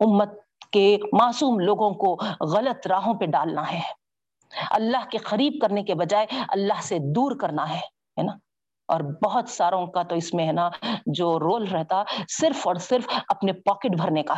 امت 0.00 0.30
کے 0.70 0.98
معصوم 1.12 1.60
لوگوں 1.60 1.90
کو 1.90 2.16
غلط 2.40 2.86
راہوں 2.86 3.14
پہ 3.14 3.26
ڈالنا 3.26 3.72
ہے۔ 3.72 3.80
اللہ 4.70 5.08
کے 5.10 5.18
قریب 5.18 5.52
کرنے 5.62 5.82
کے 5.82 5.94
بجائے 5.94 6.26
اللہ 6.48 6.80
سے 6.82 6.98
دور 6.98 7.32
کرنا 7.40 7.78
ہے 7.78 8.22
نا؟ 8.22 8.32
اور 8.88 9.00
بہت 9.24 9.48
ساروں 9.48 9.86
کا 9.86 10.02
تو 10.02 10.14
اس 10.14 10.32
میں 10.34 10.46
ہے 10.46 10.52
نا 10.52 10.68
جو 11.14 11.38
رول 11.38 11.66
رہتا 11.68 12.02
صرف 12.40 12.66
اور 12.68 12.76
صرف 12.82 13.08
اپنے 13.28 13.52
پاکٹ 13.52 13.96
بھرنے 13.96 14.22
کا۔ 14.22 14.34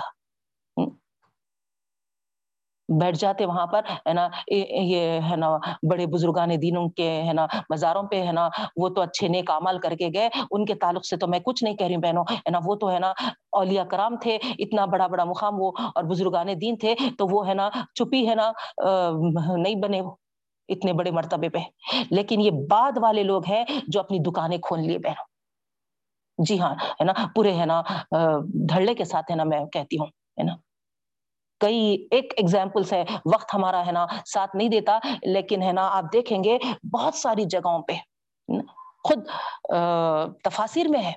بیٹھ 2.89 3.17
جاتے 3.19 3.45
وہاں 3.47 3.67
پر، 3.67 3.83
ہے 4.09 4.13
نا، 4.13 4.27
یہ 4.49 5.21
ہے 5.31 5.37
نا، 5.37 5.49
بڑے 5.91 6.07
بزرگان 6.07 6.51
دینوں 6.63 6.89
کے، 6.89 7.11
ہے 7.23 7.33
نا، 7.33 7.47
مزاروں 7.71 8.03
پہ، 8.03 8.23
ہے 8.27 8.33
نا، 8.33 8.49
وہ 8.77 8.89
تو 8.89 9.01
اچھے 9.01 9.29
نیک 9.29 9.51
عمل 9.51 9.79
کر 9.79 9.95
کے 9.97 10.09
گئے۔ 10.15 10.29
ان 10.51 10.65
کے 10.65 10.75
تعلق 10.75 11.07
سے 11.07 11.17
تو 11.17 11.27
میں 11.27 11.39
کچھ 11.41 11.63
نہیں 11.65 11.77
کہہ 11.77 11.87
رہی 11.87 11.95
ہوں 11.95 12.03
بہنوں، 12.03 12.25
ہے 12.33 12.51
نا، 12.51 12.59
وہ 12.65 12.75
تو 12.75 12.91
ہے 12.91 12.99
نا، 12.99 13.13
اولیاء 13.53 13.85
کرام 13.85 14.17
تھے، 14.17 14.39
اتنا 14.59 14.85
بڑا 14.87 15.07
بڑا 15.07 15.25
مقام 15.25 15.61
وہ 15.61 15.71
اور 15.95 16.05
بزرگان 16.05 16.49
دین 16.61 16.77
تھے، 16.77 16.95
تو 17.19 17.27
وہ، 17.31 17.47
ہے 17.49 17.55
نا، 17.55 17.69
چپی، 17.95 18.29
ہے 18.29 18.35
نا 18.35 18.51
نہیں 19.57 19.81
بنے 19.83 20.01
وہ۔ 20.01 20.15
اتنے 20.71 20.93
بڑے 20.93 21.11
مرتبے 21.11 21.49
پہ۔ 21.49 21.59
لیکن 22.11 22.41
یہ 22.41 22.51
بعد 22.71 22.99
والے 23.03 23.23
لوگ 23.23 23.47
ہیں 23.49 23.65
جو 23.89 24.01
اپنی 24.01 24.19
دکانیں 24.19 24.59
کھول 24.59 24.81
لیے 24.81 24.99
بہنوں۔ 24.99 25.29
جی 26.39 26.61
ہاں 26.61 26.75
ہے 26.75 27.05
نا؟ 27.05 27.13
پورے، 27.35 27.55
ہے 27.55 27.67
نا؟ 27.67 27.83
دھڑے 28.69 28.95
کے 28.95 29.05
ساتھ، 29.05 29.31
ہے 29.31 29.37
نا؟ 29.37 29.45
میں 29.45 29.65
کہتی 29.67 29.99
ہوں، 29.99 30.07
ہے 30.07 30.43
نا؟ 30.43 30.55
کئی 31.61 32.09
ایک 32.11 32.33
ایگزامپلس 32.37 32.93
ہے 32.93 33.05
وقت 33.35 33.55
ہمارا، 33.55 33.87
ہے 33.87 33.93
نا؟ 33.93 34.07
ساتھ 34.27 34.57
نہیں 34.57 34.69
دیتا، 34.69 34.99
لیکن، 35.23 35.63
ہے 35.63 35.73
نا؟ 35.73 35.89
آپ 35.93 36.05
دیکھیں 36.13 36.45
گے 36.45 36.59
بہت 36.93 37.15
ساری 37.15 37.45
جگہوں 37.45 37.79
پہ 37.83 37.93
خود 39.05 39.27
تفاصر 40.45 40.89
میں 40.89 41.03
ہے 41.03 41.13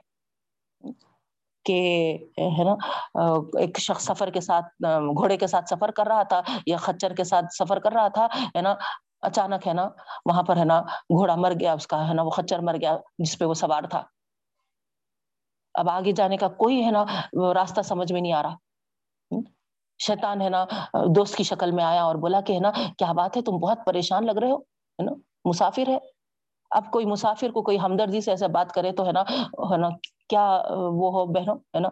کہ، 1.65 1.79
ہے 2.37 2.63
نا؟ 2.63 2.75
ایک 3.59 3.79
شخص 3.79 4.03
سفر 4.03 4.29
کے 4.29 4.41
ساتھ 4.41 4.65
گھوڑے 5.17 5.37
کے 5.37 5.47
ساتھ 5.47 5.69
سفر 5.69 5.91
کر 5.91 6.07
رہا 6.07 6.23
تھا 6.23 6.41
یا 6.67 6.77
خچر 6.77 7.13
کے 7.13 7.23
ساتھ 7.23 7.45
سفر 7.59 7.79
کر 7.79 7.91
رہا 7.91 8.07
تھا، 8.07 8.27
ہے 8.55 8.61
نا؟ 8.61 8.75
اچانک 9.23 9.67
ہے 9.67 9.73
نا، 9.73 9.87
وہاں 10.25 10.43
پر 10.43 10.57
ہے 10.57 10.65
نا 10.65 10.81
گھوڑا 11.17 11.35
مر 11.35 11.53
گیا، 11.59 11.73
اس 11.73 11.87
کا 11.87 12.07
ہے 12.07 12.13
نا 12.13 12.21
وہ 12.21 12.29
خچر 12.29 12.59
مر 12.59 12.75
گیا، 12.81 12.97
جس 13.17 13.37
پہ 13.39 13.45
وہ 13.45 13.53
سوار 13.53 13.83
تھا۔ 13.83 14.03
اب 15.75 15.89
آگے 15.89 16.11
جانے 16.11 16.37
کا 16.37 16.47
کوئی 16.47 16.83
ہے 16.85 16.91
نا 16.91 17.03
راستہ 17.53 17.81
سمجھ 17.81 18.11
میں 18.13 18.21
نہیں 18.21 18.33
آ 18.33 18.41
رہا۔ 18.43 18.55
شیطان 19.99 20.41
ہے 20.41 20.49
نا 20.49 20.65
دوست 21.15 21.35
کی 21.35 21.43
شکل 21.43 21.71
میں 21.71 21.83
آیا 21.83 22.03
اور 22.03 22.15
بولا 22.15 22.41
کہ 22.41 22.53
ہے 22.53 22.59
نا، 22.59 22.71
کیا 22.97 23.11
بات 23.11 23.37
ہے؟ 23.37 23.41
تم 23.41 23.57
بہت 23.57 23.79
پریشان 23.85 24.25
لگ 24.25 24.37
رہے 24.41 24.51
ہو، 24.51 24.57
ہے 24.57 25.03
نا؟ 25.03 25.11
مسافر 25.45 25.89
ہے۔ 25.89 25.97
اب 26.71 26.91
کوئی 26.91 27.05
مسافر 27.05 27.51
کو 27.51 27.61
کوئی 27.61 27.79
ہمدردی 27.79 28.21
سے 28.21 28.31
ایسا 28.31 28.47
بات 28.47 28.71
کرے 28.71 28.91
تو 28.91 29.05
ہے 29.07 29.11
نا 29.11 29.21
ہے 29.71 29.77
نا، 29.77 29.89
کیا 30.29 30.45
وہ 30.99 31.11
ہو 31.13 31.25
بہنوں؟ 31.25 31.55
ہے 31.55 31.79
نا؟ 31.79 31.89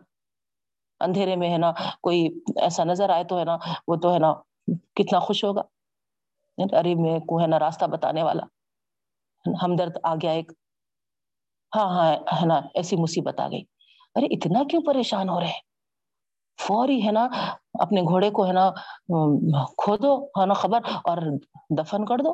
اندھیرے 1.02 1.36
میں 1.36 1.52
ہے 1.52 1.58
نا 1.58 1.72
کوئی 2.02 2.28
ایسا 2.62 2.84
نظر 2.84 3.10
آئے 3.10 3.24
تو 3.24 3.39
ہے 3.39 3.46
نا، 3.46 3.58
وہ 3.88 3.96
تو 3.96 4.13
ہے 4.13 4.20
نا 4.20 4.34
کتنا 4.96 5.20
خوش 5.20 5.44
ہوگا۔ 5.44 5.62
ارے 6.58 6.96
میں 6.96 7.20
کو 7.20 7.42
ہے 7.42 7.48
نا 7.48 7.60
راستہ 7.60 7.86
بتانے 7.86 8.24
والا۔ 8.24 8.44
ہمدرد 9.64 9.98
آ 10.04 10.16
گیا 10.16 10.32
ایک۔ 10.32 10.52
ہاں 11.76 11.90
ہاں 11.90 12.12
ہے 12.42 12.46
نا، 12.46 12.62
ایسی 12.74 12.96
مصیبت 12.96 13.40
آ 13.40 13.48
گئی۔ 13.48 13.64
ارے 14.16 14.26
اتنا 14.26 14.64
کیوں 14.70 14.82
پریشان 14.86 15.30
ہو 15.30 15.40
رہے 15.40 15.52
فوری 16.60 17.08
ہے 17.08 17.12
نا، 17.12 17.28
اپنے 17.80 18.02
گھوڑے 18.02 18.30
کو 18.30 18.48
ہے 18.48 18.54
نا 18.54 18.72
کھو 19.78 19.98
دو، 19.98 20.26
ہے 20.26 20.46
نا، 20.46 20.54
خبر، 20.54 20.80
اور 21.04 21.18
دفن 21.78 22.06
کر 22.06 22.18
دو۔ 22.18 22.32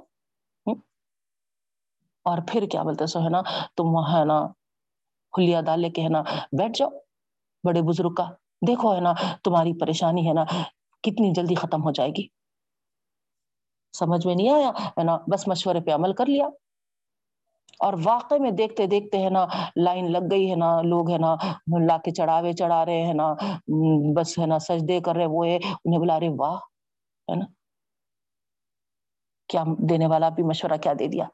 اور 2.26 2.38
پھر 2.48 2.68
کیا 2.72 2.84
بولتے 2.84 3.06
سو 3.06 3.20
ہے 3.24 3.30
نا، 3.30 3.42
تم 3.76 3.98
ہے 4.14 4.26
نا 4.26 4.48
کھلیا 5.32 5.62
ڈال 5.62 5.80
لے 5.80 5.90
کے 5.90 6.02
ہے 6.02 6.10
نا، 6.10 6.22
بیٹھ 6.58 6.78
جاؤ۔ 6.78 6.90
بڑے 7.64 7.82
بزرگ 7.82 8.14
کا۔ 8.14 8.24
دیکھو 8.68 8.96
ہے 8.96 9.02
نا، 9.02 9.14
تمہاری 9.44 9.74
پریشانی 9.80 10.28
ہے 10.28 10.34
نا، 10.34 10.44
کتنی 11.04 11.32
جلدی 11.34 11.56
ختم 11.56 11.84
ہو 11.84 11.92
جائے 11.92 12.10
گی۔ 12.10 12.28
سمجھ 14.00 14.28
میں 14.28 14.36
نہیں 14.36 14.50
آیا، 14.50 14.72
ہے 14.88 15.04
نا؟ 15.04 15.18
بس 15.28 15.48
مشورے 15.48 15.80
پہ 15.80 15.92
عمل 15.92 16.14
کر 16.14 16.26
لیا۔ 16.26 16.48
اور 17.80 17.94
واقع 18.04 18.36
میں 18.36 18.52
دیکھتے 18.52 18.86
دیکھتے، 18.86 19.24
ہے 19.24 19.30
نا، 19.30 19.46
لائن 19.76 20.12
لگ 20.12 20.18
گئی، 20.32 20.52
ہے 20.52 20.56
نا، 20.56 20.82
لوگ، 20.82 21.12
ہے 21.12 21.18
نا، 21.18 21.36
لا 21.88 21.98
کے 21.98 22.12
چڑھاوے 22.12 22.54
چڑھا 22.54 22.86
رہے 22.86 23.02
ہیں 23.02 23.14
نا، 23.14 23.34
بس، 24.16 24.40
ہے 24.40 24.46
نا، 24.46 24.60
سجدے 24.60 25.00
کر 25.00 25.16
رہے، 25.16 25.26
وہ 25.26 25.46
انہیں 25.86 26.00
بلا 26.00 26.20
رہے، 26.20 26.30
واہ، 26.30 26.56
ہے 27.32 27.36
نا۔ 27.36 27.46
کیا 29.48 29.64
دینے 29.78 30.08
والا 30.08 30.30
بھی 30.30 30.44
مشورہ 30.44 30.78
کیا 30.78 30.94
دے 31.00 31.08
دیا۔ 31.08 31.26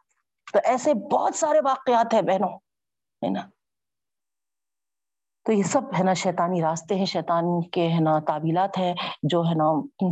تو 0.53 0.59
ایسے 0.63 0.93
بہت 0.93 1.35
سارے 1.35 1.59
واقعات 1.63 2.13
ہیں 2.13 2.21
بہنوں، 2.21 2.49
ہے 3.23 3.29
نا۔ 3.29 3.41
تو 5.45 5.51
یہ 5.51 5.63
سب 5.63 5.81
ہے 5.99 6.03
نا 6.03 6.13
شیطانی 6.13 6.61
راستے 6.61 6.95
ہیں، 6.95 7.05
شیطان 7.05 7.45
کے 7.71 7.87
ہے 7.93 7.99
نا 7.99 8.17
تعبیلات 8.27 8.77
ہیں، 8.77 8.93
جو 9.23 9.41
ہے 9.49 9.55
نا 9.55 9.65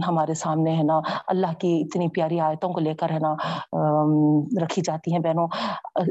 ہمارے 0.07 0.33
سامنے 0.33 0.75
ہے 0.77 0.83
نا 0.83 0.99
اللہ 1.27 1.53
کی 1.59 1.71
اتنی 1.81 2.07
پیاری 2.07 2.39
آیتوں 2.39 2.69
کو 2.73 2.79
لے 2.79 2.93
کر 2.93 3.11
ہے 3.11 3.19
نا 3.19 3.33
رکھی 4.63 4.81
جاتی 4.85 5.11
ہیں 5.13 5.19
بہنوں۔ 5.19 5.47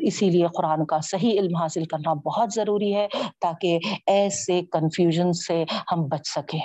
اسی 0.02 0.30
لیے 0.30 0.46
قرآن 0.56 0.84
کا 0.86 0.98
صحیح 1.02 1.40
علم 1.40 1.56
حاصل 1.56 1.84
کرنا 1.84 2.12
بہت 2.26 2.52
ضروری 2.54 2.94
ہے 2.94 3.06
تاکہ 3.40 3.78
ایسے 4.06 4.60
کنفیوژن 4.72 5.32
سے 5.46 5.64
ہم 5.92 6.06
بچ 6.08 6.28
سکیں۔ 6.28 6.60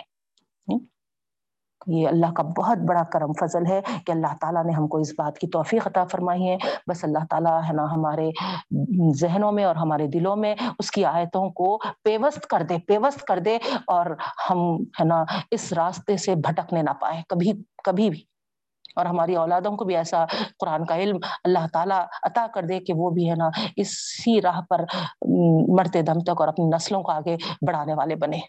یہ 1.87 2.07
اللہ 2.07 2.31
کا 2.31 2.43
بہت 2.57 2.77
بڑا 2.77 3.03
کرم 3.03 3.33
فضل 3.33 3.65
ہے 3.65 3.81
کہ 4.05 4.11
اللہ 4.11 4.35
تعالیٰ 4.41 4.63
نے 4.65 4.71
ہم 4.71 4.87
کو 4.87 4.97
اس 4.97 5.11
بات 5.17 5.37
کی 5.37 5.47
توفیق 5.47 5.87
عطا 5.87 6.05
فرمائی 6.05 6.47
ہے۔ 6.49 6.57
بس 6.87 7.03
اللہ 7.03 7.25
تعالیٰ 7.29 7.59
ہے 7.69 7.73
نا 7.73 7.83
ہمارے 7.91 8.29
ذہنوں 9.19 9.51
میں 9.51 9.63
اور 9.63 9.75
ہمارے 9.75 10.07
دلوں 10.07 10.35
میں 10.35 10.55
اس 10.79 10.91
کی 10.91 11.05
آیتوں 11.05 11.49
کو 11.49 11.77
پیوست 12.03 12.47
کر 12.47 12.63
دے، 12.69 12.77
پیوست 12.87 13.23
کر 13.23 13.39
دے 13.39 13.57
اور 13.87 14.05
ہم 14.49 14.75
ہے 14.99 15.03
نا 15.03 15.23
اس 15.51 15.73
راستے 15.73 16.17
سے 16.17 16.35
بھٹکنے 16.35 16.81
نہ 16.81 16.93
پائے 17.01 17.21
کبھی 17.29 17.51
کبھی 17.83 18.09
بھی۔ 18.09 18.21
اور 18.95 19.05
ہماری 19.05 19.35
اولادوں 19.35 19.71
کو 19.71 19.85
بھی 19.85 19.95
ایسا 19.95 20.25
قرآن 20.59 20.85
کا 20.85 20.95
علم 20.97 21.17
اللہ 21.43 21.65
تعالیٰ 21.73 22.05
عطا 22.23 22.45
کر 22.53 22.63
دے 22.63 22.79
کہ 22.79 22.93
وہ 22.95 23.09
بھی 23.09 23.29
ہے 23.29 23.35
نا 23.35 23.49
اسی 23.75 24.41
راہ 24.41 24.61
پر 24.69 24.85
مرتے 25.77 26.01
دم 26.01 26.19
تک 26.19 26.39
اور 26.39 26.47
اپنی 26.47 26.65
نسلوں 26.65 27.01
کو 27.03 27.11
آگے 27.11 27.35
بڑھانے 27.67 27.93
والے 27.93 28.15
بنے۔ 28.15 28.39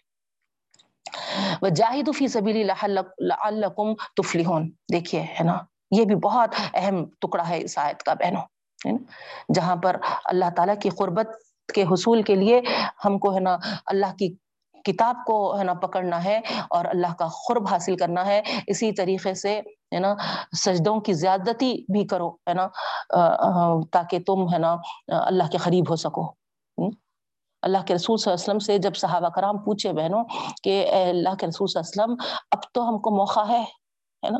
جاہد 1.75 2.09
فی 2.17 2.27
سبیل 2.27 2.65
لعلکم 2.65 3.93
تفلحون۔ 4.17 4.69
دیکھیے، 4.93 5.21
ہے 5.21 5.43
نا؟ 5.43 5.57
یہ 5.91 6.05
بھی 6.05 6.15
بہت 6.15 6.49
اہم 6.73 7.03
ٹکڑا 7.21 7.47
ہے 7.49 7.57
اس 7.63 7.77
آیت 7.77 8.03
کا، 8.03 8.13
بہنوں۔ 8.13 8.45
جہاں 9.55 9.75
پر 9.75 9.95
اللہ 10.25 10.49
تعالیٰ 10.55 10.75
کی 10.81 10.89
قربت 10.89 11.29
کے 11.73 11.83
حصول 11.83 12.21
کے 12.21 12.35
لیے 12.35 12.61
ہم 13.05 13.17
کو، 13.19 13.33
ہے 13.35 13.39
نا، 13.39 13.57
اللہ 13.85 14.13
کی 14.19 14.35
کتاب 14.83 15.15
کو، 15.25 15.37
ہے 15.59 15.63
نا، 15.63 15.73
پکڑنا 15.73 16.23
ہے 16.23 16.39
اور 16.69 16.85
اللہ 16.85 17.13
کا 17.19 17.27
قرب 17.47 17.67
حاصل 17.67 17.95
کرنا 17.97 18.25
ہے۔ 18.25 18.41
اسی 18.67 18.91
طریقے 18.91 19.33
سے، 19.33 19.59
ہے 19.93 19.99
نا، 19.99 20.13
سجدوں 20.57 20.99
کی 20.99 21.13
زیادتی 21.13 21.73
بھی 21.93 22.05
کرو، 22.07 22.29
ہے 22.29 22.53
نا 22.53 22.67
تاکہ 23.91 24.19
تم، 24.27 24.53
ہے 24.53 24.57
نا 24.57 24.75
اللہ 25.07 25.51
کے 25.51 25.57
قریب 25.57 25.89
ہو 25.89 25.95
سکو۔ 25.95 26.25
اللہ 27.61 27.77
کے 27.87 27.95
رسول 27.95 28.17
صلی 28.17 28.31
اللہ 28.31 28.43
علیہ 28.43 28.43
وسلم 28.43 28.59
سے 28.59 28.77
جب 28.77 28.95
صحابہ 28.95 29.29
کرام 29.29 29.57
پوچھے 29.57 29.93
بہنوں 29.93 30.23
کہ 30.63 30.87
اے 30.91 31.09
اللہ 31.09 31.35
کے 31.35 31.47
رسول 31.47 31.67
صلی 31.67 31.79
اللہ 31.79 32.03
علیہ 32.03 32.13
وسلم، 32.13 32.37
اب 32.51 32.73
تو 32.73 32.89
ہم 32.89 32.99
کو 32.99 33.17
موقع 33.17 33.45
ہے 33.47 33.61
ہے 34.23 34.29
نا؟ 34.29 34.37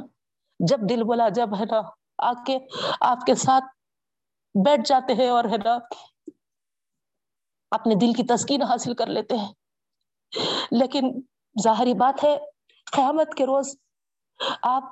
جب 0.59 0.79
دل 0.89 1.03
بولا 1.03 1.29
جب، 1.29 1.59
ہے 1.59 1.65
نا؟ 1.65 1.81
آ 2.17 2.31
کے 2.45 2.57
آپ 3.01 3.25
کے 3.25 3.35
ساتھ 3.35 3.63
بیٹھ 4.65 4.81
جاتے 4.85 5.13
ہیں 5.13 5.29
اور، 5.29 5.43
ہے 5.43 5.57
نا، 5.57 5.77
اپنے 7.71 7.95
دل 7.95 8.13
کی 8.13 8.23
تسکین 8.23 8.61
حاصل 8.61 8.93
کر 8.93 9.07
لیتے 9.07 9.37
ہیں۔ 9.37 9.53
لیکن 10.71 11.21
ظاہری 11.63 11.93
بات 11.93 12.23
ہے، 12.23 12.37
قیامت 12.91 13.33
کے 13.33 13.45
روز 13.45 13.75
آپ 14.61 14.83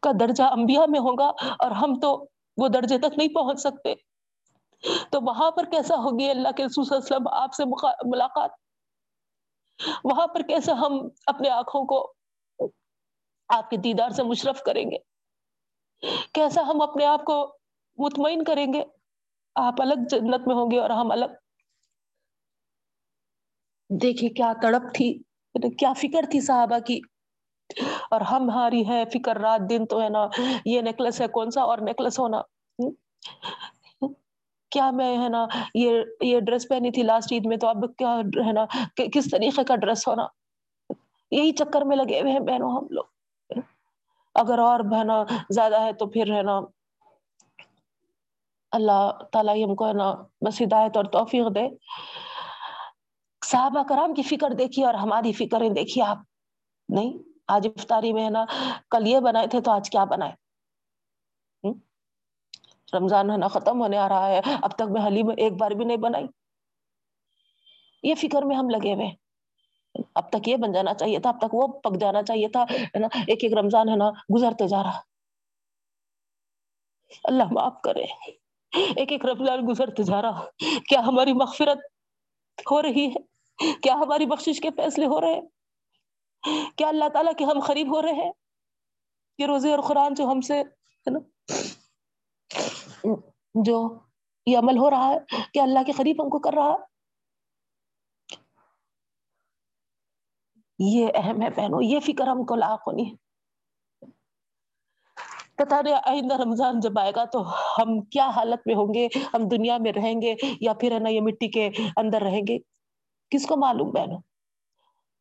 کا 0.00 0.10
درجہ 0.20 0.42
انبیاء 0.42 0.84
میں 0.88 1.00
ہوگا 1.00 1.28
اور 1.58 1.70
ہم 1.70 1.98
تو 2.00 2.26
وہ 2.56 2.68
درجے 2.68 2.98
تک 2.98 3.18
نہیں 3.18 3.28
پہنچ 3.28 3.60
سکتے۔ 3.60 3.94
تو 4.82 5.20
وہاں 5.20 5.50
پر 5.50 5.64
کیسا 5.64 5.94
ہوگی 5.96 6.30
اللہ 6.30 6.48
کے 6.56 6.64
رسول 6.64 6.84
صلی 6.84 6.96
اللہ 6.96 7.06
علیہ 7.06 7.16
وسلم 7.16 7.28
آپ 7.28 7.54
سے 7.54 7.64
ملاقات؟ 8.08 8.50
وہاں 10.04 10.26
پر 10.26 10.42
کیسا 10.42 10.72
ہم 10.72 11.08
اپنے 11.26 11.48
آنکھوں 11.48 11.84
کو 11.84 12.12
آپ 13.48 13.70
کے 13.70 13.76
دیدار 13.76 14.10
سے 14.10 14.22
مشرف 14.22 14.62
کریں 14.62 14.90
گے؟ 14.90 14.96
کیسا 16.32 16.62
ہم 16.62 16.82
اپنے 16.82 17.04
آپ 17.04 17.24
کو 17.24 17.58
مطمئن 17.96 18.44
کریں 18.44 18.72
گے؟ 18.72 18.84
آپ 19.54 19.74
الگ 19.78 19.94
جنت 20.10 20.46
میں 20.46 20.54
ہوں 20.54 20.70
گے 20.70 20.80
اور 20.80 20.90
ہم 20.90 21.10
الگ 21.10 21.24
دیکھیے 24.02 24.30
کیا 24.30 24.52
تڑپ 24.62 24.94
تھی 24.94 25.22
کیا 25.78 25.92
فکر 25.92 26.20
تھی 26.30 26.40
صحابہ 26.40 26.78
کی۔ 26.78 27.00
اور 28.10 28.20
ہماری 28.20 28.88
ہے 28.88 29.04
فکر 29.12 29.36
رات 29.36 29.70
دن 29.70 29.86
تو 29.86 30.02
ہے 30.02 30.08
نا، 30.08 30.26
یہ 30.64 30.80
نیکلس 30.80 31.20
ہے 31.20 31.28
کون 31.28 31.50
سا 31.50 31.62
اور 31.62 31.78
نیکلس 31.78 32.18
ہونا۔ 32.18 32.42
کیا 34.70 34.90
میں 34.90 35.18
ہے 35.18 35.28
نا، 35.28 35.46
یہ 35.74 36.02
یہ 36.20 36.40
ڈریس 36.40 36.68
پہنی 36.68 36.90
تھی 36.90 37.02
لاسٹ 37.02 37.32
عید 37.32 37.46
میں، 37.46 37.56
تو 37.56 37.68
اب 37.68 37.84
کیا 37.98 38.20
ہے 38.46 38.52
نا 38.52 38.64
کس 39.14 39.30
طریقے 39.30 39.64
کا 39.64 39.76
ڈریس 39.76 40.08
ہونا؟ 40.08 40.26
یہی 41.30 41.52
چکر 41.52 41.82
میں 41.82 41.96
لگے 41.96 42.20
ہوئے 42.20 42.32
ہیں 42.32 42.40
بہنوں 42.40 42.70
ہم 42.70 42.86
لوگ۔ 42.90 43.04
اگر 44.34 44.58
اور 44.58 44.80
بہنا 44.80 45.24
زیادہ 45.50 45.80
ہے 45.80 45.92
تو 45.92 46.06
پھر 46.06 46.32
ہے 46.36 46.42
نا، 46.42 46.60
اللہ 48.72 49.10
تعالیٰ 49.32 49.54
ہم 49.64 49.74
کو 49.74 49.86
ہے 49.88 49.92
نا 49.92 50.14
بس 50.46 50.62
ہدایت 50.62 50.96
اور 50.96 51.04
توفیق 51.04 51.54
دے۔ 51.54 51.68
صحابہ 53.44 53.82
کرام 53.88 54.14
کی 54.14 54.22
فکر 54.22 54.50
دیکھیے 54.50 54.84
اور 54.84 54.94
ہماری 54.94 55.32
فکریں 55.32 55.68
دیکھیے 55.68 56.04
آپ۔ 56.04 56.18
نہیں، 56.88 57.12
آج 57.48 57.68
افطاری 57.76 58.12
میں 58.12 58.24
ہے 58.24 58.30
نا، 58.30 58.44
کل 58.90 59.06
یہ 59.06 59.20
بنائے 59.20 59.46
تھے 59.46 59.60
تو 59.60 59.70
آج 59.70 59.90
کیا 59.90 60.04
بنائے؟ 60.04 60.47
رمضان 62.94 63.30
ہے 63.30 63.36
نا 63.36 63.48
ختم 63.48 63.80
ہونے 63.80 63.98
آ 63.98 64.08
رہا 64.08 64.28
ہے۔ 64.28 64.40
اب 64.62 64.70
تک 64.70 64.82
میں 64.82 65.06
حلیم 65.06 65.28
ایک 65.28 65.52
بار 65.52 65.70
بھی 65.70 65.84
نہیں 65.84 65.96
بنائی۔ 65.96 66.26
یہ 68.02 68.14
فکر 68.14 68.42
میں 68.42 68.56
ہم 68.56 68.68
لگے 68.70 68.94
ہوئے 68.94 69.28
اب 70.14 70.30
تک 70.30 70.48
یہ 70.48 70.56
بن 70.56 70.72
جانا 70.72 70.94
چاہیے 70.94 71.18
تھا، 71.18 71.30
اب 71.30 71.40
تک 71.40 71.54
وہ 71.54 71.66
پک 71.66 72.00
جانا 72.00 72.22
چاہیے 72.22 72.48
تھا، 72.48 72.62
ہے 72.62 72.98
نا؟ 72.98 73.08
ایک 73.26 73.44
ایک 73.44 73.52
رمضان 73.52 73.88
ہے 73.88 73.96
نا 73.96 74.10
گزرتے 74.10 74.68
جا 74.68 74.82
رہا۔ 74.82 75.00
اللہ 77.24 77.42
معاف 77.52 77.82
کرے۔ 77.82 78.04
ایک 78.96 79.12
ایک 79.12 79.24
رمضان 79.24 79.58
گزرتے 79.68 80.02
جا 80.02 80.22
رہا۔ 80.22 80.46
کیا 80.88 81.00
ہماری 81.00 81.32
مغفرت 81.32 81.78
ہو 82.70 82.82
رہی 82.82 83.06
ہے؟ 83.06 83.20
کیا 83.80 83.94
ہماری 83.94 84.26
بخشش 84.26 84.60
کے 84.60 84.68
فیصلے 84.76 85.06
ہو 85.06 85.20
رہے 85.20 85.34
ہیں؟ 85.34 85.42
کیا 86.76 86.88
اللہ 86.88 87.08
تعالیٰ 87.08 87.32
کے 87.38 87.44
ہم 87.44 87.60
قریب 87.60 87.96
ہو 87.96 88.02
رہے 88.02 88.12
ہیں؟ 88.12 88.32
یہ 89.38 89.46
روزے 89.46 89.70
اور 89.74 89.82
قرآن 89.82 90.14
جو 90.14 90.24
ہم 90.24 90.40
سے، 90.40 90.54
ہے 90.60 91.10
نا؟ 91.10 91.18
جو 93.54 93.78
یہ 94.46 94.58
عمل 94.58 94.78
ہو 94.78 94.90
رہا 94.90 95.08
ہے، 95.08 95.18
کہ 95.52 95.58
اللہ 95.58 95.82
کے 95.86 95.92
قریب 95.92 96.22
ہم 96.22 96.28
کو 96.30 96.38
کر 96.38 96.54
رہا 96.54 96.74
یہ 100.78 101.08
اہم 101.14 101.42
ہے 101.42 101.48
بہنوں، 101.50 101.82
یہ 101.82 102.00
فکر 102.00 102.28
ہم 102.28 102.44
کو 102.44 102.56
لاحق 102.56 102.86
ہونی 102.86 103.10
ہے۔ 103.10 103.14
پتا 105.56 105.80
نہیں 105.82 105.94
آئندہ 105.94 106.36
رمضان 106.36 106.80
جب 106.80 106.98
آئے 106.98 107.12
گا 107.16 107.24
تو 107.24 107.42
ہم 107.78 108.00
کیا 108.00 108.28
حالت 108.36 108.66
میں 108.66 108.74
ہوں 108.74 108.94
گے؟ 108.94 109.06
ہم 109.34 109.48
دنیا 109.48 109.78
میں 109.78 109.92
رہیں 109.92 110.20
گے 110.22 110.34
یا 110.60 110.72
پھر 110.72 110.92
ہے 110.92 110.98
نا 110.98 111.08
یہ 111.08 111.20
مٹی 111.20 111.48
کے 111.48 111.68
اندر 111.96 112.22
رہیں 112.22 112.42
گے؟ 112.48 112.58
کس 113.32 113.46
کو 113.46 113.56
معلوم 113.56 113.90
بہنوں؟ 113.90 114.20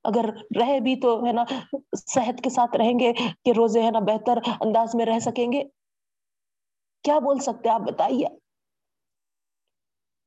اگر 0.04 0.26
رہے 0.60 0.80
بھی 0.80 0.96
تو 0.96 1.26
ہے 1.26 1.32
نا 1.32 1.44
صحت 1.98 2.44
کے 2.44 2.50
ساتھ 2.50 2.76
رہیں 2.78 3.00
گے 3.00 3.14
کہ 3.14 3.52
روزے 3.58 3.84
ہے 3.84 3.92
نا 3.92 4.00
بہتر 4.00 4.38
انداز 4.60 4.96
میں 4.96 5.06
رہ 5.06 5.20
سکیں 5.20 5.52
گے؟ 5.52 5.64
کیا 7.08 7.20
بول 7.20 7.40
سکتے 7.40 7.70
آپ 7.70 7.82
بتائیے۔ 7.82 8.28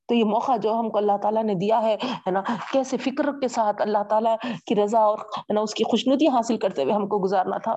تو 0.08 0.14
یہ 0.14 0.24
موقع 0.24 0.56
جو 0.56 0.74
ہم 0.74 0.90
کو 0.90 0.98
اللہ 0.98 1.12
تعالیٰ 1.22 1.44
نے 1.44 1.54
دیا 1.54 1.82
ہے 1.82 1.96
نا؟ 2.26 2.40
کیسے 2.72 2.96
فکر 2.96 3.40
کے 3.40 3.48
ساتھ 3.48 3.82
اللہ 3.82 4.02
تعالیٰ 4.10 4.36
کی 4.66 4.74
رضا 4.74 4.98
اور 4.98 5.18
نا، 5.54 5.60
اس 5.60 5.74
کی 5.74 5.84
خوشنودی 5.84 6.28
حاصل 6.28 6.58
کرتے 6.58 6.82
ہوئے 6.82 6.94
ہم 6.94 7.08
کو 7.08 7.24
گزارنا 7.24 7.58
تھا۔ 7.58 7.76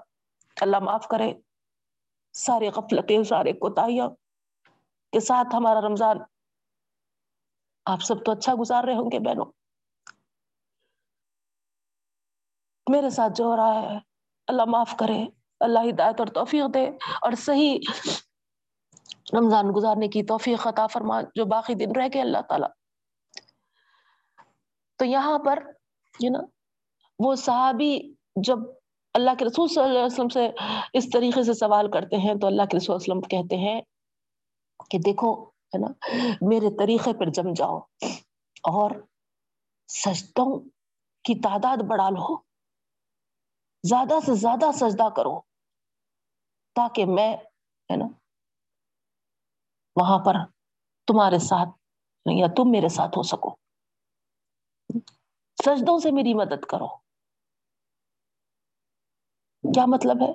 اللہ 0.62 0.80
معاف 0.80 1.08
کرے۔ 1.08 1.34
سارے 2.34 2.70
غفلتیں، 2.70 3.24
سارے 3.24 3.54
کوتاہیاں 3.54 4.10
کے 5.12 5.20
ساتھ 5.20 5.56
ہمارا 5.56 5.82
رمضان۔ 5.82 6.18
آپ 7.86 8.02
سب 8.02 8.26
تو 8.26 8.32
اچھا 8.32 8.54
گزار 8.60 8.84
رہے 8.84 8.96
ہوں 8.96 9.12
گے 9.12 9.20
بہنوں۔ 9.20 9.46
میرے 12.92 13.10
ساتھ 13.10 13.34
جو 13.36 13.46
ہو 13.46 13.56
رہا 13.56 13.82
ہے، 13.82 13.98
اللہ 14.48 14.66
معاف 14.66 14.96
کرے۔ 14.98 15.26
اللہ 15.60 15.80
ہدایت 15.90 16.20
اور 16.20 16.28
توفیق 16.28 16.74
دے۔ 16.74 16.90
اور 17.22 17.32
صحیح 17.38 17.80
رمضان 19.38 19.66
گزارنے 19.76 20.08
کی 20.08 20.24
توفیق 20.24 20.68
عطا 20.68 20.88
فرما، 20.88 21.22
جو 21.36 21.46
باقی 21.46 21.74
دن 21.74 21.92
رہ 21.96 22.08
گئے 22.14 22.22
اللہ 22.22 22.42
تعالی۔ 22.50 22.66
تو 25.00 25.06
یہاں 25.06 25.38
پر 25.46 25.60
یہ 26.20 26.30
نا 26.30 26.40
وہ 27.20 27.36
صحابی 27.36 28.14
جب 28.36 28.60
اللہ 29.14 29.32
کے 29.40 29.46
رسول 29.46 29.68
صلی 29.68 29.84
اللہ 29.84 29.98
علیہ 29.98 30.06
وسلم 30.06 30.30
سے 30.30 30.48
اس 30.94 31.10
طریقے 31.14 31.44
سے 31.44 31.54
سوال 31.54 31.92
کرتے 31.92 32.18
ہیں، 32.18 32.34
تو 32.42 32.48
اللہ 32.48 32.66
کے 32.72 32.78
رسول 32.78 32.96
وسلم 32.96 33.22
کہتے 33.22 33.58
ہیں 33.58 33.82
کہ 34.90 34.98
دیکھو، 34.98 35.44
ہے 35.44 35.78
نا، 35.78 35.88
میرے 36.42 36.78
طریقے 36.78 37.14
پر 37.14 37.30
جم 37.30 37.54
جاؤ 37.54 37.78
اور 38.72 38.92
سجدوں 39.88 40.60
کی 41.26 41.36
تعداد 41.40 41.78
بڑھا 41.78 42.10
لو۔ 42.10 42.36
زیادہ 43.84 44.20
سے 44.26 44.34
زیادہ 44.36 44.66
سجدہ 44.74 45.10
کرو 45.16 45.40
تاکہ 46.76 47.06
میں، 47.06 47.38
ہے 47.90 47.96
نا 47.96 48.06
وہاں 49.96 50.20
پر 50.20 50.34
تمہارے 51.08 51.40
ساتھ 51.40 51.70
یا 52.26 52.48
تم 52.58 52.72
میرے 52.72 52.90
ساتھ 52.90 53.18
ہو 53.18 53.24
سکو۔ 53.24 53.56
سجدوں 55.66 56.00
سے 56.00 56.12
میری 56.12 56.34
مدد 56.34 56.66
کرو۔ 56.66 56.88
کیا 59.74 59.86
مطلب 59.86 60.18
ہے؟ 60.22 60.32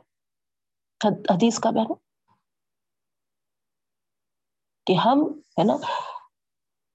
حدیث 1.35 1.59
کا 1.59 1.71
بہن 1.71 1.95
کہ 4.87 4.93
ہم، 4.93 5.19
ہے 5.39 5.65
نا، 5.65 5.75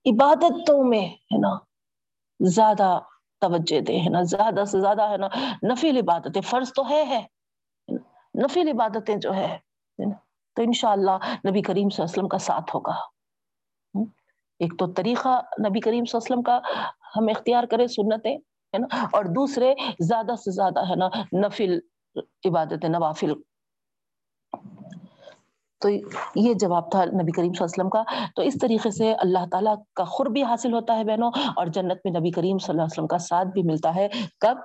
عبادتوں 0.05 0.83
میں، 0.83 1.07
ہے 1.07 1.37
نا، 1.37 1.57
زیادہ 2.39 2.99
توجہ 3.41 3.81
دے 3.81 3.97
ہے 3.97 4.09
نا، 4.09 4.21
زیادہ 4.21 4.65
سے 4.65 4.81
زیادہ، 4.81 5.09
ہے 5.09 5.17
نا، 5.17 5.27
نفیل 5.71 5.97
عبادتیں۔ 5.97 6.41
فرض 6.41 6.73
تو 6.73 6.89
ہے 6.89 7.03
ہے۔ 7.03 7.27
نفیل 8.45 8.67
عبادتیں 8.67 9.15
جو 9.15 9.33
ہے 9.33 9.59
تو 10.55 10.61
انشاءاللہ 10.61 11.17
نبی 11.49 11.61
کریم 11.61 11.89
صلی 11.89 12.03
اللہ 12.03 12.11
علیہ 12.11 12.17
وسلم 12.17 12.27
کا 12.27 12.37
ساتھ 12.37 12.75
ہوگا۔ 12.75 12.95
ایک 14.59 14.73
تو 14.79 14.85
طریقہ 14.87 15.41
نبی 15.67 15.79
کریم 15.79 16.05
صلی 16.05 16.17
اللہ 16.17 16.33
علیہ 16.33 16.33
وسلم 16.33 16.41
کا 16.41 16.59
ہم 17.15 17.27
اختیار 17.29 17.63
کریں 17.63 17.87
سنتیں، 17.87 18.35
ہے 18.73 18.77
نا؟ 18.77 19.05
اور 19.11 19.25
دوسرے 19.25 19.73
زیادہ 19.99 20.35
سے 20.35 20.51
زیادہ، 20.51 20.89
ہے 20.89 20.95
نا، 20.95 21.07
نفل، 21.47 21.79
عبادت 22.45 22.85
نوافل۔ 22.85 23.33
تو 25.81 25.89
یہ 26.35 26.53
جواب 26.53 26.91
تھا 26.91 27.03
نبی 27.05 27.31
کریم 27.31 27.53
صلی 27.53 27.63
اللہ 27.63 27.63
علیہ 27.63 27.81
وسلم 27.81 27.89
کا۔ 27.89 28.03
تو 28.35 28.41
اس 28.41 28.57
طریقے 28.61 28.91
سے 28.91 29.13
اللہ 29.13 29.45
تعالیٰ 29.51 29.75
کا 29.95 30.03
خور 30.03 30.25
بھی 30.25 30.43
حاصل 30.43 30.73
ہوتا 30.73 30.97
ہے 30.97 31.03
بہنوں، 31.03 31.31
اور 31.55 31.67
جنت 31.67 32.05
میں 32.05 32.19
نبی 32.19 32.31
کریم 32.31 32.57
صلی 32.57 32.73
اللہ 32.73 32.81
علیہ 32.81 32.93
وسلم 32.93 33.07
کا 33.07 33.17
ساتھ 33.17 33.47
بھی 33.47 33.63
ملتا 33.63 33.95
ہے۔ 33.95 34.07
کب؟ 34.39 34.57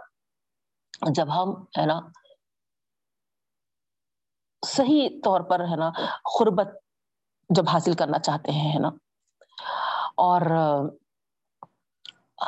جب 1.15 1.35
ہم، 1.35 1.51
ہے 1.79 1.87
نا 1.87 2.01
صحیح 4.67 5.09
طور 5.25 5.41
پر 5.41 5.61
ہے 5.61 5.77
نا 5.77 5.91
خربت 6.39 6.69
جب 7.51 7.69
حاصل 7.73 7.93
کرنا 7.93 8.19
چاہتے 8.19 8.53
ہیں، 8.53 8.73
ہے 8.75 8.79
نا۔ 8.79 8.91
اور 10.17 10.41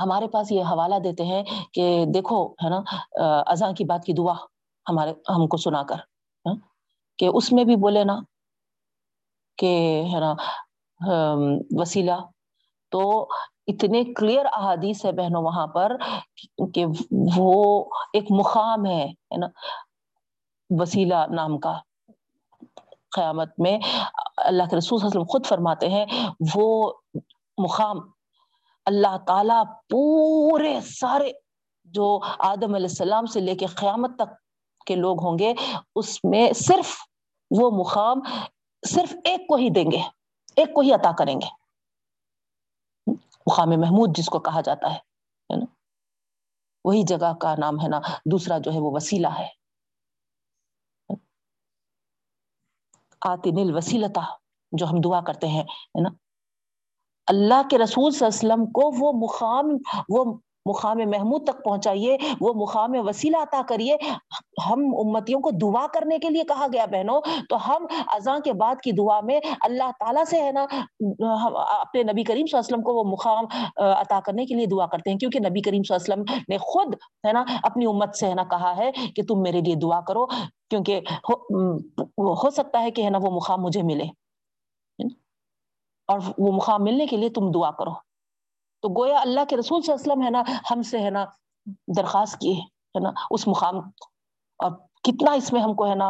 ہمارے 0.01 0.29
پاس 0.29 0.53
یہ 0.53 0.63
حوالہ 0.63 0.95
دیتے 1.05 1.25
ہیں 1.25 1.43
کہ 1.75 2.05
دیکھو، 2.15 2.47
ہے 2.65 2.69
نا، 2.71 2.81
اذان 3.47 3.75
کی 3.75 3.85
بات 3.85 4.05
کی 4.05 4.13
دعا 4.13 4.35
ہمارے، 4.87 5.13
ہم 5.29 5.47
کو 5.47 5.57
سنا 5.57 5.83
کر 5.83 5.97
ہاں، 6.47 6.55
کہ 7.19 7.29
اس 7.35 7.53
میں 7.53 7.65
بھی 7.65 7.77
بولے 7.77 8.05
نا 8.05 8.19
کہ، 9.59 9.73
ہے 10.13 10.21
نا 10.21 10.35
وسیلہ۔ 11.81 12.19
تو 12.93 13.03
اتنے 13.67 14.03
کلیئر 14.15 14.47
احادیث 14.53 15.05
ہے 15.05 15.13
بہنوں 15.13 15.43
وہاں 15.43 15.67
پر 15.67 15.97
کہ 16.75 16.85
وہ 17.37 17.85
ایک 18.13 18.27
مقام 18.31 18.87
ہے 18.87 19.07
نا، 19.39 19.47
وسیلہ 20.71 21.27
نام 21.31 21.59
کا۔ 21.59 21.79
قیامت 23.13 23.49
میں 23.59 23.79
اللہ 24.37 24.63
کے 24.71 24.77
رسول 24.77 24.99
صلی 24.99 25.07
اللہ 25.07 25.07
علیہ 25.07 25.07
وسلم 25.07 25.33
خود 25.33 25.47
فرماتے 25.47 25.89
ہیں، 25.89 26.07
وہ 26.55 26.93
مقام 27.59 27.99
اللہ 28.87 29.17
تعالی 29.27 29.59
پورے 29.89 30.81
سارے 30.81 31.31
جو 31.85 32.19
آدم 32.39 32.75
علیہ 32.75 32.89
السلام 32.91 33.27
سے 33.27 33.41
لے 33.41 33.55
کے 33.55 33.67
قیامت 33.67 34.17
تک 34.17 34.31
کے 34.87 34.95
لوگ 34.97 35.23
ہوں 35.25 35.39
گے، 35.39 35.55
اس 35.95 36.25
میں 36.25 36.53
صرف 36.53 36.95
وہ 37.51 37.71
مقام 37.71 38.21
صرف 38.83 39.15
ایک 39.25 39.47
کو 39.49 39.57
ہی 39.57 39.71
دیں 39.71 39.91
گے، 39.91 40.03
ایک 40.57 40.75
کو 40.75 40.81
ہی 40.81 40.93
عطا 40.93 41.13
کریں 41.19 41.35
گے۔ 41.35 41.49
مقام 43.47 43.71
محمود 43.81 44.17
جس 44.17 44.27
کو 44.27 44.39
کہا 44.39 44.61
جاتا 44.61 44.95
ہے 44.95 44.99
وہی 46.85 47.03
جگہ 47.03 47.33
کا 47.41 47.55
نام 47.59 47.81
ہے 47.83 47.89
نا، 47.89 48.01
دوسرا 48.25 48.59
جو 48.59 48.73
ہے 48.73 48.79
وہ 48.79 48.91
وسیلہ 48.95 49.29
ہے۔ 49.39 49.60
آتی 53.21 53.51
نل 53.51 53.77
وسیلتا 53.77 54.21
جو 54.73 54.87
ہم 54.87 55.01
دعا 55.05 55.21
کرتے 55.21 55.49
ہیں 55.49 55.65
نا؟ 56.03 56.11
اللہ 57.27 57.69
کے 57.71 57.79
رسول 57.79 58.13
صلی 58.13 58.27
اللہ 58.27 58.39
علیہ 58.43 58.53
وسلم 58.53 58.73
کو 58.73 58.91
وہ 58.99 59.13
مقام، 59.13 59.77
وہ 60.09 60.39
مقام 60.67 60.99
محمود 61.11 61.45
تک 61.45 61.63
پہنچائیے، 61.65 62.17
وہ 62.41 62.53
مقام 62.55 62.93
وسیلہ 63.07 63.37
عطا 63.37 63.61
کریے۔ 63.69 63.97
ہم 64.67 64.81
امتیوں 64.99 65.41
کو 65.41 65.51
دعا 65.63 65.87
کرنے 65.95 66.19
کے 66.19 66.29
لیے 66.29 66.43
کہا 66.45 66.67
گیا 66.73 66.87
بہنوں، 66.87 67.21
تو 67.49 67.57
ہم 67.69 67.87
اذان 68.15 68.41
کے 68.45 68.53
بعد 68.53 68.81
کی 68.83 68.93
دعا 68.93 69.21
میں 69.21 69.39
اللہ 69.61 69.91
تعالیٰ 70.01 70.25
سے 70.25 70.41
ہے 70.43 70.53
نا 70.53 70.63
اپنے 70.63 72.03
نبی 72.03 72.25
کریم 72.25 72.47
صلی 72.47 72.57
اللہ 72.57 72.67
علیہ 72.67 72.69
وسلم 72.69 72.83
کو 72.83 72.95
وہ 72.95 73.05
مقام 73.05 73.45
عطا 73.77 74.21
کرنے 74.25 74.47
کے 74.47 74.55
لیے 74.55 74.67
دعا 74.67 74.87
کرتے 74.87 75.11
ہیں۔ 75.11 75.19
کیونکہ 75.19 75.41
نبی 75.49 75.61
کریم 75.61 75.83
صلی 75.83 75.97
اللہ 75.97 76.13
علیہ 76.13 76.23
وسلم 76.23 76.43
نے 76.49 76.59
خود 76.63 76.95
ہے 77.27 77.33
نا 77.33 77.45
اپنی 77.63 77.87
امت 77.87 78.17
سے 78.17 78.27
ہے 78.27 78.35
نا 78.35 78.45
کہا 78.51 78.77
ہے 78.77 78.91
کہ 79.17 79.23
تم 79.29 79.43
میرے 79.43 79.61
لیے 79.61 79.75
دعا 79.83 80.01
کرو، 80.01 80.27
کیونکہ 80.71 81.01
ہو 81.29 82.51
سکتا 82.51 82.83
ہے 82.83 82.91
کہ 82.91 83.03
ہے 83.03 83.11
نا 83.11 83.19
وہ 83.23 83.31
مقام 83.31 83.63
مجھے 83.63 83.83
ملے۔ 83.83 84.05
اور 86.09 86.19
وہ 86.39 86.53
مقام 86.53 86.85
ملنے 86.85 87.07
کے 87.07 87.17
لیے 87.17 87.29
تم 87.31 87.51
دعا 87.51 87.71
کرو۔ 87.71 88.10
تو 88.83 88.89
گویا 88.99 89.21
اللہ 89.21 89.45
کے 89.49 89.57
رسول 89.57 89.83
صلی 89.83 89.93
اللہ 89.93 90.03
علیہ 90.03 90.13
وسلم 90.13 90.23
ہے 90.25 90.31
نا، 90.31 90.43
ہم 90.71 90.83
سے 90.91 90.99
ہے 91.03 91.11
نا 91.11 91.25
درخواست 91.97 92.39
کیے 92.41 92.55
ہے 92.55 93.01
نا 93.01 93.11
اس 93.31 93.47
مقام 93.49 93.79
اور 94.61 94.71
کتنا 95.09 95.33
اس 95.33 95.53
میں 95.53 95.61
ہم 95.63 95.75
کو 95.75 95.87
ہے 95.89 95.95
نا 95.95 96.09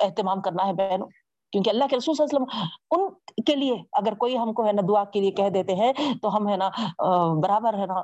اہتمام 0.00 0.40
کرنا 0.42 0.66
ہے 0.66 0.72
بہنوں۔ 0.72 1.08
کیونکہ 1.52 1.70
اللہ 1.70 1.84
کے 1.90 1.96
رسول 1.96 2.14
صلی 2.14 2.24
اللہ 2.24 2.36
علیہ 2.36 2.62
وسلم 2.62 3.04
ان 3.36 3.42
کے 3.46 3.54
لیے 3.56 3.74
اگر 4.00 4.14
کوئی 4.18 4.36
ہم 4.38 4.52
کو 4.52 4.66
ہے 4.66 4.72
نا 4.72 4.82
دعا 4.88 5.04
کے 5.12 5.20
لیے 5.20 5.30
کہہ 5.40 5.48
دیتے 5.54 5.74
ہیں 5.74 5.92
تو 6.22 6.36
ہم 6.36 6.48
ہے 6.48 6.56
نا 6.56 6.68
برابر 7.42 7.78
ہے 7.78 7.86
نا 7.86 8.00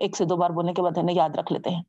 ایک 0.00 0.16
سے 0.16 0.24
دو 0.24 0.36
بار 0.36 0.50
بولنے 0.50 0.72
کے 0.74 0.82
بعد 0.82 0.98
ہے 0.98 1.02
نا 1.02 1.12
یاد 1.14 1.36
رکھ 1.38 1.52
لیتے 1.52 1.70
ہیں۔ 1.70 1.82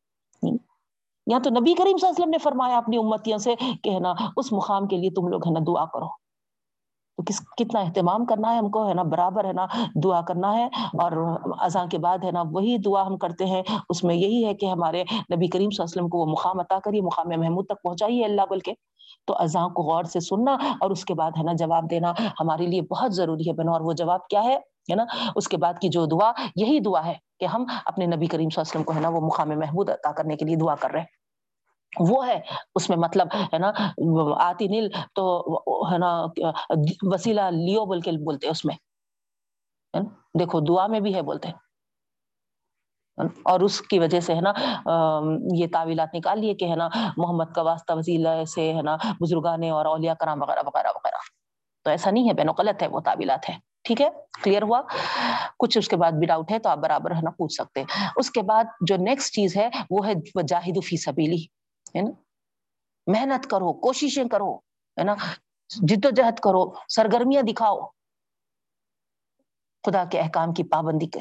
یہاں 1.28 1.40
تو 1.40 1.50
نبی 1.50 1.74
کریم 1.74 1.98
صلی 1.98 2.08
اللہ 2.08 2.10
علیہ 2.10 2.22
وسلم 2.22 2.30
نے 2.30 2.38
فرمایا 2.38 2.78
اپنی 2.78 2.98
امتیوں 2.98 3.38
سے 3.38 3.56
کہ 3.84 3.90
ہے 3.90 4.00
نا 4.00 4.14
اس 4.38 4.52
مقام 4.52 4.88
کے 4.88 4.98
لیے 4.98 5.10
تم 5.16 5.28
لوگ 5.28 5.48
ہے 5.48 5.54
نا 5.54 5.60
دعا 5.68 5.86
کرو۔ 5.94 6.08
کس، 7.28 7.42
کتنا 7.58 7.80
اہتمام 7.80 8.26
کرنا 8.26 8.52
ہے 8.52 8.58
ہم 8.58 8.70
کو، 8.70 8.90
ہے 8.90 8.94
نا؟ 8.94 9.04
برابر، 9.04 9.46
ہے 9.46 9.54
نا؟ 9.54 9.66
دعا 10.04 10.22
کرنا 10.22 10.58
ہے 10.58 10.66
اور 10.66 11.40
اذان 11.60 11.90
کے 11.90 11.98
بعد، 11.98 12.18
ہے 12.24 12.32
نا؟ 12.32 12.44
وہی 12.52 12.78
دعا 12.78 13.06
ہم 13.08 13.18
کرتے 13.18 13.46
ہیں۔ 13.46 13.64
اس 13.90 14.04
میں 14.04 14.16
یہی 14.16 14.46
ہے 14.46 14.54
کہ 14.54 14.66
ہمارے 14.66 15.04
نبی 15.04 15.48
کریم 15.48 15.70
صلی 15.70 15.84
اللہ 15.84 15.84
علیہ 15.84 15.84
وسلم 15.84 16.10
کو 16.10 16.18
وہ 16.18 16.26
مقام 16.26 16.60
عطا 16.60 16.80
کریے، 16.80 17.02
مقام 17.02 17.40
محمود 17.40 17.66
تک 17.66 17.84
پہنچائیے 17.84 18.26
اللہ 18.26 18.42
بول 18.50 18.60
کے 18.60 18.74
تو 19.28 19.36
اذان 19.40 19.74
کو 19.74 19.82
غور 19.82 20.04
سے 20.04 20.20
سننا 20.20 20.58
اور 20.82 20.92
اس 20.92 21.06
کے 21.06 21.14
بعد، 21.14 21.32
ہے 21.38 21.44
نا؟ 21.44 21.54
جواب 21.54 21.90
دینا 21.90 22.14
ہمارے 22.40 22.68
لیے 22.68 22.82
بہت 22.82 23.14
ضروری 23.14 23.50
ہے 23.50 23.54
بنا 23.54 23.72
اور 23.72 23.82
وہ 23.82 23.94
جواب 23.94 24.28
کیا 24.28 24.44
ہے؟ 24.44 24.56
ہے 24.92 24.96
نا؟ 24.96 25.06
اس 25.36 25.48
کے 25.48 25.58
بعد 25.58 25.74
کی 25.82 25.90
جو 25.90 26.06
دعا، 26.06 26.32
یہی 26.56 26.80
دعا 26.80 27.06
ہے 27.06 27.14
کہ 27.40 27.46
ہم 27.46 27.66
اپنے 27.86 28.06
نبی 28.06 28.26
کریم 28.26 28.50
صلی 28.50 28.62
اللہ 28.62 28.72
علیہ 28.72 28.82
وسلم 28.82 28.84
کو، 28.84 28.94
ہے 28.94 29.00
نا؟ 29.00 29.10
وہ 29.10 29.26
مقام 29.26 29.50
محمود 29.50 29.90
عطا 29.90 30.12
کرنے 30.12 30.36
کے 30.36 30.46
لیے 30.46 30.56
دعا 30.56 30.76
کر 30.76 30.92
رہے 30.92 31.00
ہیں۔ 31.00 31.25
وہ 32.00 32.28
ہے، 32.28 32.40
اس 32.76 32.90
میں 32.90 32.98
مطلب 32.98 33.28
ہے 33.54 33.58
نا، 33.58 33.72
آتی 34.40 34.68
نیل 34.68 34.88
تو 35.16 35.24
ہے 35.92 35.98
نا، 35.98 36.26
وسیلہ 37.02 37.42
لیو 37.42 37.86
بول 37.86 38.02
کے 38.02 38.12
بولتے 38.12 38.48
اس 38.50 38.66
میں۔ 38.66 38.76
دیکھو، 40.40 40.60
دعا 40.60 40.88
میں 40.88 41.00
بھی 41.00 41.16
ہے 41.16 41.22
بولتے 41.22 41.50
اور 43.44 43.60
اس 43.60 43.82
کی 43.82 44.00
وجہ 44.00 44.20
سے 44.20 44.36
ہے 44.36 44.42
نا 44.42 44.52
یہ 45.56 45.68
تعویلات 45.74 46.14
نکال 46.14 46.40
لیے 46.40 46.54
کہ 46.54 46.66
ہے 46.66 46.76
نا، 46.76 46.90
محمد 47.18 47.54
کا 47.56 47.62
واسطہ 47.62 47.94
وسیلہ 47.94 48.44
سے 48.56 48.74
ہے 48.74 48.82
نا 48.82 48.96
بزرگانے 49.22 49.70
اور 49.70 49.86
اولیاء 49.86 50.14
کرام 50.14 50.42
وغیرہ 50.42 50.60
وغیرہ 50.66 50.88
وغیرہ۔ 50.96 51.18
تو 51.84 51.90
ایسا 51.90 52.12
نہیں 52.12 52.28
ہے 52.30 52.34
بینو 52.34 52.52
غلط 52.58 52.84
ہے، 52.84 52.88
وہ 52.88 53.00
تعویلات 53.00 53.50
ہے 53.50 53.58
ٹھیک 53.84 54.02
ہے؟ 54.02 54.10
کلیئر 54.44 54.62
ہوا؟ 54.62 54.82
کچھ 55.60 55.78
اس 55.78 55.88
کے 55.88 55.96
بعد 55.96 56.12
بھی 56.12 56.28
ڈاؤٹ 56.28 56.52
ہے 56.52 56.60
تو 56.60 56.70
آپ 56.70 56.78
برابر 56.78 57.12
ہے 57.12 57.22
نا 57.22 57.32
پوچھ 57.32 57.54
سکتے 57.54 57.80
ہیں۔ 57.80 58.10
اس 58.16 58.32
کے 58.32 58.42
بعد 58.42 58.64
جو 58.88 58.96
نیکسٹ 58.98 59.34
چیز 59.34 59.56
ہے، 59.58 59.70
وہ 59.90 60.06
ہے 60.08 60.14
جاہد 60.48 60.78
فی 60.86 60.98
سبیلی۔ 60.98 61.44
ہے 61.96 62.02
نا؟ 62.02 62.12
محنت 63.08 63.50
کرو، 63.50 63.74
کوششیں 63.74 64.30
کرو، 64.30 64.58
ہے 64.98 65.04
نا؟ 65.04 65.16
جد 65.70 66.06
و 66.06 66.10
جہد 66.10 66.40
کرو، 66.40 66.74
سرگرمیاں 66.90 67.42
دکھاؤ۔ 67.42 67.88
خدا 69.84 70.04
کے 70.06 70.20
احکام 70.20 70.54
کی 70.54 70.64
پابندی 70.64 71.08
کے 71.08 71.20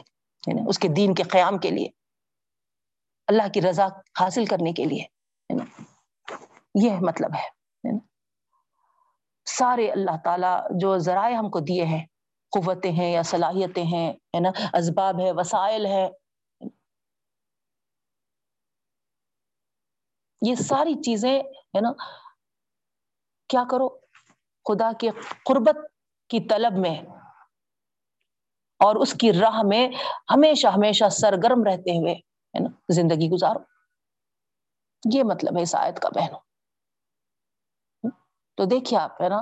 اس 0.68 0.78
کے 0.78 0.88
دین 0.88 1.14
کے 1.14 1.22
قیام 1.22 1.58
کے 1.58 1.70
لیے، 1.70 1.88
اللہ 3.26 3.48
کی 3.54 3.62
رضا 3.62 3.86
حاصل 4.20 4.44
کرنے 4.44 4.72
کے 4.72 4.84
لیے 4.84 5.04
یہ 6.82 6.90
مطلب 7.00 7.30
ہے 7.34 7.48
سارے 9.44 9.90
اللہ 9.90 10.16
تعالی 10.24 10.78
جو 10.80 10.98
ذرائع 10.98 11.36
ہم 11.36 11.50
کو 11.50 11.60
دیے 11.60 11.84
ہیں، 11.84 12.06
قوتیں 12.50 12.92
ہیں 12.92 13.12
یا 13.12 13.22
صلاحیتیں 13.22 13.84
ہیں، 13.84 14.12
ہے 14.12 14.40
نا؟ 14.40 14.50
اسباب 14.76 15.20
ہے 15.20 15.32
وسائل 15.32 15.86
ہے 15.86 16.08
یہ 20.46 20.54
ساری 20.54 20.94
چیزیں، 20.94 21.40
ہے 21.40 21.80
نا، 21.80 21.92
کیا 23.48 23.64
کرو؟ 23.70 23.88
خدا 24.64 24.90
کے 24.98 25.10
قربت 25.44 25.76
کی 26.28 26.40
طلب 26.40 26.72
میں 26.76 27.02
اور 28.78 28.96
اس 28.96 29.14
کی 29.14 29.32
راہ 29.32 29.62
میں 29.62 29.88
ہمیشہ 30.30 30.66
ہمیشہ 30.66 31.08
سرگرم 31.08 31.64
رہتے 31.64 31.98
ہوئے، 31.98 32.14
ہے 32.54 32.60
نا، 32.60 32.70
زندگی 32.88 33.28
گزارو۔ 33.28 33.58
یہ 35.14 35.22
مطلب 35.22 35.56
ہے 35.56 35.62
اس 35.62 35.74
آیت 35.74 36.00
کا 36.00 36.08
بہنوں۔ 36.14 36.40
تو 38.56 38.64
دیکھیے 38.64 38.98
آپ، 39.00 39.22
ہے 39.22 39.28
نا، 39.28 39.40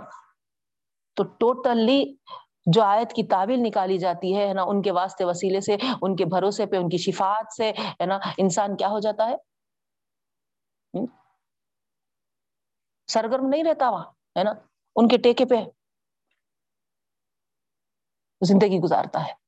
تو 1.15 1.23
ٹوٹلی 1.25 2.17
جو 2.67 2.83
آیت 2.83 3.13
کی 3.13 3.25
تعویل 3.25 3.61
نکالی 3.63 3.99
جاتی 3.99 4.37
ہے 4.37 4.53
نا، 4.53 4.63
ان 4.63 4.83
کے 4.83 4.93
واسطے 4.93 5.25
وسیلے 5.25 5.61
سے، 5.61 5.77
ان 6.03 6.17
کے 6.17 6.25
بھروسے 6.25 6.67
پہ، 6.67 6.77
ان 6.77 6.89
کی 6.89 6.97
شفاعت 6.97 7.53
سے، 7.57 7.71
ہے 7.71 8.07
نا، 8.07 8.19
انسان 8.39 8.77
کیا 8.77 8.89
ہو 8.89 8.99
جاتا 8.99 9.29
ہے؟ 9.29 9.52
سرگرم 13.07 13.49
نہیں 13.49 13.65
رہتا 13.65 13.91
وہاں، 13.91 14.05
ہے 14.39 14.45
نا؟ 14.45 14.51
ان 14.97 15.09
کے 15.09 15.17
ٹیکے 15.17 15.45
پہ 15.45 15.55
زندگی 18.41 18.79
گزارتا 18.79 19.21
ہے 19.21 19.43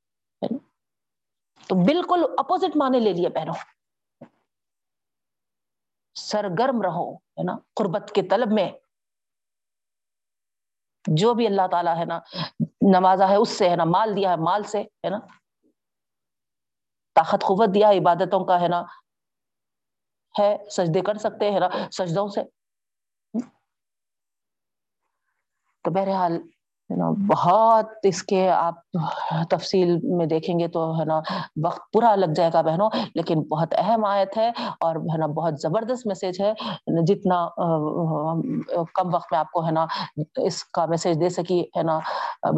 تو 1.68 1.74
بالکل 1.74 2.24
اپوزٹ 2.38 2.76
مانے 2.76 3.00
لے 3.00 3.12
لیے 3.12 3.28
پہنو 3.28 3.52
سرگرم 6.14 6.82
رہو، 6.82 7.14
ہے 7.14 7.42
نا؟ 7.42 7.56
قربت 7.74 8.12
کے 8.14 8.22
طلب 8.22 8.48
میں۔ 8.52 8.70
جو 11.06 11.34
بھی 11.34 11.46
اللہ 11.46 11.66
تعالیٰ، 11.70 11.96
ہے 11.96 12.04
نا، 12.04 12.18
نوازا 12.60 13.28
ہے، 13.28 13.36
اس 13.36 13.48
سے، 13.48 13.70
ہے 13.70 13.76
نا، 13.76 13.84
مال 13.84 14.16
دیا 14.16 14.30
ہے، 14.30 14.36
مال 14.36 14.62
سے، 14.62 14.82
ہے 14.82 15.10
نا؟ 15.10 15.18
طاقت، 17.14 17.42
قوت 17.42 17.74
دیا 17.74 17.88
ہے، 17.88 17.98
عبادتوں 17.98 18.44
کا، 18.44 18.60
ہے 18.60 18.68
نا؟ 18.68 18.82
ہے، 20.38 20.56
سجدے 20.70 21.00
کر 21.00 21.14
سکتے 21.14 21.50
ہیں 21.50 21.60
نا 21.60 21.68
سجدوں 21.92 22.28
سے۔ 22.28 22.42
تو 25.84 25.90
بہرحال 25.90 26.38
بہت 27.28 27.86
اس 28.02 28.22
کے 28.22 28.50
آپ 28.50 28.74
تفصیل 29.50 29.98
میں 30.02 30.26
دیکھیں 30.26 30.58
گے 30.58 30.68
تو 30.68 31.00
ہے 31.00 31.04
نا 31.04 31.20
وقت 31.64 31.92
پورا 31.92 32.14
لگ 32.16 32.32
جائے 32.36 32.50
گا 32.52 32.60
بہنوں، 32.60 32.90
لیکن 33.14 33.42
بہت 33.42 33.74
اہم 33.78 34.04
آیت 34.04 34.36
ہے 34.36 34.50
اور 34.80 34.96
ہے 34.96 35.18
نا 35.18 35.26
بہت 35.26 35.60
زبردست 35.60 36.06
میسج 36.06 36.40
ہے۔ 36.40 36.52
جتنا 37.06 37.44
uh، 37.44 38.84
کم 38.94 39.14
وقت 39.14 39.32
میں 39.32 39.38
آپ 39.38 39.50
کو 39.50 39.66
ہے 39.66 39.70
نا 39.70 39.86
اس 40.36 40.64
کا 40.64 40.86
میسج 40.86 41.20
دے 41.20 41.28
سکی 41.28 41.62
ہے 41.76 41.82
نا 41.82 41.98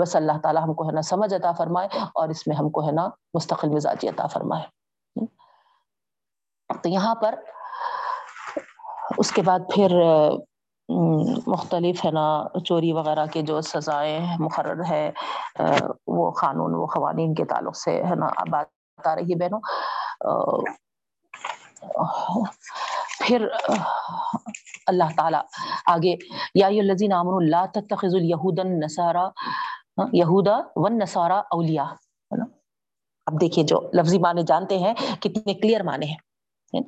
بس 0.01 0.17
اللہ 0.17 0.39
تعالیٰ 0.43 0.63
ہم 0.63 0.75
کو 0.75 0.89
ہے 0.89 0.93
نا 0.93 1.03
سمجھ 1.03 1.35
عطا 1.35 1.53
فرمائے 1.53 1.89
اور 2.15 2.29
اس 2.29 2.47
میں 2.47 2.57
ہم 2.57 2.71
کو 2.71 2.87
ہے 2.87 2.93
نا 2.93 3.09
مستقل 3.35 3.69
مزاجی 3.69 4.09
عطا 4.09 4.27
فرمائے۔ 4.27 4.65
تو 6.83 6.89
یہاں 6.89 7.15
پر 7.15 7.35
اس 9.19 9.31
کے 9.33 9.43
بعد 9.43 9.61
پھر 9.75 9.91
مختلف 11.47 12.05
ہے 12.05 12.11
نا، 12.11 12.27
چوری 12.65 12.93
وغیرہ 12.93 13.27
کے 13.33 13.43
جو 13.43 13.61
سزائیں 13.61 14.21
مقرر 14.41 14.83
ہے 14.89 15.11
وہ 16.07 16.31
قانون، 16.41 16.75
وہ 16.75 16.87
قوانین 16.95 17.35
کے 17.35 17.45
تعلق 17.45 17.77
سے 17.77 18.03
ہے 18.05 18.15
نا 18.15 18.29
بات 18.51 19.07
آ 19.07 19.15
رہی 19.15 19.33
ہے 19.33 19.37
بہنوں 19.39 19.61
پھر 23.25 23.47
اللہ 24.87 25.09
تعالیٰ 25.17 25.43
آگے، 25.95 26.15
یا 26.55 26.67
الذین 26.67 27.13
آمنوا 27.13 27.41
لا 27.41 27.65
تتخذوا 27.73 28.21
اليهود 28.21 28.59
النصارى 28.59 29.27
یہودا 30.19 30.57
والنصارى 30.77 31.39
اولیاء۔ 31.57 31.91
ہے 32.33 32.37
نا؟ 32.39 32.45
اب 33.27 33.41
دیکھیے 33.41 33.65
جو 33.65 33.81
لفظی 33.95 34.19
معنی 34.19 34.43
جانتے 34.49 34.79
ہیں، 34.79 34.95
کتنے 35.21 35.55
کلیئر 35.55 35.83
معنی 35.83 36.07
ہیں۔ 36.07 36.81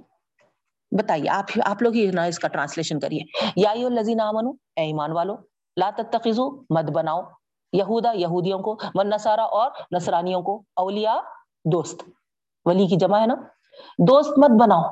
بتائیے، 0.90 1.30
آپ 1.30 1.44
آپ 1.64 1.82
لوگ 1.82 1.94
ہی 1.94 2.10
نا 2.10 2.24
اس 2.24 2.38
کا 2.38 2.48
ٹرانسلیشن 2.48 3.00
کریے۔ 3.00 3.20
یا 3.56 3.70
الذین 3.70 4.20
آمنوا 4.20 4.52
اے 4.76 4.82
ایمان 4.82 5.12
والو، 5.12 5.34
لا 5.76 5.90
تتخذوا 5.96 6.62
مت 6.70 6.90
بناؤ۔ 6.90 7.22
یہودا، 7.72 8.12
یہودیوں 8.12 8.58
کو 8.58 8.76
والنصارى 8.94 9.40
اور 9.40 9.70
نصرانیوں 9.90 10.42
کو، 10.42 10.62
اولیاء، 10.76 11.20
دوست۔ 11.72 12.02
ولی 12.64 12.86
کی 12.86 12.96
جمع 12.96 13.20
ہے 13.20 13.26
نا؟ 13.26 13.34
دوست 14.08 14.38
مت 14.38 14.50
بناؤ۔ 14.60 14.82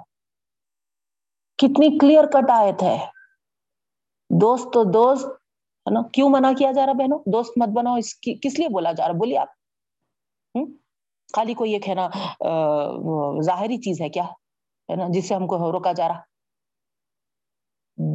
کتنی 1.59 1.99
کلیئر 1.99 2.27
کٹ 2.27 2.51
آیت 2.51 2.83
ہے۔ 2.83 3.07
دوست 4.41 4.73
تو 4.73 4.85
دوست، 4.85 5.27
ہے 5.27 5.91
نا؟ 5.91 6.01
کیوں 6.13 6.29
منع 6.29 6.53
کیا 6.59 6.73
جا 6.73 6.87
رہا 6.87 6.93
بہنوں؟ 6.93 7.19
دوست 7.27 7.53
مت 7.57 7.69
بناؤ۔ 7.69 7.97
اس 7.97 8.15
کی 8.15 8.35
کس 8.43 8.59
لیے 8.59 8.69
بولا 8.69 8.93
جا 8.93 9.09
رہا 9.09 9.15
بولیے 9.15 9.39
آپ۔ 9.39 9.49
خالی 11.37 11.55
کوئی 11.55 11.73
ایک 11.73 11.89
ہے 11.89 11.95
نا 11.95 12.09
ظاہری 13.43 13.77
چیز 13.77 14.01
ہے 14.01 14.09
کیا؟ 14.09 14.25
ہے 14.89 14.97
نا، 14.97 15.07
جس 15.09 15.29
سے 15.29 15.35
ہم 15.35 15.47
کو 15.47 15.73
روکا 15.73 15.93
جا 15.93 16.09
رہا 16.09 16.21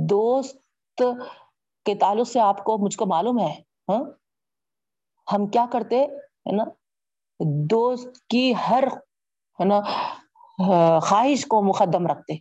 دوست 0.09 1.01
کے 1.85 1.95
تعلق 1.95 2.27
سے 2.27 2.39
آپ 2.39 2.63
کو، 2.63 2.77
مجھ 2.77 2.97
کو 2.97 3.05
معلوم 3.05 3.39
ہے 3.39 3.51
ہاں؟ 3.89 4.03
ہم 5.27 5.47
کیا 5.47 5.65
کرتے، 5.71 6.01
ہے 6.47 6.55
نا؟ 6.55 6.63
دوست 7.69 8.27
کی 8.27 8.53
ہر، 8.69 8.83
ہے 9.59 9.65
نا، 9.65 9.79
خواہش 10.99 11.45
کو 11.45 11.61
مقدم 11.63 12.07
رکھتے 12.07 12.33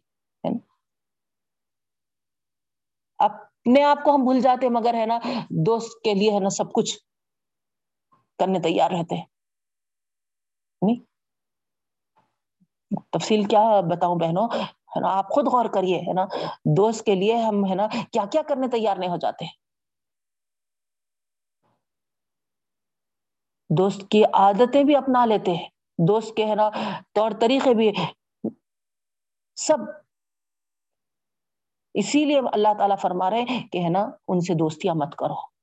اپنے 3.19 3.83
آپ 3.83 4.05
کو 4.05 4.15
ہم 4.15 4.23
بھول 4.23 4.41
جاتے، 4.41 4.69
مگر، 4.69 4.95
ہے 4.95 5.07
نا، 5.07 5.19
دوست 5.65 6.03
کے 6.05 6.15
لیے، 6.15 6.31
ہے 6.31 6.41
نا، 6.41 6.49
سب 6.51 6.73
کچھ 6.73 6.99
کرنے 8.39 8.61
تیار 8.61 8.91
رہتے۔ 8.91 9.17
نہیں؟ 10.83 11.01
تفصیل 13.13 13.45
کیا 13.45 13.81
بتاؤں 13.81 14.17
بہنوں؟ 14.17 14.49
ہے 14.63 15.01
نا، 15.01 15.09
آپ 15.09 15.29
خود 15.29 15.47
غور 15.47 15.65
کریے، 15.65 15.99
ہے 15.99 16.13
نا، 16.13 16.27
دوست 16.65 17.07
کے 17.07 17.15
لیے 17.15 17.37
ہم، 17.37 17.67
ہے 17.71 17.75
نا، 17.75 17.87
کیا 18.13 18.25
کیا 18.33 18.43
کرنے 18.43 18.69
تیار 18.69 18.97
نہیں 18.97 19.11
ہو 19.11 19.17
جاتے۔ 19.17 19.45
دوست 23.71 24.11
کی 24.11 24.25
عادتیں 24.25 24.85
بھی 24.85 24.97
اپنا 24.97 25.27
لیتے 25.27 25.55
ہیں 25.55 25.69
دوست 25.99 26.37
کے، 26.37 26.47
ہے 26.47 26.55
نا، 26.55 26.71
طور 27.15 27.31
طریقے 27.41 27.75
بھی 27.75 27.93
سب۔ 29.57 29.79
اسی 31.95 32.25
لیے 32.25 32.41
اللہ 32.53 32.69
تعالیٰ 32.79 32.97
فرما 32.99 33.31
رہے 33.31 33.43
ہیں 33.43 33.69
کہ، 33.69 33.79
ہے 33.79 33.89
نا، 33.89 34.11
ان 34.29 34.41
سے 34.41 34.55
دوستیاں 34.55 34.95
مت 34.95 35.17
کرو۔ 35.17 35.60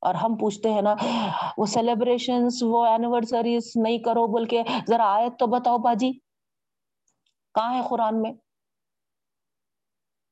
اور 0.00 0.14
ہم 0.14 0.36
پوچھتے 0.36 0.70
ہیں 0.72 0.82
نا، 0.82 0.94
وہ 1.56 1.66
سیلیبریشن 1.66 2.46
وہ 2.62 2.86
اینیورسریز 2.86 3.72
نہیں 3.76 3.98
کرو 3.98 4.26
بول 4.26 4.44
کے 4.44 4.62
ذرا 4.86 5.14
آیت 5.14 5.38
تو 5.38 5.46
بتاؤ 5.46 5.78
باجی۔ 5.78 6.12
کہاں 7.54 7.74
ہے 7.74 7.80
قرآن 7.88 8.22
میں؟ 8.22 8.32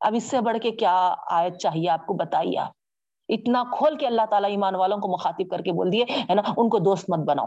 اب 0.01 0.15
اس 0.17 0.25
سے 0.25 0.41
بڑھ 0.41 0.59
کے 0.63 0.71
کیا 0.71 1.15
آیت 1.31 1.57
چاہیے 1.59 1.91
آپ 1.91 2.07
کو؟ 2.07 2.15
بتائیے 2.15 2.59
آپ۔ 2.59 2.73
اتنا 3.29 3.65
کھول 3.79 3.99
کے 3.99 4.07
اللہ 4.07 4.23
تعالیٰ 4.31 4.51
ایمان 4.51 4.75
والوں 4.75 4.99
کو 4.99 5.09
مخاطب 5.09 5.51
کر 5.51 5.63
کے 5.63 5.73
بول 5.73 5.93
دیے، 5.93 6.05
ہے 6.31 6.35
نا؟ 6.35 6.43
ان 6.57 6.69
کو 6.69 6.79
دوست 6.79 7.11
مت 7.11 7.19
بناؤ۔ 7.19 7.47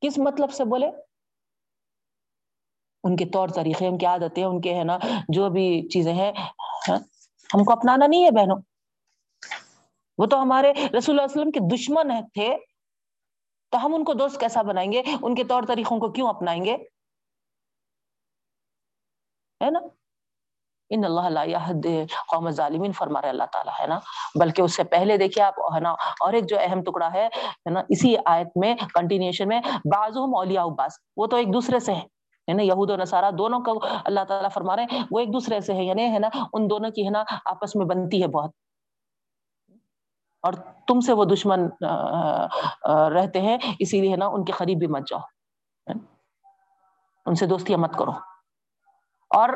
کس 0.00 0.18
مطلب 0.18 0.52
سے 0.52 0.64
بولے؟ 0.64 0.90
ان 3.04 3.16
کے 3.16 3.24
طور 3.24 3.48
طریقے، 3.48 3.86
ان 3.86 3.98
کی 3.98 4.06
عادتیں، 4.06 4.44
ان 4.44 4.60
کے، 4.60 4.74
ہے 4.74 4.84
نا، 4.84 4.98
جو 5.28 5.50
بھی 5.50 5.88
چیزیں 5.88 6.14
ہیں 6.14 6.32
ہاں؟ 6.88 6.98
ہم 7.54 7.64
کو 7.64 7.72
اپنانا 7.72 8.06
نہیں 8.06 8.24
ہے 8.24 8.30
بہنوں۔ 8.30 8.73
وہ 10.18 10.26
تو 10.26 10.42
ہمارے 10.42 10.72
رسول 10.72 11.18
اللہ 11.18 11.22
علیہ 11.22 11.24
وسلم 11.24 11.50
کے 11.50 11.60
دشمن 11.76 12.08
تھے، 12.34 12.56
تو 13.72 13.84
ہم 13.84 13.94
ان 13.94 14.04
کو 14.04 14.12
دوست 14.12 14.40
کیسا 14.40 14.62
بنائیں 14.62 14.92
گے؟ 14.92 15.02
ان 15.22 15.34
کے 15.34 15.44
طور 15.44 15.62
طریقوں 15.68 15.98
کو 15.98 16.12
کیوں 16.12 16.28
اپنائیں 16.28 16.64
گے؟ 16.64 16.76
ہے 19.60 19.70
نا؟ 19.70 19.78
ان 20.90 21.04
اللہ 21.04 21.56
قوم 22.28 22.50
ظالمین 22.50 22.92
فرما 22.92 23.22
رہے 23.22 23.28
اللہ 23.28 23.44
تعالیٰ، 23.52 23.72
ہے 23.80 23.86
نا؟ 23.86 23.98
بلکہ 24.40 24.62
اس 24.62 24.76
سے 24.76 24.84
پہلے 24.84 25.16
دیکھیے 25.16 25.44
آپ، 25.44 25.58
ہے 25.74 25.80
نا؟ 25.80 25.92
اور 25.92 26.32
ایک 26.32 26.48
جو 26.48 26.56
اہم 26.60 26.82
ٹکڑا 26.82 27.12
ہے 27.12 27.28
نا؟ 27.70 27.82
اسی 27.88 28.14
آیت 28.24 28.56
میں 28.56 28.74
کنٹینیوشن 28.94 29.48
میں، 29.48 29.60
بعضهم 29.84 30.34
اولیاء 30.34 30.66
بعض، 30.66 30.98
وہ 31.16 31.26
تو 31.26 31.36
ایک 31.36 31.52
دوسرے 31.54 31.80
سے 31.80 31.92
ہے 31.92 32.52
نا؟ 32.52 32.62
یہود 32.62 32.90
و 32.90 32.96
نصارہ 32.96 33.30
دونوں 33.30 33.60
کو 33.60 33.78
اللہ 34.04 34.24
تعالیٰ 34.28 34.50
فرما 34.54 34.76
رہے 34.76 34.84
ہیں، 34.92 35.04
وہ 35.10 35.18
ایک 35.18 35.32
دوسرے 35.32 35.60
سے 35.60 35.74
ہے 35.74 35.84
یعنی 35.84 36.12
ہے 36.12 36.18
نا؟ 36.18 36.28
ان 36.52 36.70
دونوں 36.70 36.90
کی، 36.90 37.04
ہے 37.04 37.10
نا، 37.10 37.24
آپس 37.44 37.76
میں 37.76 37.86
بنتی 37.86 38.22
ہے 38.22 38.28
بہت۔ 38.28 38.63
اور 40.44 40.52
تم 40.86 41.00
سے 41.00 41.12
وہ 41.12 41.24
دشمن 41.24 41.60
رہتے 43.12 43.40
ہیں، 43.40 43.58
اسی 43.78 44.00
لیے 44.00 44.16
نا 44.16 44.26
ان 44.26 44.44
کے 44.44 44.52
قریب 44.52 44.78
بھی 44.78 44.86
مت 44.86 45.02
جاؤ۔ 45.06 45.20
ہاں؟ 45.20 46.06
ان 47.26 47.34
سے 47.34 47.46
دوستیاں 47.46 47.78
مت 47.78 47.92
کرو۔ 47.98 48.10
اور 49.30 49.48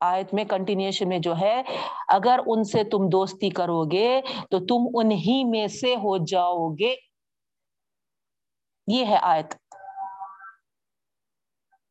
آیت 0.00 0.34
میں 0.34 0.44
کنٹینیوشن 0.44 1.08
میں 1.08 1.18
جو 1.18 1.34
ہے، 1.40 1.62
اگر 2.08 2.40
ان 2.46 2.64
سے 2.64 2.84
تم 2.84 3.08
دوستی 3.12 3.50
کرو 3.50 3.84
گے 3.84 4.20
تو 4.50 4.58
تم 4.58 4.88
انہی 4.94 5.44
میں 5.44 5.66
سے 5.66 5.94
ہو 5.96 6.16
جاؤ 6.16 6.68
گے 6.68 6.94
یہ 8.86 9.04
ہے 9.06 9.18
آیت۔ 9.22 9.54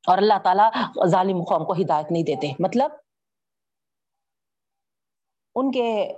اور 0.08 0.18
اللہ 0.18 0.40
تعالیٰ 0.44 0.70
ظالم 1.08 1.44
قوم 1.44 1.66
کو 1.66 1.74
ہدایت 1.74 2.12
نہیں 2.12 2.24
دیتے۔ 2.24 2.52
مطلب 2.60 2.92
ان 5.56 5.72
کے 5.72 6.14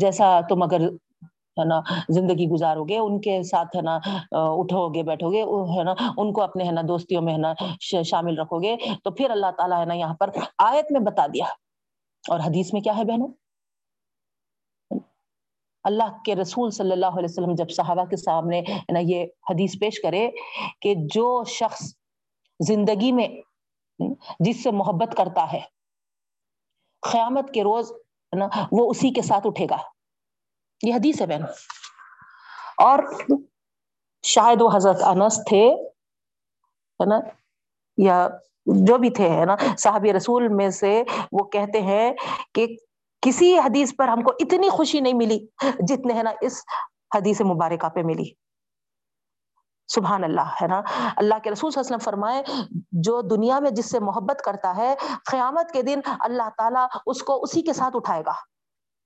جیسا 0.00 0.40
تم 0.48 0.62
اگر 0.62 0.80
ہے 1.58 1.64
نا 1.64 1.80
زندگی 2.08 2.46
گزارو 2.48 2.84
گے، 2.84 2.98
ان 2.98 3.20
کے 3.20 3.42
ساتھ 3.42 3.76
ہے 3.76 3.82
نا 3.82 3.98
اٹھو 4.32 4.88
گے، 4.88 5.02
بیٹھو 5.02 5.30
گے 5.32 5.42
ہے 5.78 5.84
نا، 5.84 5.94
ان 6.16 6.32
کو 6.32 6.42
اپنے 6.42 6.64
ہے 6.64 6.72
نا 6.72 6.80
دوستیوں 6.88 7.22
میں 7.22 7.32
ہے 7.32 7.38
نا 7.38 7.52
شامل 8.02 8.38
رکھو 8.38 8.58
گے۔ 8.62 8.76
تو 9.04 9.10
پھر 9.10 9.30
اللہ 9.30 9.50
تعالیٰ 9.56 9.80
ہے 9.80 9.84
نا 9.84 9.94
یہاں 9.94 10.14
پر 10.14 10.30
آیت 10.58 10.92
میں 10.92 11.00
بتا 11.00 11.26
دیا۔ 11.26 11.44
اور 12.28 12.40
حدیث 12.40 12.72
میں 12.72 12.80
کیا 12.80 12.96
ہے 12.96 13.04
بہنوں؟ 13.04 13.28
اللہ 15.84 16.16
کے 16.24 16.36
رسول 16.36 16.70
صلی 16.70 16.92
اللہ 16.92 17.06
علیہ 17.06 17.30
وسلم 17.30 17.54
جب 17.54 17.70
صحابہ 17.70 18.04
کے 18.04 18.16
سامنے 18.16 18.60
ہے 18.60 18.92
نا 18.92 19.00
یہ 19.02 19.26
حدیث 19.50 19.78
پیش 19.80 20.00
کرے 20.02 20.30
کہ 20.80 20.94
جو 21.14 21.44
شخص 21.44 21.82
زندگی 22.66 23.12
میں 23.12 23.28
جس 24.40 24.62
سے 24.62 24.70
محبت 24.70 25.16
کرتا 25.16 25.52
ہے، 25.52 25.60
قیامت 27.12 27.54
کے 27.54 27.62
روز 27.62 27.92
نا 28.36 28.48
وہ 28.72 28.90
اسی 28.90 29.10
کے 29.10 29.22
ساتھ 29.22 29.46
اٹھے 29.46 29.66
گا۔ 29.70 29.76
یہ 30.82 30.94
حدیث 30.94 31.20
ہے 31.20 31.26
بہن۔ 31.26 31.42
اور 32.76 32.98
شاید 34.22 34.62
وہ 34.62 34.70
حضرت 34.74 35.02
انس 35.02 35.44
تھے، 35.48 35.68
ہے 35.68 37.06
نا، 37.06 37.18
یا 37.96 38.28
جو 38.66 38.98
بھی 38.98 39.10
تھے، 39.10 39.30
ہے 39.30 39.44
نا، 39.44 39.56
صحابی 39.78 40.12
رسول 40.12 40.48
میں 40.48 40.70
سے 40.70 41.02
وہ 41.32 41.44
کہتے 41.44 41.82
ہیں 41.82 42.12
کہ 42.54 42.66
کسی 43.20 43.58
حدیث 43.58 43.92
پر 43.98 44.08
ہم 44.08 44.22
کو 44.22 44.32
اتنی 44.40 44.68
خوشی 44.68 45.00
نہیں 45.00 45.14
ملی 45.14 45.46
جتنے، 45.88 46.14
ہے 46.14 46.22
نا، 46.22 46.32
اس 46.40 46.62
حدیث 47.14 47.40
مبارکہ 47.40 47.88
پہ 47.88 48.00
ملی۔ 48.04 48.32
سبحان 49.94 50.24
اللہ، 50.24 50.54
ہے 50.62 50.66
نا؟ 50.66 50.80
اللہ 51.16 51.34
کے 51.42 51.50
رسول 51.50 51.70
صلی 51.70 51.80
اللہ 51.80 51.86
علیہ 51.86 51.96
وسلم 51.96 52.10
فرمائے، 52.10 52.42
جو 52.92 53.20
دنیا 53.20 53.58
میں 53.58 53.70
جس 53.70 53.90
سے 53.90 54.00
محبت 54.00 54.42
کرتا 54.42 54.76
ہے، 54.76 54.94
قیامت 55.30 55.72
کے 55.72 55.82
دن 55.82 56.00
اللہ 56.20 56.48
تعالیٰ 56.58 56.86
اس 57.06 57.22
کو 57.22 57.40
اسی 57.42 57.62
کے 57.62 57.72
ساتھ 57.72 57.96
اٹھائے 57.96 58.22
گا۔ 58.26 58.32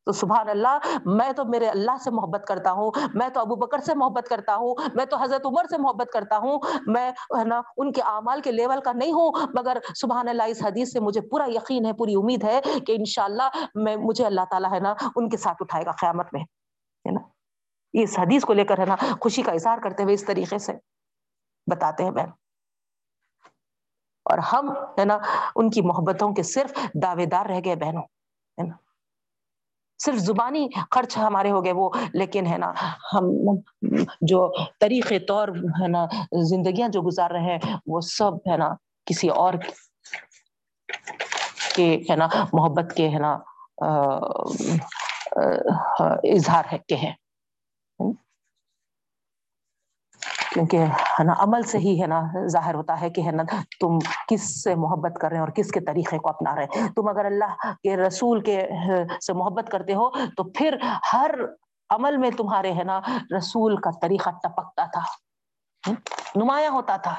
تو 0.06 0.12
سبحان 0.12 0.48
اللہ، 0.48 0.78
میں 1.06 1.32
تو 1.32 1.44
میرے 1.44 1.68
اللہ 1.68 1.96
سے 2.04 2.10
محبت 2.10 2.44
کرتا 2.46 2.72
ہوں، 2.72 2.90
میں 3.14 3.28
تو 3.28 3.40
ابو 3.40 3.56
بکر 3.56 3.78
سے 3.78 3.94
محبت 3.94 4.28
کرتا 4.28 4.56
ہوں، 4.56 4.74
میں 4.94 5.04
تو 5.04 5.16
حضرت 5.16 5.46
عمر 5.46 5.64
سے 5.70 5.78
محبت 5.78 6.12
کرتا 6.12 6.38
ہوں، 6.38 6.58
میں، 6.86 7.10
ہے 7.10 7.44
نا، 7.44 7.60
ان 7.76 7.92
کے 7.92 8.02
اعمال 8.02 8.40
کے 8.40 8.52
لیول 8.52 8.80
کا 8.80 8.92
نہیں 8.92 9.12
ہوں، 9.12 9.46
مگر 9.54 9.78
سبحان 9.94 10.28
اللہ، 10.28 10.42
اس 10.42 10.62
حدیث 10.62 10.92
سے 10.92 11.00
مجھے 11.00 11.20
پورا 11.20 11.44
یقین 11.48 11.86
ہے، 11.86 11.92
پوری 11.92 12.14
امید 12.14 12.44
ہے 12.44 12.60
کہ 12.86 12.96
انشاءاللہ 12.98 13.48
میں، 13.74 13.96
مجھے 13.96 14.26
اللہ 14.26 14.40
تعالیٰ، 14.50 14.72
ہے 14.72 14.80
نا، 14.80 14.94
ان 15.16 15.28
کے 15.28 15.36
ساتھ 15.36 15.56
اٹھائے 15.60 15.86
گا 15.86 15.92
قیامت 15.92 16.26
میں، 16.32 16.40
ہے 16.40 17.10
نا؟ 17.10 17.20
اس 18.02 18.18
حدیث 18.18 18.44
کو 18.44 18.52
لے 18.52 18.64
کر 18.64 18.78
ہے 18.78 18.84
نا، 18.84 18.96
خوشی 19.20 19.42
کا 19.42 19.52
اظہار 19.52 19.78
کرتے 19.78 20.02
ہوئے 20.02 20.14
اس 20.14 20.24
طریقے 20.26 20.58
سے 20.58 20.72
بتاتے 21.70 22.04
ہیں 22.04 22.10
بہن۔ 22.10 22.30
اور 24.24 24.38
ہم 24.38 24.70
ہے 24.98 25.04
نا، 25.04 25.18
ان 25.56 25.70
کی 25.70 25.80
محبتوں 25.80 26.34
کے 26.34 26.42
صرف 26.42 26.72
دعوے 27.02 27.26
دار 27.26 27.46
رہ 27.46 27.60
گئے 27.64 27.76
بہنوں، 27.76 28.02
ہے 28.58 28.66
نا۔ 28.66 28.74
صرف 30.02 30.14
زبانی 30.14 30.68
خرچ 30.90 31.16
ہمارے 31.16 31.50
ہو 31.50 31.64
گئے 31.64 31.72
وہ، 31.72 31.90
لیکن 32.12 32.46
ہے 32.46 32.58
نا، 32.58 32.72
ہم 33.12 33.24
جو 34.20 34.52
طریقے 34.80 35.18
طور 35.18 35.48
ہے 35.82 35.88
نا، 35.88 36.06
زندگیاں 36.42 36.88
جو 36.88 37.02
گزار 37.02 37.30
رہے 37.30 37.40
ہیں، 37.40 37.58
وہ 37.86 38.00
سب 38.00 38.36
ہے 38.36 38.56
نا 38.56 38.74
کسی 39.04 39.28
اور 39.28 39.54
کے 41.74 42.02
ہے 42.10 42.16
نا، 42.16 42.28
محبت 42.52 42.94
کے 42.96 43.08
ہے 43.08 43.18
نا 43.18 43.38
اظہار 46.34 46.64
ہے 46.72 46.78
کہ 46.78 46.94
ہیں۔ 46.94 47.12
کیونکہ 50.56 50.82
ہے 51.20 51.24
نا، 51.24 51.32
عمل 51.38 51.62
سے 51.62 51.78
ہی 51.78 52.00
ہے 52.02 52.06
نا 52.06 52.20
ظاہر 52.46 52.74
ہوتا 52.74 53.00
ہے 53.00 53.10
کہ 53.10 53.20
ہے 53.20 53.30
نا، 53.30 53.42
تم 53.80 53.98
کس 54.28 54.64
سے 54.64 54.74
محبت 54.74 55.18
کر 55.20 55.28
رہے 55.28 55.36
ہیں 55.36 55.44
اور 55.44 55.48
کس 55.48 55.70
کے 55.70 55.80
طریقے 55.80 56.18
کو 56.18 56.28
اپنا 56.28 56.54
رہے 56.56 56.64
ہیں۔ 56.64 56.88
تم 56.88 57.08
اگر 57.08 57.24
اللہ 57.24 57.52
کے 57.82 57.96
رسول 57.96 58.40
کے 58.40 58.68
سے 59.26 59.32
محبت 59.32 59.68
کرتے 59.72 59.94
ہو 59.94 60.10
تو 60.10 60.44
پھر 60.44 60.76
ہر 61.12 61.30
عمل 61.90 62.16
میں 62.16 62.30
تمہارے 62.30 62.72
ہے 62.72 62.84
نا 62.84 63.00
رسول 63.36 63.76
کا 63.76 63.90
طریقہ 64.02 64.30
ٹپکتا 64.30 64.86
تھا۔ 64.86 65.02
نمایاں 66.36 66.70
ہوتا 66.70 66.96
تھا۔ 66.96 67.14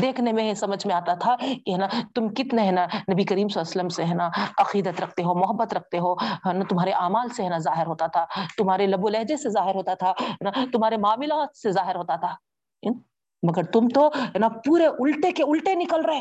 دیکھنے 0.00 0.32
میں 0.32 0.52
سمجھ 0.54 0.86
میں 0.86 0.94
آتا 0.94 1.14
تھا 1.22 1.34
کہ 1.36 1.70
ہے 1.70 1.76
نا، 1.76 1.86
تم 2.14 2.28
کتنے 2.34 2.66
ہے 2.66 2.70
نا 2.70 2.84
نبی 3.12 3.24
کریم 3.24 3.48
صلی 3.48 3.60
اللہ 3.60 3.70
علیہ 3.70 3.76
وسلم 3.76 3.88
سے 3.96 4.04
ہے 4.04 4.14
نا 4.14 4.28
عقیدت 4.58 5.00
رکھتے 5.00 5.22
ہو، 5.22 5.34
محبت 5.34 5.74
رکھتے 5.74 5.98
ہو 5.98 6.14
نا 6.44 6.64
تمہارے 6.68 6.92
اعمال 7.04 7.28
سے 7.36 7.42
ہے 7.42 7.48
نا 7.48 7.58
ظاہر 7.68 7.86
ہوتا 7.86 8.06
تھا، 8.06 8.24
تمہارے 8.58 8.86
لب 8.86 9.04
و 9.04 9.08
لہجے 9.08 9.36
سے 9.36 9.50
ظاہر 9.50 9.74
ہوتا 9.74 9.94
تھا 9.94 10.12
نا 10.40 10.50
تمہارے 10.72 10.96
معاملات 11.06 11.56
سے 11.58 11.72
ظاہر 11.72 11.96
ہوتا 11.96 12.16
تھا۔ 12.16 12.34
مگر 13.42 13.64
تم 13.72 13.88
تو 13.94 14.06
ہے 14.08 14.38
نا 14.38 14.48
پورے 14.64 14.86
الٹے 14.86 15.30
کے 15.32 15.42
الٹے 15.42 15.74
نکل 15.74 16.04
رہے۔ 16.04 16.20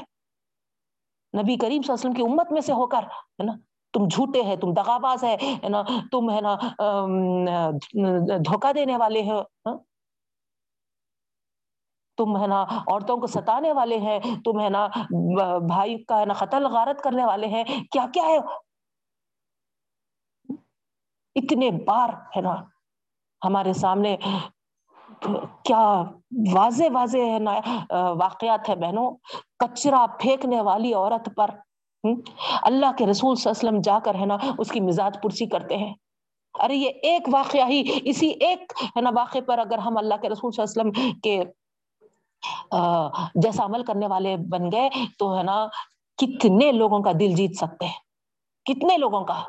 نبی 1.34 1.56
کریم 1.58 1.82
صلی 1.82 1.92
اللہ 1.92 2.00
علیہ 2.00 2.10
وسلم 2.10 2.14
کی 2.14 2.22
امت 2.24 2.52
میں 2.52 2.62
سے 2.62 2.74
ہو 2.74 2.86
کر، 2.88 3.04
ہے 3.40 3.44
نا، 3.44 3.54
تم 3.94 4.08
جھوٹے 4.08 4.42
ہیں، 4.42 4.56
تم 4.56 4.74
دغاباز 4.74 5.24
ہے 5.24 5.36
نا، 5.70 5.82
تم 6.12 6.30
ہے 6.32 6.42
نا 6.42 6.56
دھوکہ 8.46 8.72
دینے 8.74 8.98
والے 8.98 9.22
ہو 9.30 9.40
ہاں۔ 9.66 9.76
تم 12.18 12.38
ہے 12.38 12.48
نا 12.48 12.62
عورتوں 12.72 13.18
کو 13.18 13.28
ستانے 13.28 13.72
والے 13.74 13.98
ہیں، 14.00 14.20
تم 14.46 14.60
ہے 14.60 14.70
نا 14.70 14.88
بھائی 15.68 15.98
کا 16.04 16.20
ہے 16.20 16.26
نا 16.26 16.34
قتل 16.40 16.66
غارت 16.74 17.02
کرنے 17.04 17.26
والے 17.26 17.48
ہیں، 17.48 17.64
کیا 17.92 18.06
کیا 18.14 18.24
ہے؟ 18.24 18.38
اتنے 21.36 21.70
بار 21.86 22.10
ہے 22.36 22.42
نا 22.42 22.54
ہمارے 23.42 23.74
سامنے 23.74 24.16
کیا 25.66 25.84
واضح 26.54 26.92
واضح 26.94 27.32
ہے 27.34 27.40
نا 27.40 27.54
واقعات 28.20 28.70
ہے 28.70 28.76
بہنوں، 28.76 29.10
کچرا 29.60 30.06
پھینکنے 30.20 30.62
والی 30.62 30.94
عورت 30.94 31.30
پر 31.36 31.50
اللہ 32.64 32.92
کے 32.98 33.06
رسول 33.08 33.36
صلی 33.36 33.50
اللہ 33.50 33.60
علیہ 33.60 33.68
وسلم 33.68 33.82
جا 33.82 33.98
کر 34.06 34.16
ہے 34.16 34.26
نا 34.26 34.38
اس 34.60 34.72
کی 34.72 34.80
مزاج 34.82 35.18
پرسی 35.24 35.46
کرتے 35.50 35.78
ہیں۔ 35.78 35.94
ارے 36.56 36.76
یہ 36.76 36.90
ایک 37.04 37.28
واقعہ 37.34 37.68
ہی، 37.68 37.84
اسی 38.06 38.30
ایک 38.48 38.74
ہے 38.96 39.02
نا 39.02 39.10
واقعے 39.16 39.42
پر 39.42 39.60
اگر 39.60 39.78
ہم 39.78 39.98
اللہ 39.98 40.22
کے 40.22 40.30
رسول 40.30 40.52
صلی 40.52 40.64
اللہ 40.64 40.82
علیہ 40.82 41.00
وسلم 41.00 41.20
کے 41.22 41.42
جیسا 43.36 43.66
عمل 43.66 43.84
کرنے 43.84 44.08
والے 44.08 44.38
بن 44.38 44.72
گئے 44.72 44.90
تو 45.20 45.38
ہے 45.38 45.44
نا، 45.44 45.68
کتنے 46.18 46.72
لوگوں 46.72 47.00
کا 47.00 47.12
دل 47.20 47.36
جیت 47.36 47.58
سکتے 47.58 47.86
ہیں؟ 47.86 48.00
کتنے 48.66 48.98
لوگوں 48.98 49.26
کا؟ 49.26 49.44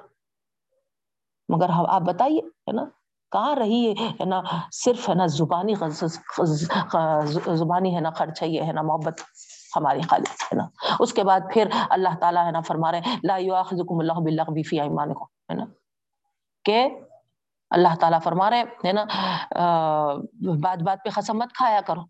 مگر 1.49 1.71
آپ 1.89 2.01
بتائیے، 2.01 2.41
ہے 2.41 2.73
نا، 2.73 2.85
کہاں 3.33 3.57
رہی 3.57 3.93
ہے 3.93 4.25
نا، 4.25 4.43
صرف 4.73 5.09
ہے 5.09 5.15
نا 5.15 5.27
زبانی 5.27 5.75
زبانی 7.55 7.95
ہے 7.95 8.01
نا 8.01 8.11
خرچ 8.11 8.43
ہے، 8.43 8.49
یہ 8.49 8.63
ہے 8.63 8.73
نا 8.73 8.83
محبت 8.83 9.21
ہماری 9.77 10.01
خالص 10.01 10.43
ہے 10.43 10.57
نا۔ 10.57 10.67
اس 11.01 11.13
کے 11.13 11.25
بعد 11.25 11.41
پھر 11.53 11.69
اللہ 11.91 12.09
تعالیٰ 12.21 12.47
ہے 12.47 12.51
نا 12.51 12.61
فرما 12.61 12.93
رہے 12.93 13.01
لا 13.23 13.37
یؤاخذکم 13.37 13.99
اللہ 13.99 14.13
باللغو 14.13 14.63
فی 14.63 14.81
ایمانکم، 14.81 15.23
ہے 15.23 15.55
نا۔ 15.55 15.65
کہ 16.65 16.89
اللہ 17.71 17.95
تعالیٰ 18.01 18.19
فرما 18.25 18.51
رہے 18.51 18.63
ہیں 18.85 18.93
نا 18.93 19.05
بات 20.63 20.83
بات 20.83 20.99
پہ 21.05 21.11
قسم 21.11 21.39
مت 21.39 21.53
کھایا 21.53 21.81
کرو۔ 21.81 22.01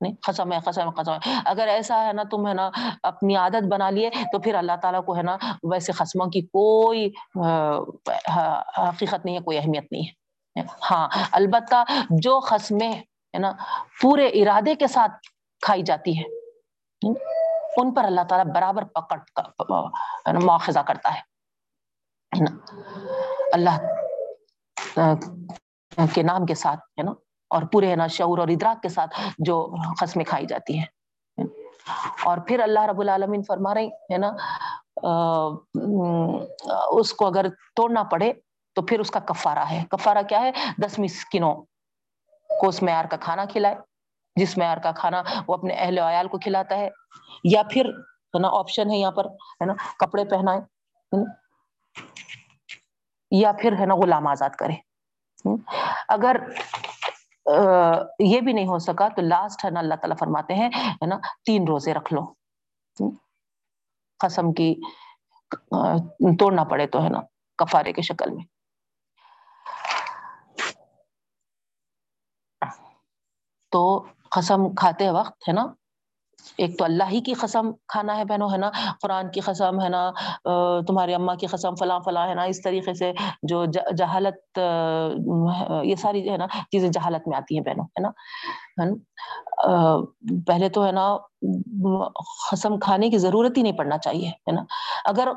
نہیں 0.00 0.14
خسم 0.22 0.52
ہے 0.52 0.58
خسم 0.66 0.88
ہے 0.88 1.02
خسم 1.02 1.12
ہے۔ 1.12 1.18
اگر 1.44 1.68
ایسا 1.68 2.04
ہے 2.06 2.12
نا، 2.12 2.22
تم 2.30 2.46
ہے 2.48 2.54
نا 2.54 2.70
اپنی 3.02 3.36
عادت 3.36 3.66
بنا 3.72 3.90
لیے، 3.90 4.10
تو 4.32 4.38
پھر 4.38 4.54
اللہ 4.54 4.76
تعالیٰ 4.82 5.04
کو 5.04 5.16
ہے 5.16 5.22
نا 5.22 5.36
ویسے 5.70 5.92
خسموں 5.92 6.26
کی 6.26 6.40
کوئی 6.40 7.06
حقیقت 7.36 9.24
نہیں 9.24 9.36
ہے، 9.36 9.40
کوئی 9.40 9.58
اہمیت 9.58 9.92
نہیں 9.92 10.02
ہے۔ 10.02 10.12
ہاں 10.90 11.08
البتہ 11.32 11.84
جو 12.22 12.40
خسمیں 12.40 12.92
ہے 12.92 13.38
نا 13.38 13.52
پورے 14.00 14.26
ارادے 14.42 14.74
کے 14.74 14.86
ساتھ 14.86 15.12
کھائی 15.62 15.82
جاتی 15.82 16.18
ہے 16.18 16.24
ان 17.76 17.92
پر 17.94 18.04
اللہ 18.04 18.24
تعالیٰ 18.28 18.52
برابر 18.54 18.84
پکڑ 18.94 19.18
مواخذہ 20.34 20.80
کرتا 20.88 21.14
ہے۔ 21.14 21.20
اللہ 23.52 23.78
کے 26.14 26.22
نام 26.22 26.46
کے 26.46 26.54
ساتھ، 26.54 26.80
ہے 26.98 27.02
نا 27.02 27.12
اور 27.54 27.62
پورے 27.72 27.90
ہے 27.90 27.96
نا 27.96 28.06
شعور 28.06 28.38
اور 28.38 28.48
ادراک 28.48 28.82
کے 28.82 28.88
ساتھ 28.88 29.20
جو 29.38 29.74
قسمیں 30.00 30.24
کھائی 30.24 30.46
جاتی 30.46 30.78
ہیں۔ 30.78 30.86
اور 32.24 32.38
پھر 32.38 32.60
اللہ 32.60 32.80
رب 32.80 33.00
العالمین 33.00 33.42
فرما 33.42 33.74
رہی 33.74 33.86
ہے 33.86 34.18
نا 34.18 34.30
اس 36.88 37.12
کو 37.12 37.26
اگر 37.26 37.46
توڑنا 37.76 38.02
پڑے 38.02 38.32
تو 38.74 38.82
پھر 38.82 39.00
اس 39.00 39.10
کا 39.10 39.20
کفارہ 39.20 39.58
ہے۔ 39.58 39.84
کفارہ 39.90 40.22
کیا 40.28 40.40
ہے؟ 40.40 40.50
دس 40.78 40.98
مسکنوں 40.98 41.54
کو 42.60 42.68
اس 42.68 42.82
معیار 42.82 43.04
کا 43.04 43.16
کھانا 43.16 43.44
کھلائے۔ 43.44 43.74
جس 44.36 44.58
معیار 44.58 44.76
کا 44.76 44.92
کھانا 44.92 45.22
وہ 45.48 45.54
اپنے 45.54 45.74
اہل 45.74 45.98
و 45.98 46.08
عیال 46.08 46.28
کو 46.28 46.38
کھلاتا 46.38 46.76
ہے۔ 46.76 46.88
یا 47.44 47.62
پھر، 47.70 47.84
ہے 47.86 48.38
نا 48.38 48.48
آپشن 48.48 48.90
ہے 48.90 48.96
یہاں 48.96 49.12
پر، 49.12 49.24
ہے 49.26 49.64
نا، 49.64 49.74
کپڑے 49.98 50.24
پہنائے۔ 50.24 50.60
یا 53.30 53.52
پھر، 53.52 53.72
ہے 53.80 53.86
نا، 53.86 53.94
غلام 53.94 54.26
آزاد 54.26 54.50
کرے۔ 54.50 54.74
اگر 56.08 56.36
یہ 58.18 58.40
بھی 58.40 58.52
نہیں 58.52 58.66
ہو 58.66 58.78
سکا۔ 58.78 59.08
تو 59.08 59.22
لاسٹ 59.22 59.64
ہے 59.64 59.70
نا، 59.70 59.80
اللہ 59.80 59.94
تعالیٰ 59.94 60.16
فرماتے 60.18 60.54
ہیں، 60.54 60.70
ہے 60.92 61.06
نا، 61.06 61.16
تین 61.44 61.64
روزے 61.68 61.94
رکھ 61.94 62.14
لو۔ 62.14 62.32
قسم 64.18 64.52
کی 64.52 64.74
توڑنا 66.38 66.64
پڑے 66.64 66.86
تو، 66.86 67.02
ہے 67.02 67.08
نا، 67.08 67.20
کفارے 67.58 67.92
کی 67.92 68.02
شکل 68.02 68.30
میں۔ 68.30 68.44
تو 73.70 74.06
قسم 74.30 74.74
کھاتے 74.74 75.10
وقت، 75.10 75.48
ہے 75.48 75.52
نا 75.52 75.66
ایک 76.58 76.78
تو 76.78 76.84
اللہ 76.84 77.10
ہی 77.10 77.20
کی 77.20 77.34
قسم 77.40 77.70
کھانا 77.88 78.16
ہے 78.16 78.24
بہنوں، 78.24 78.48
ہے 78.52 78.58
نا؟ 78.58 78.70
قرآن 79.02 79.30
کی 79.30 79.40
قسم، 79.40 79.80
ہے 79.82 79.88
نا؟ 79.88 80.10
تمہاری 80.86 81.14
اماں 81.14 81.34
کی 81.40 81.46
قسم، 81.46 81.74
فلاں 81.74 81.98
فلاں، 82.04 82.26
ہے 82.28 82.34
نا؟ 82.34 82.42
اس 82.52 82.62
طریقے 82.62 82.94
سے 82.94 83.12
جو 83.42 83.64
جہالت 83.98 84.58
یہ 85.84 85.94
ساری، 86.02 86.28
ہے 86.30 86.36
نا، 86.36 86.46
چیزیں 86.72 86.88
جہالت 86.88 87.28
میں 87.28 87.36
آتی 87.38 87.58
ہیں 87.58 87.64
بہنوں، 87.64 87.84
ہے 87.84 88.02
نا؟ 88.02 88.10
پہلے 90.46 90.68
تو، 90.68 90.86
ہے 90.86 90.92
نا، 90.92 91.06
قسم 92.50 92.78
کھانے 92.78 93.10
کی 93.10 93.18
ضرورت 93.18 93.56
ہی 93.56 93.62
نہیں 93.62 93.78
پڑنا 93.78 93.98
چاہیے، 93.98 94.28
ہے 94.28 94.52
نا؟ 94.52 94.64
اگر 95.04 95.28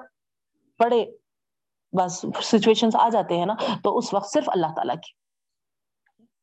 پڑے، 0.80 1.04
بس 1.94 2.26
سچویشن 2.44 2.90
آ 3.00 3.08
جاتے 3.10 3.38
ہیں 3.38 3.46
نا؟ 3.46 3.54
تو 3.84 3.98
اس 3.98 4.14
وقت 4.14 4.32
صرف 4.32 4.50
اللہ 4.50 4.74
تعالیٰ 4.76 4.96
کی، 4.96 5.12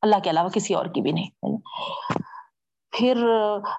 اللہ 0.03 0.19
کے 0.23 0.29
علاوہ 0.29 0.49
کسی 0.49 0.73
اور 0.73 0.85
کی 0.85 1.01
بھی 1.01 1.11
نہیں 1.11 1.29
پھر، 2.97 3.17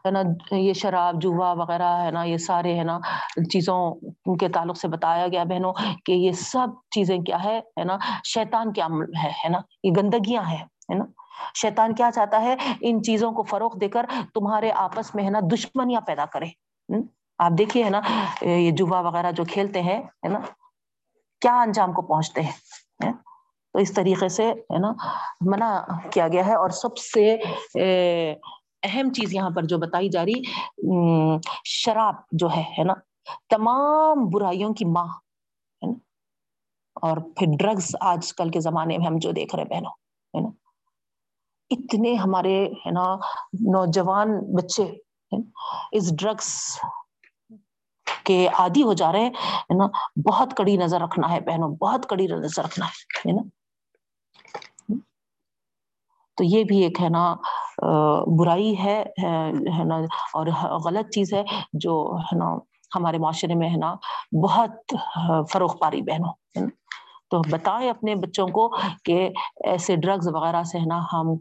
ہے 0.06 0.10
نا، 0.10 0.22
یہ 0.50 0.72
شراب 0.72 1.20
جوا 1.20 1.52
وغیرہ، 1.52 2.02
ہے 2.02 2.10
نا، 2.10 2.22
یہ 2.24 2.36
سارے، 2.36 2.78
ہے 2.78 2.84
نا، 2.84 2.98
چیزوں 3.52 3.94
کے 4.36 4.48
تعلق 4.48 4.76
سے 4.76 4.88
بتایا 4.88 5.28
گیا 5.28 5.44
بہنوں 5.44 5.72
کہ 6.04 6.12
یہ 6.12 6.32
سب 6.32 6.68
چیزیں 6.90 7.18
کیا 7.18 7.44
ہے 7.44 7.58
ہے 7.58 7.84
نا، 7.84 7.96
شیطان 8.24 8.72
کے 8.72 8.80
عمل 8.80 9.04
ہے 9.24 9.30
ہے 9.44 9.48
نا، 9.48 9.58
یہ 9.82 9.90
گندگیاں 9.96 10.42
ہیں، 10.42 10.64
ہے 10.64 10.94
نا۔ 10.94 11.04
شیطان 11.54 11.94
کیا 11.94 12.10
چاہتا 12.14 12.42
ہے؟ 12.42 12.56
ان 12.80 13.02
چیزوں 13.02 13.32
کو 13.32 13.42
فروغ 13.42 13.78
دے 13.78 13.88
کر 13.88 14.06
تمہارے 14.34 14.70
آپس 14.70 15.14
میں، 15.14 15.24
ہے 15.24 15.30
نا، 15.30 15.40
دشمنیاں 15.52 16.00
پیدا 16.00 16.24
کرے۔ 16.24 16.46
آپ 17.38 17.50
دیکھیے، 17.58 17.84
ہے 17.84 17.90
نا، 17.90 18.00
یہ 18.42 18.70
جوا 18.70 19.00
وغیرہ 19.00 19.30
جو 19.30 19.44
کھیلتے 19.44 19.82
ہیں، 19.82 20.02
ہے 20.02 20.28
نا، 20.28 20.38
کیا 21.40 21.60
انجام 21.60 21.92
کو 21.92 22.02
پہنچتے 22.02 22.40
ہیں؟ 22.42 23.12
تو 23.72 23.78
اس 23.78 23.92
طریقے 23.94 24.28
سے، 24.28 24.50
ہے 24.50 24.78
نا، 24.78 24.92
منع 25.40 25.80
کیا 26.12 26.28
گیا 26.28 26.46
ہے۔ 26.46 26.54
اور 26.54 26.70
سب 26.70 26.96
سے 26.96 27.36
اہم 28.86 29.12
چیز 29.12 29.34
یہاں 29.34 29.50
پر 29.50 29.62
جو 29.62 29.78
بتائی 29.78 30.08
جا 30.08 30.24
رہی 30.24 31.38
شراب 31.64 32.14
جو 32.32 32.50
ہے 32.56 32.62
ہے 32.78 32.84
نا؟ 32.84 32.94
تمام 33.48 34.28
برائیوں 34.28 34.74
کی 34.74 34.84
ماں، 34.84 35.06
ہے 35.06 35.86
نا؟ 35.86 35.98
اور 37.02 37.16
پھر 37.36 37.46
ڈرگس 37.58 37.94
آج 38.00 38.32
کل 38.34 38.50
کے 38.50 38.60
زمانے 38.60 38.98
میں 38.98 39.06
ہم 39.06 39.18
جو 39.18 39.32
دیکھ 39.32 39.54
رہے 39.54 39.64
بہنوں، 39.64 39.90
ہے 40.34 40.40
نا؟ 40.40 40.48
اتنے 41.70 42.14
ہمارے، 42.14 42.56
ہے 42.86 42.90
نا، 42.90 43.14
نوجوان 43.72 44.38
بچے 44.54 44.84
اس 45.92 46.16
ڈرگس 46.16 46.78
کے 48.24 48.46
عادی 48.58 48.82
ہو 48.82 48.92
جا 48.92 49.12
رہے 49.12 49.26
ہیں 49.26 49.76
نا؟ 49.76 49.86
بہت 50.24 50.56
کڑی 50.56 50.76
نظر 50.76 51.00
رکھنا 51.00 51.30
ہے 51.30 51.40
بہنوں، 51.40 51.68
بہت 51.76 52.06
کڑی 52.08 52.26
نظر 52.26 52.64
رکھنا 52.64 52.86
ہے 53.26 53.32
نا؟ 53.32 53.42
تو 56.38 56.44
یہ 56.44 56.64
بھی 56.64 56.82
ایک 56.84 57.00
ہے 57.02 57.08
نا 57.08 57.24
برائی 58.38 58.74
ہے 58.78 59.02
نا، 59.84 59.96
اور 60.34 60.46
غلط 60.84 61.10
چیز 61.14 61.32
ہے 61.34 61.42
جو 61.84 61.94
ہے 62.24 62.36
نا 62.38 62.56
ہمارے 62.96 63.18
معاشرے 63.18 63.54
میں 63.54 63.70
ہے 63.70 63.76
نا 63.76 63.94
بہت 64.42 64.94
فروغ 65.52 65.76
پاری 65.78 66.02
بہنوں 66.02 66.32
تو 67.30 67.40
بتائیں 67.50 67.88
اپنے 67.90 68.14
بچوں 68.14 68.46
کو 68.56 68.68
کہ 69.04 69.16
ایسے 69.70 69.96
ڈرگز 70.02 70.28
وغیرہ 70.34 70.62
سے 70.70 70.78
ہے 70.78 70.86
نا 70.86 70.98
ہم 71.12 71.36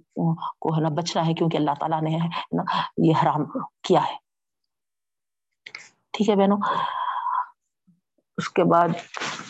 کو 0.62 0.76
ہے 0.76 0.82
نا 0.82 0.90
بچنا 0.96 1.26
ہے 1.28 1.34
کیونکہ 1.34 1.58
اللہ 1.58 1.76
تعالیٰ 1.80 2.02
نے 2.02 2.16
ہے 2.16 2.28
نا 2.58 2.64
یہ 3.08 3.14
حرام 3.24 3.44
کیا 3.88 4.02
ہے۔ 4.06 4.16
ٹھیک 6.14 6.30
ہے 6.30 6.36
بہنوں۔ 6.36 6.58
اس 8.38 8.50
کے 8.50 8.64
بعد 8.72 8.90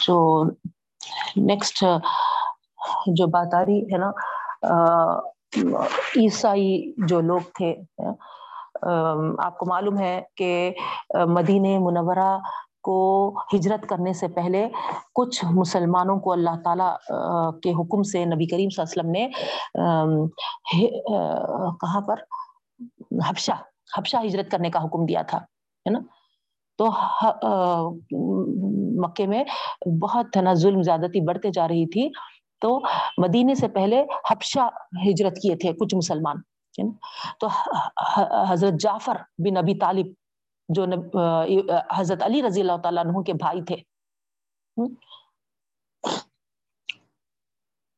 جو 0.05 0.17
نیکسٹ 1.37 1.83
جو 3.17 3.27
بات 3.27 3.53
آ 3.53 3.63
رہی 3.65 3.79
ہے 3.93 3.97
نا 3.97 4.11
عیسائی 5.57 6.93
جو 7.07 7.19
لوگ 7.21 7.49
تھے 7.55 7.73
آپ 9.43 9.57
کو 9.57 9.65
معلوم 9.65 9.97
ہے 9.99 10.21
کہ 10.37 10.71
مدین 11.27 11.63
منورہ 11.83 12.37
کو 12.83 12.97
ہجرت 13.53 13.87
کرنے 13.89 14.13
سے 14.13 14.27
پہلے 14.35 14.67
کچھ 15.15 15.43
مسلمانوں 15.51 16.17
کو 16.19 16.31
اللہ 16.31 16.55
تعالیٰ 16.63 16.93
کے 17.63 17.71
حکم 17.73 18.03
سے 18.11 18.23
نبی 18.25 18.45
کریم 18.47 18.69
صلی 18.69 18.83
اللہ 18.83 19.01
علیہ 19.01 19.01
وسلم 19.01 19.11
نے 19.11 19.23
کہاں 21.81 22.01
پر؟ 22.07 22.17
حبشہ 23.29 23.55
حبشہ 23.97 24.17
ہجرت 24.25 24.51
کرنے 24.51 24.69
کا 24.69 24.83
حکم 24.83 25.05
دیا 25.05 25.21
تھا، 25.29 25.37
ہے 25.37 25.89
نا؟ 25.91 25.99
تو 26.79 26.85
مکے 29.01 29.25
میں 29.27 29.43
بہت 30.01 30.37
ہے 30.37 30.41
نا، 30.41 30.53
ظلم 30.53 30.81
زیادتی 30.81 31.19
بڑھتے 31.27 31.49
جا 31.53 31.67
رہی 31.67 31.85
تھی۔ 31.89 32.09
تو 32.61 32.79
مدینے 33.21 33.55
سے 33.55 33.67
پہلے 33.67 34.03
حبشہ 34.29 34.67
ہجرت 35.09 35.41
کیے 35.41 35.55
تھے 35.61 35.73
کچھ 35.79 35.95
مسلمان 35.95 36.41
تو 37.39 37.47
حضرت 38.49 38.79
جعفر 38.81 39.17
بن 39.45 39.57
ابی 39.57 39.75
طالب 39.79 40.07
جو 40.69 40.85
حضرت 41.97 42.23
علی 42.23 42.41
رضی 42.43 42.61
اللہ 42.61 42.77
تعالیٰ 42.83 43.05
عنہ 43.05 43.21
کے 43.21 43.33
بھائی 43.43 43.61
تھے 43.63 43.75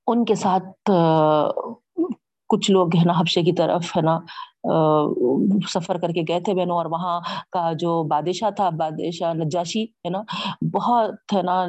ان 0.07 0.23
کے 0.25 0.35
ساتھ 0.35 0.91
کچھ 2.49 2.69
لوگ، 2.71 2.95
ہے 2.95 3.03
نا 3.05 3.13
حبشے 3.19 3.41
کی 3.43 3.51
طرف، 3.53 3.95
ہے 3.97 4.01
نا 4.01 4.19
سفر 5.69 5.97
کر 5.97 6.11
کے 6.11 6.21
گئے 6.27 6.39
تھے 6.39 6.53
بہنوں، 6.53 6.77
اور 6.77 6.85
وہاں 6.85 7.19
کا 7.51 7.71
جو 7.73 8.03
بادشاہ 8.03 8.49
تھا، 8.49 8.69
بادشاہ 8.69 9.33
نجاشی، 9.33 9.83
ہے 9.83 10.09
نا، 10.09 10.21
بہت، 10.73 11.33
ہے 11.33 11.41
نا 11.41 11.61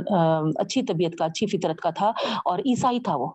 اچھی 0.57 0.83
طبیعت 0.83 1.19
کا، 1.19 1.25
اچھی 1.25 1.47
فطرت 1.47 1.81
کا 1.81 1.91
تھا، 1.91 2.13
اور 2.45 2.59
عیسائی 2.59 3.01
تھا 3.01 3.17
وہ۔ 3.17 3.29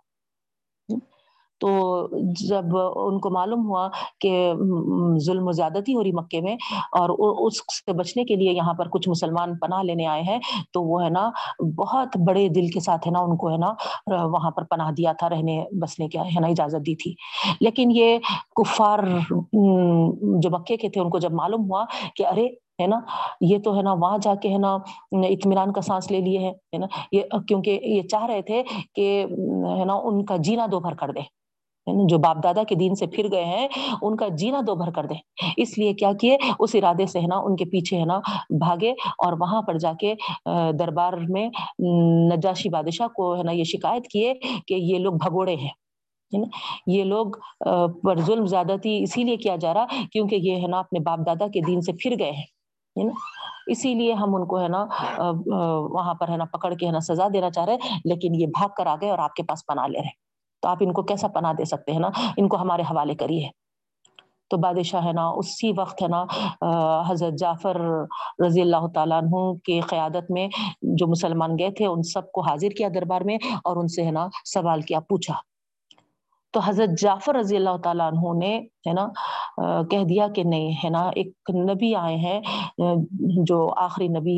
تو 1.64 2.08
جب 2.40 2.78
ان 2.78 3.20
کو 3.20 3.30
معلوم 3.30 3.66
ہوا 3.68 3.88
کہ 4.20 4.32
ظلم 5.26 5.48
و 5.48 5.52
زیادتی 5.52 5.94
ہو 5.96 6.04
رہی 6.04 6.12
مکے 6.12 6.42
میں 6.42 6.56
اور 7.00 7.10
اس 7.46 7.60
سے 7.76 7.94
بچنے 7.94 8.24
کے 8.24 8.36
لیے 8.36 8.52
یہاں 8.52 8.74
پر 8.74 8.88
کچھ 8.92 9.08
مسلمان 9.10 9.58
پناہ 9.58 9.84
لینے 9.84 10.06
آئے 10.06 10.22
ہیں، 10.22 10.40
تو 10.74 10.82
وہ 10.84 11.04
ہے 11.04 11.10
نا 11.10 11.30
بہت 11.78 12.18
بڑے 12.28 12.48
دل 12.56 12.68
کے 12.72 12.80
ساتھ 12.80 13.08
ہے 13.08 13.12
نا 13.12 13.20
ان 13.20 13.38
کو 13.38 13.52
ہے 13.52 13.58
نا 13.58 13.74
وہاں 14.26 14.52
پر 14.52 14.64
پناہ 14.72 14.92
دیا 14.98 15.14
تھا، 15.20 15.30
رہنے 15.30 15.64
بسنے 15.82 16.08
کے 16.08 16.20
ہے 16.36 16.40
نا 16.40 16.48
اجازت 16.48 16.86
دی 16.86 16.96
تھی۔ 17.04 17.14
لیکن 17.62 17.92
یہ 17.92 18.18
کفار 18.56 19.00
جو 19.24 20.50
مکے 20.58 20.78
کے 20.78 20.90
تھے، 20.90 21.02
ان 21.02 21.10
کو 21.10 21.20
جب 21.20 21.34
معلوم 21.34 21.70
ہوا 21.70 21.84
کہ 22.16 22.28
ارے، 22.28 22.48
ہے 22.82 22.88
نا، 22.88 23.00
یہ 23.42 23.58
تو 23.64 23.76
ہے 23.78 23.82
نا 23.84 23.94
وہاں 24.02 24.18
جا 24.22 24.34
کے 24.42 24.50
ہے 24.50 24.58
نا 24.58 24.74
اطمینان 25.30 25.72
کا 25.74 25.82
سانس 25.82 26.12
لے 26.12 26.20
لیے 26.22 26.40
ہے 26.50 26.78
نا، 26.78 26.88
یہ 27.12 27.22
کیونکہ 27.48 27.80
یہ 27.84 28.02
چاہ 28.12 28.26
رہے 28.26 28.42
تھے 28.42 28.62
کہ 28.96 29.08
ہے 29.80 29.86
نا 29.86 29.94
ان 30.04 30.24
کا 30.26 30.36
جینا 30.48 30.66
دو 30.72 30.80
بھر 30.80 30.94
کر 31.00 31.12
دے۔ 31.12 31.22
یعنی 31.88 32.06
جو 32.10 32.18
باپ 32.18 32.44
دادا 32.44 32.64
کے 32.64 32.76
دین 32.76 32.96
سے 32.96 33.08
پھر 33.08 33.32
گئے 33.32 33.46
ہیں، 33.46 33.68
ان 34.02 34.16
کا 34.18 34.28
جینا 34.38 34.62
دو 34.68 34.76
بھر 34.76 34.92
کر 34.92 35.06
دے 35.06 35.16
اس 35.62 35.78
لیے 35.78 35.94
کیا 35.94 36.12
کیے؟ 36.22 36.38
اس 36.60 36.76
ارادے 36.76 37.06
سے 37.06 37.20
ہے 37.20 37.28
نا، 37.28 37.38
ان 37.38 37.56
کے 37.56 37.66
پیچھے 37.72 38.00
ہے 38.00 38.06
نا 38.06 38.20
بھاگے 38.60 38.92
اور 39.26 39.34
وہاں 39.40 39.62
پر 39.62 39.78
جا 39.78 39.94
کے 40.00 40.14
دربار 40.80 41.14
میں 41.30 41.50
نجاشی 42.34 42.70
بادشاہ 42.70 43.08
کو 43.16 43.36
ہے 43.38 43.44
نا 43.44 43.52
یہ 43.52 43.64
شکایت 43.74 44.08
کیے 44.08 44.34
کہ 44.68 44.74
یہ 44.74 45.00
لوگ 45.00 45.14
بھگوڑے 45.24 45.56
ہیں۔ 45.56 45.70
یہ 46.88 47.04
لوگ 47.04 47.32
پر 48.04 48.20
ظلم 48.26 48.46
زیادتی 48.46 49.02
اسی 49.04 49.24
لیے 49.24 49.36
کیا 49.38 49.56
جا 49.56 49.74
رہا، 49.74 49.86
کیونکہ 50.12 50.36
یہ 50.36 50.62
ہے 50.62 50.68
نا 50.68 50.80
اپنے 50.80 51.00
باپ 51.00 51.20
دادا 51.26 51.48
کے 51.54 51.62
دین 51.68 51.82
سے 51.82 51.94
پھر 51.94 52.16
گئے 52.20 52.32
ہیں۔ 52.32 53.10
اسی 53.72 53.94
لیے 53.96 54.14
ہم 54.14 54.36
ان 54.36 54.46
کو 54.48 54.60
ہے 54.62 54.68
نا 54.68 54.86
وہاں 55.94 56.14
پر 56.14 56.30
ہے 56.30 56.38
نا 56.38 56.46
پکڑ 56.54 56.74
کے 56.74 56.86
ہے 56.86 56.92
نا 56.92 57.00
سزا 57.00 57.28
دینا 57.34 57.50
چاہ 57.50 57.66
رہے 57.66 58.00
لیکن 58.06 58.36
یہ 58.36 58.48
بھاگ 58.58 58.70
کر 58.78 58.88
آ 58.88 58.96
گئے 59.02 59.10
اور 59.10 59.20
آپ 59.20 59.34
کے 59.34 59.44
پاس 59.44 59.66
پناہ 59.66 59.88
لے 59.88 60.00
رہے 60.00 60.22
تو 60.64 60.70
آپ 60.70 60.78
ان 60.80 60.94
کو 60.94 61.04
کیسا 61.04 61.28
پناہ 61.28 61.54
دے 61.54 61.66
سکتے 61.66 61.92
ہیں 61.92 62.00
نا؟ 62.00 62.10
ان 62.38 62.48
کو 62.48 62.58
ہمارے 62.58 62.82
حوالے 62.82 63.16
کریے۔ 63.16 63.48
تو 64.50 64.58
بادشاہ 64.58 65.06
ہے 65.06 65.12
نا، 65.14 65.28
اسی 65.28 65.72
وقت 65.78 66.02
ہے 66.02 66.08
نا 66.08 66.26
حضرت 67.10 67.38
جعفر 67.40 67.78
رضی 68.46 68.62
اللہ 68.62 68.88
تعالیٰ 68.96 69.22
عنہ 69.22 69.54
کے 69.64 69.80
قیادت 69.80 70.32
میں 70.32 70.48
جو 70.82 71.08
مسلمان 71.08 71.60
گئے 71.60 71.72
تھے، 71.72 71.86
ان 71.86 72.04
سب 72.04 72.32
کو 72.32 72.42
حاضر 72.42 72.70
کیا 72.78 72.90
دربار 72.96 73.22
میں 73.22 73.38
اور 73.64 73.78
ان 73.78 73.88
سے 73.88 74.06
ہے 74.06 74.12
نا 74.12 74.28
سوال 74.46 74.82
کیا، 74.82 75.00
پوچھا۔ 75.00 75.34
تو 76.54 76.60
حضرت 76.64 76.90
جعفر 77.02 77.36
رضی 77.36 77.56
اللہ 77.56 77.78
تعالیٰ 77.84 78.08
عنہ 78.12 78.34
نے، 78.40 78.56
ہے 78.88 78.94
نا 78.94 79.08
کہہ 79.92 80.04
دیا 80.10 80.28
کہ 80.36 80.44
نہیں، 80.44 80.74
ہے 80.84 80.90
نا، 80.90 81.02
ایک 81.16 81.50
نبی 81.56 81.94
آئے 81.96 82.16
ہیں 82.18 82.40
جو 83.48 83.68
آخری 83.84 84.08
نبی 84.08 84.38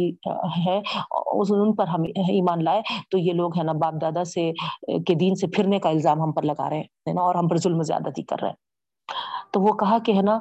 ہے 0.66 0.78
ان 0.78 1.74
پر 1.76 1.88
ہم 1.88 2.04
ایمان 2.28 2.64
لائے، 2.64 2.82
تو 3.12 3.18
یہ 3.18 3.34
لوگ، 3.34 3.58
ہے 3.58 3.64
نا، 3.64 3.74
باپ 3.82 4.02
دادا 4.02 4.24
سے 4.26 4.52
کے 5.08 5.14
دین 5.16 5.36
سے 5.36 5.48
پھرنے 5.56 5.80
کا 5.80 5.90
الزام 5.90 6.22
ہم 6.22 6.32
پر 6.32 6.44
لگا 6.44 6.70
رہے 6.70 6.80
ہیں 6.80 7.14
نا، 7.14 7.22
اور 7.22 7.36
ہم 7.36 7.48
پر 7.48 7.58
ظلم 7.64 7.82
زیادتی 7.92 8.24
کر 8.24 8.42
رہے 8.42 8.50
ہیں۔ 8.50 8.64
تو 9.54 9.62
وہ 9.62 9.74
کہا 9.80 9.98
کہ، 10.06 10.12
ہے 10.14 10.22
نا 10.22 10.40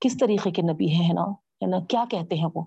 کس 0.00 0.18
طریقے 0.20 0.50
کے 0.50 0.62
نبی 0.62 0.92
ہے 0.94 1.12
نا 1.12 1.24
ہے 1.62 1.66
نا، 1.66 1.78
کیا 1.88 2.04
کہتے 2.10 2.36
ہیں 2.36 2.48
وہ؟ 2.54 2.62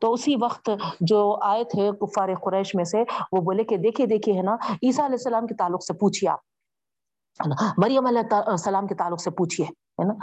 تو 0.00 0.12
اسی 0.12 0.34
وقت 0.40 0.70
جو 1.00 1.20
آئے 1.42 1.64
تھے 1.70 1.90
کفار 2.00 2.34
قریش 2.42 2.74
میں 2.74 2.84
سے، 2.84 3.02
وہ 3.32 3.40
بولے 3.42 3.64
کہ 3.64 3.76
دیکھیے 3.76 4.06
دیکھیے، 4.06 4.36
ہے 4.36 4.42
نا، 4.42 4.54
عیسیٰ 4.72 5.04
علیہ 5.04 5.18
السلام 5.18 5.46
کے 5.46 5.54
تعلق 5.54 5.84
سے 5.84 5.94
پوچھیے 6.00 6.30
آپ۔ 6.30 6.48
مریم 7.78 8.06
علیہ 8.06 8.34
السلام 8.46 8.86
کے 8.86 8.94
تعلق 8.94 9.20
سے 9.20 9.30
پوچھیے 9.30 9.66
ہے 9.66 10.04
نا؟ 10.04 10.14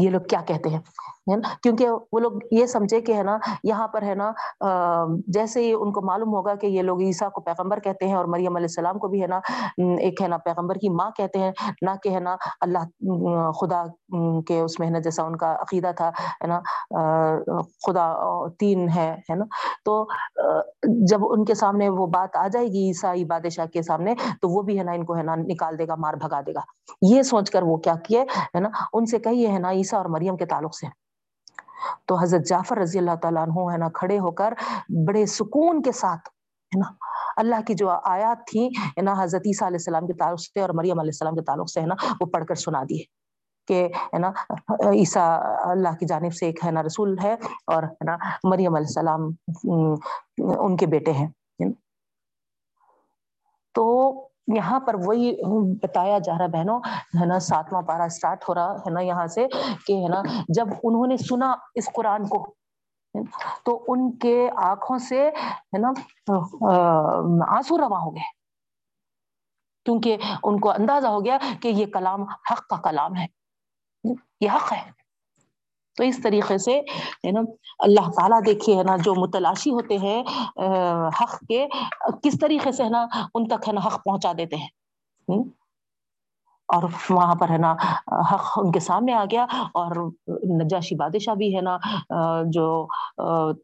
یہ 0.00 0.10
لوگ 0.10 0.20
کیا 0.28 0.40
کہتے 0.46 0.68
ہیں؟ 0.70 0.80
یعنی 1.26 1.42
کیونکہ 1.62 1.88
وہ 2.12 2.20
لوگ 2.20 2.32
یہ 2.50 2.66
سمجھے 2.66 3.00
کہ 3.00 3.12
ہے 3.12 3.22
نا، 3.22 3.36
یہاں 3.64 3.86
پر 3.88 4.02
ہے 4.02 4.14
نا 4.14 4.30
جیسے 5.34 5.60
ہی 5.60 5.72
ان 5.72 5.92
کو 5.92 6.00
معلوم 6.06 6.34
ہوگا 6.34 6.54
کہ 6.54 6.66
یہ 6.66 6.82
لوگ 6.82 7.00
عیسیٰ 7.02 7.30
کو 7.32 7.40
پیغمبر 7.40 7.80
کہتے 7.80 8.06
ہیں 8.08 8.14
اور 8.14 8.24
مریم 8.34 8.56
علیہ 8.56 8.66
السلام 8.66 8.98
کو 8.98 9.08
بھی 9.08 9.22
ہے 9.22 9.26
نا 9.26 9.40
ایک 9.78 10.22
ہے 10.22 10.28
نا 10.28 10.36
پیغمبر 10.44 10.76
کی 10.78 10.88
ماں 10.88 11.10
کہتے 11.16 11.38
ہیں، 11.38 11.50
نہ 11.82 11.90
کہ 12.02 12.08
ہے 12.14 12.20
نا 12.20 12.34
اللہ 12.60 13.50
خدا 13.60 13.82
کے 14.48 14.60
اس 14.60 14.78
میں 14.78 14.86
ہے 14.86 14.92
نا 14.92 14.98
جیسا 14.98 15.22
ان 15.22 15.36
کا 15.36 15.52
عقیدہ 15.60 15.92
تھا، 15.96 16.08
ہے 16.08 16.46
نا 16.46 16.60
خدا 17.86 18.12
تین 18.58 18.88
ہے 18.96 19.10
ہے 19.30 19.34
نا۔ 19.34 19.44
تو 19.84 20.04
جب 21.08 21.24
ان 21.30 21.44
کے 21.44 21.54
سامنے 21.54 21.88
وہ 21.88 22.06
بات 22.06 22.36
آ 22.36 22.46
جائے 22.48 22.66
گی، 22.66 22.86
عیسائی 22.88 23.24
بادشاہ 23.24 23.66
کے 23.66 23.82
سامنے، 23.82 24.14
تو 24.40 24.48
وہ 24.48 24.62
بھی 24.62 24.78
ہے 24.78 24.84
نا 24.84 24.92
ان 24.92 25.04
کو 25.04 25.16
ہے 25.16 25.22
نا 25.22 25.34
نکال 25.36 25.78
دے 25.78 25.86
گا، 25.88 25.94
مار 25.98 26.14
بھگا 26.14 26.40
دے 26.46 26.54
گا۔ 26.54 26.60
یہ 27.10 27.22
سوچ 27.22 27.50
کر 27.50 27.62
وہ 27.62 27.76
کیا 27.76 27.94
کیے، 28.04 28.22
ہے 28.54 28.60
نا، 28.60 28.68
ان 28.92 29.06
سے 29.06 29.18
کہیے 29.18 29.48
ہے 29.48 29.58
نا 29.58 29.70
عیسیٰ 29.84 29.98
اور 29.98 30.10
مریم 30.16 30.36
کے 30.36 30.46
تعلق 30.46 30.74
سے۔ 30.76 30.86
تو 32.06 32.16
حضرت 32.20 32.46
جعفر 32.48 32.78
رضی 32.78 32.98
اللہ 32.98 33.16
تعالیٰ 33.22 33.42
عنہ 33.42 33.72
ہے 33.72 33.78
نا، 33.78 33.88
کھڑے 33.94 34.18
ہو 34.18 34.30
کر 34.40 34.54
بڑے 35.06 35.24
سکون 35.38 35.82
کے 35.82 35.92
ساتھ 35.92 36.28
ہے 36.72 36.78
نا، 36.80 36.90
اللہ 37.40 37.60
کی 37.66 37.74
جو 37.74 37.88
آیات 37.90 38.46
تھی 38.50 38.66
ہے 38.66 39.02
نا، 39.02 39.14
حضرت 39.18 39.46
عیسیٰ 39.46 39.66
علیہ 39.68 39.76
السلام 39.76 40.06
کے 40.06 40.12
تعلق 40.12 40.40
سے 40.40 40.60
اور 40.60 40.70
مریم 40.74 40.98
علیہ 41.00 41.14
السلام 41.14 41.34
کے 41.34 41.42
تعلق 41.42 41.70
سے 41.70 41.80
ہے 41.80 41.86
نا، 41.86 41.94
وہ 42.20 42.26
پڑھ 42.32 42.44
کر 42.46 42.54
سنا 42.54 42.82
دیے 42.88 43.02
کہ 43.68 43.88
ہے 44.14 44.18
نا، 44.18 44.30
عیسیٰ 44.92 45.28
اللہ 45.70 45.96
کی 46.00 46.06
جانب 46.06 46.34
سے 46.34 46.46
ایک 46.46 46.64
ہے 46.64 46.70
نا 46.70 46.82
رسول 46.82 47.16
ہے 47.22 47.32
اور 47.66 47.82
ہے 47.82 48.04
نا 48.04 48.16
مریم 48.44 48.74
علیہ 48.74 48.86
السلام 48.86 49.30
ان 50.64 50.76
کے 50.76 50.86
بیٹے 50.86 51.12
ہیں۔ 51.12 51.28
تو 53.74 53.84
یہاں 54.46 54.80
پر 54.80 54.94
وہی 55.04 55.36
بتایا 55.82 56.18
جا 56.18 56.32
رہا 56.38 56.46
بہنوں، 56.46 56.80
ہے 57.20 57.26
نا، 57.26 57.38
ساتواں 57.38 57.82
پارا 57.82 58.04
اسٹارٹ 58.04 58.44
ہو 58.48 58.54
رہا 58.54 58.72
ہے 58.72 58.90
نا 58.90 59.00
یہاں 59.00 59.26
سے 59.26 59.46
کہ، 59.86 59.92
ہے 59.92 60.08
نا، 60.08 60.22
جب 60.48 60.66
انہوں 60.82 61.06
نے 61.06 61.16
سنا 61.16 61.54
اس 61.74 61.88
قرآن 61.94 62.26
کو، 62.28 62.54
تو 63.64 63.84
ان 63.88 64.18
کے 64.18 64.50
آنکھوں 64.56 64.98
سے، 64.98 65.28
ہے 65.28 65.78
نا، 65.78 65.88
آنسو 67.56 67.78
رواں 67.78 68.00
ہو 68.00 68.14
گئے۔ 68.14 68.44
کیونکہ 69.84 70.16
ان 70.42 70.60
کو 70.60 70.70
اندازہ 70.70 71.08
ہو 71.08 71.24
گیا 71.24 71.38
کہ 71.60 71.68
یہ 71.68 71.86
کلام 71.86 72.22
حق 72.22 72.66
کا 72.66 72.76
کلام 72.76 73.16
ہے۔ 73.16 73.26
یہ 74.40 74.50
حق 74.50 74.72
ہے۔ 74.72 75.03
تو 75.96 76.04
اس 76.04 76.20
طریقے 76.22 76.58
سے 76.58 76.78
ہے 77.26 77.30
نا 77.30 77.40
اللہ 77.78 78.10
تعالیٰ 78.16 78.40
دیکھیے 78.46 78.76
ہے 78.76 78.82
نا 78.82 78.96
جو 79.04 79.14
متلاشی 79.14 79.70
ہوتے 79.70 79.98
ہیں 79.98 80.22
حق 81.20 81.38
کے، 81.48 81.66
کس 82.22 82.38
طریقے 82.40 82.72
سے 82.72 82.84
ہے 82.84 82.88
نا 82.88 83.06
ان 83.34 83.48
تک 83.48 83.68
ہے 83.68 83.72
نا 83.72 83.80
حق 83.86 84.04
پہنچا 84.04 84.32
دیتے 84.38 84.56
ہیں۔ 84.56 84.68
اور 86.68 86.82
وہاں 87.10 87.34
پر 87.40 87.50
ہے 87.50 87.56
نا، 87.58 87.72
حق 88.30 88.58
ان 88.58 88.70
کے 88.72 88.80
سامنے 88.80 89.12
آ 89.14 89.24
گیا 89.30 89.44
اور 89.80 89.96
نجاشی 90.60 90.94
بادشاہ 90.96 91.34
بھی 91.34 91.54
ہے 91.56 91.60
نا 91.60 91.76
جو 92.52 92.66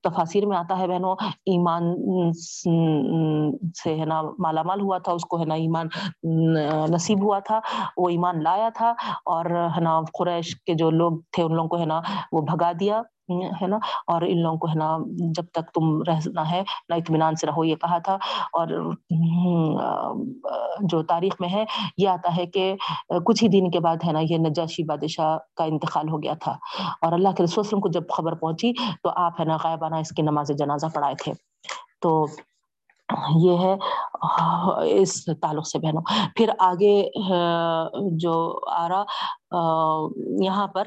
تفاصیر 0.05 0.47
میں 0.47 0.57
آتا 0.57 0.79
ہے 0.79 0.87
بہنوں، 0.89 1.15
ایمان 1.53 1.93
سے 3.75 3.95
ہے 4.01 4.05
نا 4.05 4.21
مالا 4.39 4.63
مال 4.63 4.81
ہوا 4.81 4.99
تھا، 5.05 5.13
اس 5.13 5.25
کو 5.25 5.41
ہے 5.41 5.45
نا 5.45 5.55
ایمان 5.65 5.89
نصیب 6.95 7.23
ہوا 7.25 7.39
تھا، 7.47 7.61
وہ 7.97 8.09
ایمان 8.09 8.43
لایا 8.43 8.69
تھا 8.75 8.93
اور 9.27 9.47
ہے 9.77 9.81
نا 9.81 10.01
قریش 10.19 10.55
کے 10.67 10.75
جو 10.75 10.91
لوگ 10.91 11.19
تھے، 11.33 11.43
ان 11.43 11.55
لوگوں 11.55 11.69
کو 11.69 11.81
ہے 11.81 11.87
نا 11.87 12.01
وہ 12.33 12.41
بھگا 12.51 12.73
دیا۔ 12.81 13.03
ہے 13.31 13.67
نا؟ 13.67 13.77
اور 14.07 14.23
ان 14.23 14.43
لوگوں 14.43 14.59
کو 14.59 14.69
ہے 14.69 14.75
نا، 14.75 14.99
جب 15.07 15.45
تک 15.53 15.71
تم 15.75 16.03
رہنا 16.03 16.51
ہے، 16.51 16.63
نہ 16.89 16.95
اطمینان 16.95 17.37
سے 17.37 17.47
رہو، 17.47 17.65
یہ 17.65 17.77
کہا 17.77 17.99
تھا۔ 17.99 18.15
اور 18.53 18.93
جو 20.81 21.03
تاریخ 21.03 21.37
میں 21.41 21.49
ہے، 21.49 21.65
یہ 21.99 22.09
آتا 22.09 22.37
ہے 22.37 22.47
کہ 22.47 22.75
کچھ 23.27 23.45
ہی 23.45 23.49
دن 23.49 23.71
کے 23.71 23.81
بعد 23.81 23.97
ہے 24.07 24.13
نا، 24.13 24.21
یہ 24.21 24.39
نجاشی 24.39 24.85
بادشاہ 24.85 25.39
کا 25.57 25.65
انتقال 25.65 26.09
ہو 26.09 26.23
گیا 26.23 26.35
تھا۔ 26.35 26.53
اور 27.01 27.13
اللہ 27.13 27.29
کے 27.29 27.43
رسول 27.43 27.65
وسلم 27.67 27.81
کو 27.81 27.89
جب 27.89 28.03
خبر 28.17 28.35
پہنچی، 28.35 28.73
تو 29.03 29.11
آپ 29.17 29.41
ہے 29.41 29.45
نا 29.45 29.57
غائبانہ 29.65 29.95
اس 29.95 30.11
کی 30.11 30.23
نماز 30.23 30.49
جنازہ 30.49 30.87
پڑھائے 30.95 31.15
تھے۔ 31.15 31.33
تو 32.01 32.27
یہ 33.37 33.59
ہے، 33.59 33.77
اس 35.01 35.25
تعلق 35.25 35.67
سے 35.67 35.79
بہنوں۔ 35.79 36.03
پھر 36.37 36.51
آگے 36.59 37.11
جو 38.13 38.59
آ 38.71 38.89
رہا 38.89 39.05
یہاں 40.43 40.67
پر 40.67 40.87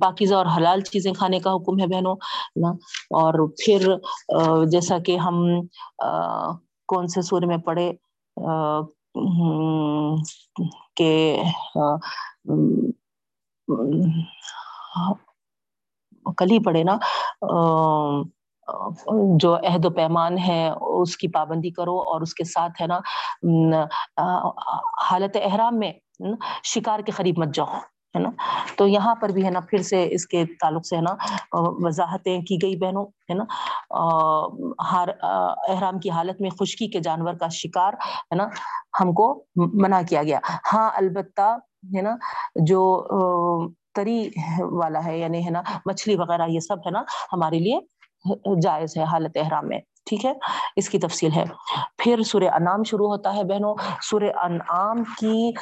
پاکیزہ 0.00 0.34
اور 0.34 0.46
حلال 0.56 0.80
چیزیں 0.80 1.12
کھانے 1.12 1.38
کا 1.38 1.52
حکم 1.52 1.80
ہے 1.80 1.86
بہنوں 1.86 2.16
نا؟ 2.56 2.68
اور 3.10 3.48
پھر 3.48 3.94
جیسا 4.66 4.98
کہ 4.98 5.16
ہم 5.16 5.46
کون 6.88 7.06
سے 7.06 7.22
سور 7.22 7.42
میں 7.42 7.56
پڑھے؟ 7.56 7.92
کہ 10.96 11.42
کل 16.36 16.50
ہی 16.50 16.64
پڑھے 16.64 16.84
نا؟ 16.84 16.98
جو 19.36 19.56
عہد 19.56 19.84
و 19.84 19.90
پیمان 19.90 20.38
ہے، 20.38 20.70
اس 20.80 21.16
کی 21.16 21.28
پابندی 21.28 21.70
کرو 21.70 21.98
اور 22.00 22.20
اس 22.20 22.34
کے 22.34 22.44
ساتھ، 22.44 22.82
ہے 22.82 22.86
نا؟ 22.86 22.98
حالت 25.10 25.36
احرام 25.44 25.78
میں 25.78 25.92
شکار 26.64 27.00
کے 27.00 27.12
قریب 27.12 27.38
مت 27.38 27.54
جاؤ۔ 27.54 27.66
ہے 28.16 28.22
نا؟ 28.22 28.30
تو 28.76 28.86
یہاں 28.88 29.14
پر 29.20 29.28
بھی 29.28 29.44
ہے 29.44 29.50
نا، 29.50 29.60
پھر 29.70 29.82
سے 29.82 30.06
اس 30.14 30.26
کے 30.26 30.44
تعلق 30.60 30.86
سے 30.86 30.96
ہے 30.96 31.00
نا 31.00 31.14
وضاحتیں 31.84 32.40
کی 32.48 32.56
گئی 32.62 32.76
بہنوں، 32.76 33.04
ہے 33.30 33.34
نا؟ 33.34 33.44
احرام 35.68 35.98
کی 36.00 36.10
حالت 36.10 36.40
میں 36.40 36.50
خشکی 36.60 36.88
کے 36.90 37.00
جانور 37.00 37.34
کا 37.40 37.48
شکار، 37.52 37.92
ہے 38.02 38.34
نا، 38.36 38.48
ہم 39.00 39.12
کو 39.14 39.26
منع 39.56 40.00
کیا 40.08 40.22
گیا۔ 40.22 40.38
ہاں 40.72 40.90
البتہ 40.96 41.56
ہے 41.96 42.02
نا، 42.02 42.14
جو 42.66 42.80
تری 43.94 44.18
والا 44.60 45.04
ہے 45.04 45.18
یعنی 45.18 45.44
ہے 45.44 45.50
نا، 45.50 45.62
مچھلی 45.86 46.16
وغیرہ، 46.16 46.46
یہ 46.48 46.60
سب 46.60 46.86
ہے 46.86 46.90
نا، 46.90 47.02
ہمارے 47.32 47.58
لیے 47.58 47.78
جائز 48.62 48.96
ہے 48.96 49.04
حالت 49.04 49.36
احرام 49.36 49.68
میں۔ 49.68 49.80
ٹھیک 50.06 50.26
ہے؟ 50.26 50.32
اس 50.76 50.88
کی 50.88 50.98
تفصیل 50.98 51.32
ہے۔ 51.32 51.44
پھر 51.98 52.22
سورہ 52.22 52.44
انعام 52.44 52.84
شروع 52.84 53.06
ہوتا 53.06 53.34
ہے 53.34 53.44
بہنوں۔ 53.44 53.74
سورہ 54.02 54.38
انعام 54.42 55.04
کی 55.04 55.52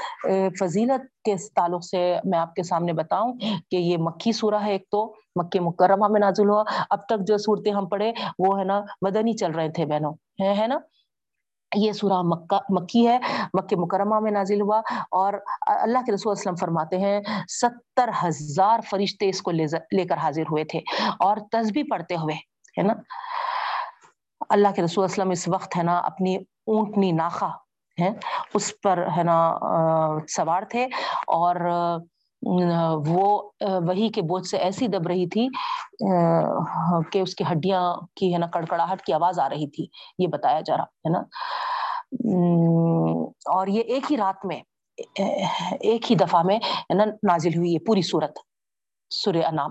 فضیلت 0.61 1.23
کے 1.25 1.35
تعلق 1.55 1.85
سے 1.85 2.17
میں 2.25 2.39
آپ 2.39 2.55
کے 2.55 2.63
سامنے 2.63 2.93
بتاؤں 2.93 3.33
کہ 3.71 3.77
یہ 3.77 3.97
مکی 3.99 4.33
سورہ 4.33 4.55
ہے 4.55 4.73
ایک 4.73 4.91
تو، 4.91 5.15
مکہ 5.37 5.61
مکرمہ 5.61 6.09
میں 6.09 6.21
نازل 6.21 6.49
ہوا۔ 6.49 6.65
اب 6.91 7.07
تک 7.07 7.27
جو 7.27 7.37
صورتیں 7.39 7.73
ہم 7.73 7.87
پڑھے، 7.87 8.13
وہ 8.39 8.59
ہے 8.59 8.65
نا، 8.65 8.81
مدنی 9.03 9.33
چل 9.33 9.51
رہے 9.51 9.69
تھے 9.69 9.87
بہنوں۔ 9.87 10.13
ہے 10.41 10.67
نا؟ 10.67 10.77
یہ 11.77 11.93
سورہ 11.93 12.23
مکہ، 12.23 12.59
مکی 12.69 13.09
ہے، 13.09 13.19
مکہ 13.55 13.77
مکرمہ 13.77 14.21
میں 14.21 14.31
نازل 14.31 14.61
ہوا۔ 14.61 14.81
اور 15.11 15.33
اللہ 15.67 15.99
کے 16.07 16.13
رسول 16.13 16.31
وسلم 16.31 16.55
فرماتے 16.55 16.99
ہیں، 16.99 17.21
ستر 17.63 18.11
ہزار 18.25 18.81
فرشتے 18.91 19.29
اس 19.29 19.43
کو 19.43 19.51
لے 19.51 20.05
کر 20.05 20.17
حاضر 20.17 20.43
ہوئے 20.43 20.65
تھے۔ 20.65 20.81
اور 21.19 21.37
تسبیح 21.53 21.83
پڑھتے 21.91 22.15
ہوئے، 22.15 22.35
ہے 22.81 22.83
نا؟ 22.83 22.95
اللہ 24.49 24.69
کے 24.77 24.83
رسول 24.83 25.05
وسلم 25.05 25.31
اس 25.31 25.49
وقت 25.49 25.77
ہے 25.77 25.83
نا 25.83 25.99
اپنی 25.99 26.37
اونٹنی 26.37 27.13
ناخا 27.13 27.49
ہے 28.01 28.11
اس 28.55 28.73
پر 28.83 29.07
ہے 29.17 29.23
نا 29.23 29.37
سوار 30.29 30.63
تھے 30.63 30.85
اور 31.37 31.57
وہ 33.07 33.51
وہی 33.61 34.09
کے 34.09 34.23
بوجھ 34.23 34.47
سے 34.47 34.57
ایسی 34.57 34.87
دب 34.87 35.07
رہی 35.07 35.27
تھی 35.27 35.49
کہ 37.13 37.19
اس 37.19 37.35
کی 37.35 37.45
ہڈیاں 37.53 37.83
کی 38.17 38.33
ہے 38.33 38.39
نا 38.39 38.47
کڑکڑاہٹ 38.47 39.03
کی 39.03 39.13
آواز 39.13 39.39
آ 39.39 39.49
رہی 39.49 39.67
تھی، 39.67 39.87
یہ 40.19 40.27
بتایا 40.27 40.61
جا 40.61 40.77
رہا 40.77 40.85
ہے 40.85 41.11
نا۔ 41.11 41.19
اور 43.55 43.67
یہ 43.67 43.81
ایک 43.81 44.11
ہی 44.11 44.17
رات 44.17 44.45
میں، 44.47 44.61
ایک 45.81 46.11
ہی 46.11 46.17
دفعہ 46.17 46.43
میں 46.43 46.57
ہے 46.57 46.95
نا 46.95 47.05
نازل 47.05 47.57
ہوئی 47.57 47.75
ہے 47.75 47.79
پوری 47.87 48.03
صورت، 48.03 48.39
سورہ 49.11 49.45
انام 49.49 49.71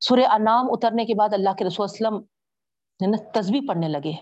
سورہ 0.00 0.26
انام 0.30 0.66
اترنے 0.72 1.04
کے 1.04 1.14
بعد 1.14 1.32
اللہ 1.32 1.54
کے 1.58 1.64
رسول 1.64 1.84
وسلم 1.84 2.20
تصویر 3.32 3.60
پڑھنے 3.68 3.88
لگے۔ 3.88 4.12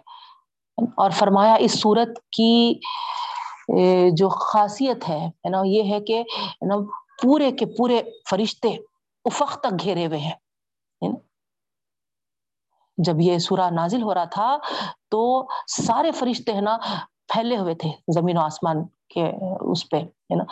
اور 0.97 1.11
فرمایا، 1.11 1.55
اس 1.55 1.81
صورت 1.81 2.09
کی 2.31 2.75
جو 4.13 4.29
خاصیت 4.29 5.09
ہے 5.09 5.31
نا، 5.51 5.63
یہ 5.65 5.83
ہے 5.91 6.01
کہ 6.01 6.23
نا، 6.63 6.75
پورے 7.23 7.51
کے 7.51 7.67
پورے 7.67 8.03
فرشتے 8.31 8.69
افق 9.25 9.61
تک 9.61 9.83
گھیرے 9.83 10.07
ہوئے 10.07 10.19
ہیں۔ 10.19 10.35
جب 12.99 13.21
یہ 13.21 13.39
سورہ 13.39 13.71
نازل 13.71 14.03
ہو 14.03 14.15
رہا 14.15 14.25
تھا، 14.25 14.57
تو 15.09 15.47
سارے 15.67 16.11
فرشتے، 16.11 16.53
ہے 16.53 16.61
نا، 16.61 16.79
پھیلے 17.29 17.57
ہوئے 17.57 17.75
تھے 17.75 17.91
زمین 18.15 18.39
و 18.39 18.41
آسمان 18.41 18.85
کے، 18.85 19.33
اس 19.71 19.89
پہ، 19.89 19.97
ہے 19.97 20.35
نا۔ 20.35 20.45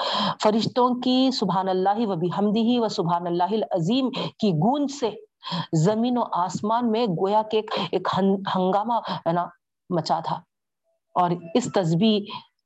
فرشتوں 0.42 1.00
کی 1.00 1.30
سبحان 1.30 1.68
اللہ 1.68 2.06
و 2.06 2.16
بحمدی 2.16 2.78
و 2.78 2.88
سبحان 2.88 3.26
اللہ 3.26 3.50
العظیم 3.50 4.10
کی 4.10 4.52
گونج 4.52 4.90
سے 4.90 5.10
زمین 5.72 6.18
و 6.18 6.22
آسمان 6.32 6.90
میں 6.90 7.06
گویا 7.06 7.42
کے 7.50 7.60
ایک 7.90 8.08
ہنگامہ، 8.56 8.94
ہے 9.26 9.32
نا، 9.32 9.46
مچا 9.90 10.20
تھا۔ 10.20 10.36
اور 11.14 11.30
اس 11.54 11.72
تسبیح 11.74 12.20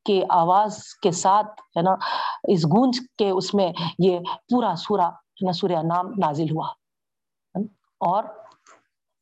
کے 0.04 0.24
آواز 0.28 0.78
کے 1.02 1.10
ساتھ، 1.10 1.46
ہے 1.46 1.82
نا، 1.82 1.94
اس 2.44 2.64
گونج 2.64 2.98
کے 3.18 3.30
اس 3.30 3.54
میں 3.54 3.72
یہ 3.98 4.18
پورا 4.18 4.74
سورا 4.76 5.08
ہے 5.08 5.46
نا، 5.46 5.52
سورہ 5.52 5.82
نام 5.82 6.06
نازل 6.06 6.44
ہوا۔ 6.44 6.68
اور 8.00 8.24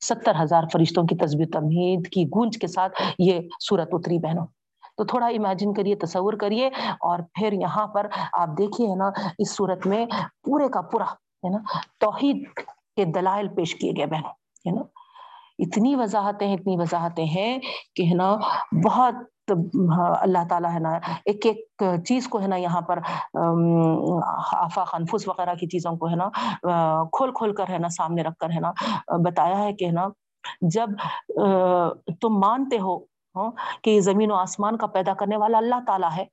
ستر 0.04 0.42
ہزار 0.42 0.64
فرشتوں 0.72 1.04
کی 1.04 1.16
تصویر 1.16 1.46
تمہید 1.52 2.08
کی 2.12 2.24
گونج 2.24 2.58
کے 2.58 2.66
ساتھ 2.66 3.02
یہ 3.18 3.40
صورت 3.68 3.88
اتری، 3.92 4.18
بہنوں۔ 4.18 4.46
تو 4.96 5.04
تھوڑا 5.04 5.26
امیجن 5.26 5.74
کریے، 5.74 5.94
تصور 5.94 6.32
کریے۔ 6.32 6.66
اور 7.00 7.18
پھر 7.18 7.52
یہاں 7.52 7.86
پر 7.86 8.06
آپ 8.32 8.48
دیکھیے، 8.58 8.90
ہے 8.90 8.96
نا، 8.96 9.10
اس 9.38 9.56
صورت 9.56 9.86
میں 9.86 10.06
پورے 10.42 10.68
کا 10.68 10.80
پورا، 10.80 11.04
ہے 11.04 11.48
نا، 11.48 11.58
توحید 12.00 12.44
کے 12.96 13.04
دلائل 13.14 13.48
پیش 13.54 13.74
کیے 13.74 13.92
گئے 13.96 14.06
بہنوں 14.06 14.30
ہے 14.66 14.74
نا 14.76 14.82
اتنی 15.64 15.94
وضاحتیں 15.96 16.52
اتنی 16.52 16.76
وضاحتیں 16.78 17.24
ہیں 17.24 17.58
کہ 17.96 18.02
ہے 18.08 18.14
نا، 18.14 18.34
بہت 18.84 19.14
ہاں، 19.96 20.10
اللہ 20.20 20.46
تعالیٰ 20.48 20.72
ہے 20.72 20.78
نا، 20.78 20.90
ایک 21.24 21.46
ایک 21.46 21.82
چیز 22.06 22.26
کو 22.28 22.40
ہے 22.40 22.46
نا 22.46 22.56
یہاں 22.56 22.80
پر 22.88 22.98
آفاق 24.54 24.94
انفس 24.94 25.26
وغیرہ 25.28 25.54
کی 25.60 25.66
چیزوں 25.72 25.94
کو 25.96 26.08
ہے 26.10 26.16
نا 26.16 26.28
کھول 27.16 27.32
کھول 27.34 27.54
کر 27.56 27.70
ہے 27.70 27.78
نا 27.78 27.88
سامنے 27.96 28.22
رکھ 28.22 28.38
کر 28.38 28.50
ہے 28.50 28.60
نا، 28.60 28.72
بتایا 29.24 29.58
ہے 29.58 29.72
کہ 29.72 29.84
ہے 29.84 29.92
نا، 29.92 30.06
جب 30.74 30.88
تم 32.20 32.38
مانتے 32.40 32.78
ہو 32.78 32.96
ہاں، 33.36 33.50
کہ 33.82 33.90
یہ 33.90 34.00
زمین 34.00 34.30
و 34.30 34.34
آسمان 34.36 34.76
کا 34.76 34.86
پیدا 34.96 35.14
کرنے 35.20 35.36
والا 35.36 35.58
اللہ 35.58 35.84
تعالیٰ 35.86 36.10
ہے 36.16 36.24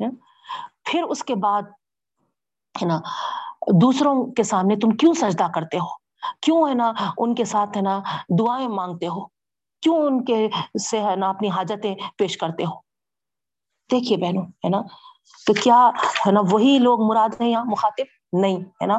ہاں، 0.00 0.10
پھر 0.84 1.02
اس 1.02 1.24
کے 1.24 1.34
بعد 1.46 1.62
ہے 2.74 2.86
نا، 2.86 2.98
دوسروں 3.80 4.14
کے 4.36 4.42
سامنے 4.42 4.76
تم 4.76 4.96
کیوں 4.96 5.14
سجدہ 5.14 5.48
کرتے 5.54 5.78
ہو؟ 5.78 6.00
کیوں 6.40 6.68
ہے 6.68 6.74
نا 6.74 6.92
ان 7.18 7.34
کے 7.34 7.44
ساتھ 7.44 7.76
ہے 7.76 7.82
نا 7.82 8.00
دعائیں 8.38 8.68
مانگتے 8.68 9.06
ہو؟ 9.06 9.24
کیوں 9.80 10.06
ان 10.06 10.24
کے 10.24 10.48
سے 10.90 11.00
ہے 11.00 11.16
نا 11.16 11.28
اپنی 11.28 11.48
حاجتیں 11.48 11.94
پیش 12.16 12.36
کرتے 12.36 12.64
ہو؟ 12.64 12.80
دیکھیے 13.90 14.18
بہنوں، 14.18 14.42
ہے 14.42 14.68
نا؟ 14.68 14.80
تو 15.46 15.52
کیا 15.52 15.90
ہے 16.26 16.32
نا 16.32 16.40
وہی 16.50 16.78
لوگ 16.78 17.02
مراد 17.02 17.40
ہیں 17.40 17.48
یا 17.48 17.62
مخاطب؟ 17.62 18.38
نہیں، 18.40 18.56
ہے 18.56 18.86
نا؟ 18.86 18.98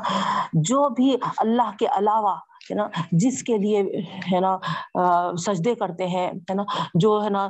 جو 0.54 0.90
بھی 0.90 1.18
اللہ 1.38 1.72
کے 1.80 1.86
علاوہ 1.86 2.36
ہے 2.70 2.76
نا، 2.76 2.88
جس 3.22 3.42
کے 3.44 3.58
لیے 3.58 3.82
ہے 4.32 4.40
نا 4.40 4.58
سجدے 5.38 5.74
کرتے 5.76 6.08
ہیں، 6.08 6.28
ہے 6.28 6.54
نا، 6.54 6.64
جو 7.02 7.20
ہے 7.24 7.30
نا 7.30 7.48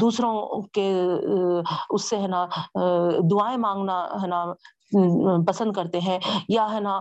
دوسروں 0.00 0.34
کے 0.72 0.90
اس 1.90 2.08
سے 2.10 2.16
ہے 2.20 2.26
نا 2.26 2.46
دعائیں 3.30 3.56
مانگنا 3.58 4.02
ہے 4.22 4.26
نا 4.26 4.44
پسند 5.46 5.72
کرتے 5.72 6.00
ہیں 6.00 6.18
یا 6.48 6.66
ہے 6.72 6.80
نا، 6.80 6.98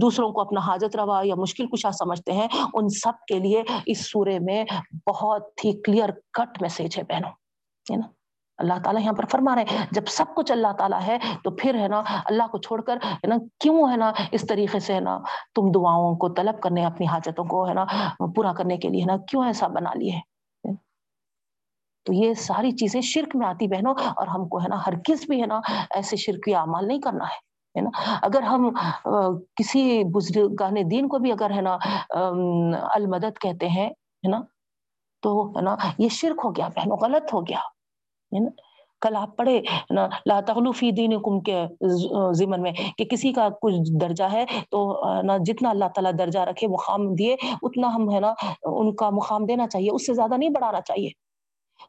دوسروں 0.00 0.30
کو 0.32 0.40
اپنا 0.40 0.60
حاجت 0.60 0.96
روا 0.96 1.20
یا 1.24 1.34
مشکل 1.38 1.66
کشا 1.66 1.90
سمجھتے 1.92 2.32
ہیں، 2.32 2.48
ان 2.74 2.88
سب 2.94 3.24
کے 3.28 3.38
لیے 3.38 3.62
اس 3.86 4.10
سورے 4.10 4.38
میں 4.38 4.64
بہت 5.06 5.64
ہی 5.64 5.72
کلیئر 5.82 6.10
کٹ 6.32 6.62
میسج 6.62 6.98
ہے 6.98 7.02
بہنوں، 7.08 7.30
ہے 7.86 7.96
نا۔ 7.96 8.06
اللہ 8.58 8.78
تعالیٰ 8.84 9.02
یہاں 9.02 9.12
پر 9.12 9.26
فرما 9.30 9.54
رہے 9.56 9.64
ہیں۔ 9.70 9.86
جب 9.90 10.06
سب 10.08 10.34
کچھ 10.36 10.52
اللہ 10.52 10.72
تعالیٰ 10.78 11.00
ہے 11.06 11.16
تو 11.44 11.50
پھر 11.56 11.78
ہے 11.78 11.88
نا 11.88 12.02
اللہ 12.24 12.46
کو 12.52 12.58
چھوڑ 12.58 12.80
کر 12.82 12.96
ہے 13.04 13.26
نا 13.28 13.36
کیوں 13.60 13.88
ہے 13.90 13.96
نا 13.96 14.12
اس 14.32 14.46
طریقے 14.48 14.78
سے 14.80 14.94
ہے 14.94 15.00
نا 15.00 15.18
تم 15.54 15.70
دعاؤں 15.72 16.16
کو 16.16 16.28
طلب 16.36 16.60
کرنے، 16.62 16.84
اپنی 16.84 17.06
حاجتوں 17.06 17.44
کو 17.44 17.66
ہے 17.68 17.74
نا 17.74 17.84
پورا 18.36 18.52
کرنے 18.58 18.76
کے 18.76 18.88
لیے 18.88 19.00
ہے 19.00 19.06
نا 19.06 19.16
کیوں 19.28 19.44
ایسا 19.46 19.66
بنا 19.76 19.92
لیے 19.98 20.20
تو 22.06 22.12
یہ 22.12 22.34
ساری 22.38 22.70
چیزیں 22.80 23.00
شرک 23.02 23.34
میں 23.36 23.46
آتی 23.46 23.66
بہنوں، 23.68 23.94
اور 24.16 24.26
ہم 24.26 24.46
کو 24.48 24.58
ہے 24.62 24.68
نا 24.68 24.76
ہر 24.86 24.94
کس 25.04 25.24
بھی 25.28 25.40
ہے 25.40 25.46
نا 25.46 25.60
ایسے 25.94 26.16
شرکی 26.16 26.54
اعمال 26.54 26.86
نہیں 26.88 27.00
کرنا 27.00 27.24
ہے 27.24 27.44
ہے 27.74 27.80
نا؟ 27.82 27.90
اگر 28.22 28.42
ہم 28.42 28.68
کسی 29.56 29.82
بزرگان 30.14 30.76
دین 30.90 31.08
کو 31.08 31.18
بھی 31.18 31.32
اگر 31.32 31.50
ہے 31.56 31.60
نا 31.60 31.76
المدد 32.94 33.38
کہتے 33.40 33.68
ہیں، 33.68 33.88
ہے 33.88 34.28
نا؟ 34.28 34.40
تو 35.22 35.48
ہے 35.56 35.62
نا 35.62 35.74
یہ 35.98 36.08
شرک 36.18 36.40
ہو 36.44 36.54
گیا 36.56 36.68
بہنوں، 36.76 36.96
غلط 37.02 37.32
ہو 37.34 37.40
گیا۔ 37.46 37.60
ہے 38.36 38.40
نا۔ 38.40 38.50
کل 39.00 39.16
آپ 39.16 39.36
پڑھے 39.36 39.62
نا، 39.90 40.08
لا 40.26 40.40
تغلوفی 40.46 40.90
دین 40.90 41.22
کم 41.22 41.40
کے 41.40 41.64
ضمن 42.32 42.62
میں 42.62 42.72
کہ 42.98 43.04
کسی 43.04 43.32
کا 43.32 43.48
کچھ 43.62 43.98
درجہ 44.00 44.24
ہے 44.32 44.44
تو، 44.70 45.02
نا، 45.22 45.36
جتنا 45.36 45.70
اللہ 45.70 45.84
تعالیٰ 45.84 46.12
درجہ 46.18 46.38
رکھے، 46.38 46.66
مقام 46.66 47.14
دیے، 47.14 47.36
اتنا 47.62 47.94
ہم 47.94 48.14
ہے 48.14 48.20
نا، 48.20 48.32
ان 48.62 48.94
کا 48.94 49.10
مقام 49.10 49.44
دینا 49.44 49.68
چاہیے، 49.68 49.90
اس 49.90 50.06
سے 50.06 50.14
زیادہ 50.14 50.36
نہیں 50.36 50.50
بڑھانا 50.50 50.80
چاہیے۔ 50.80 51.08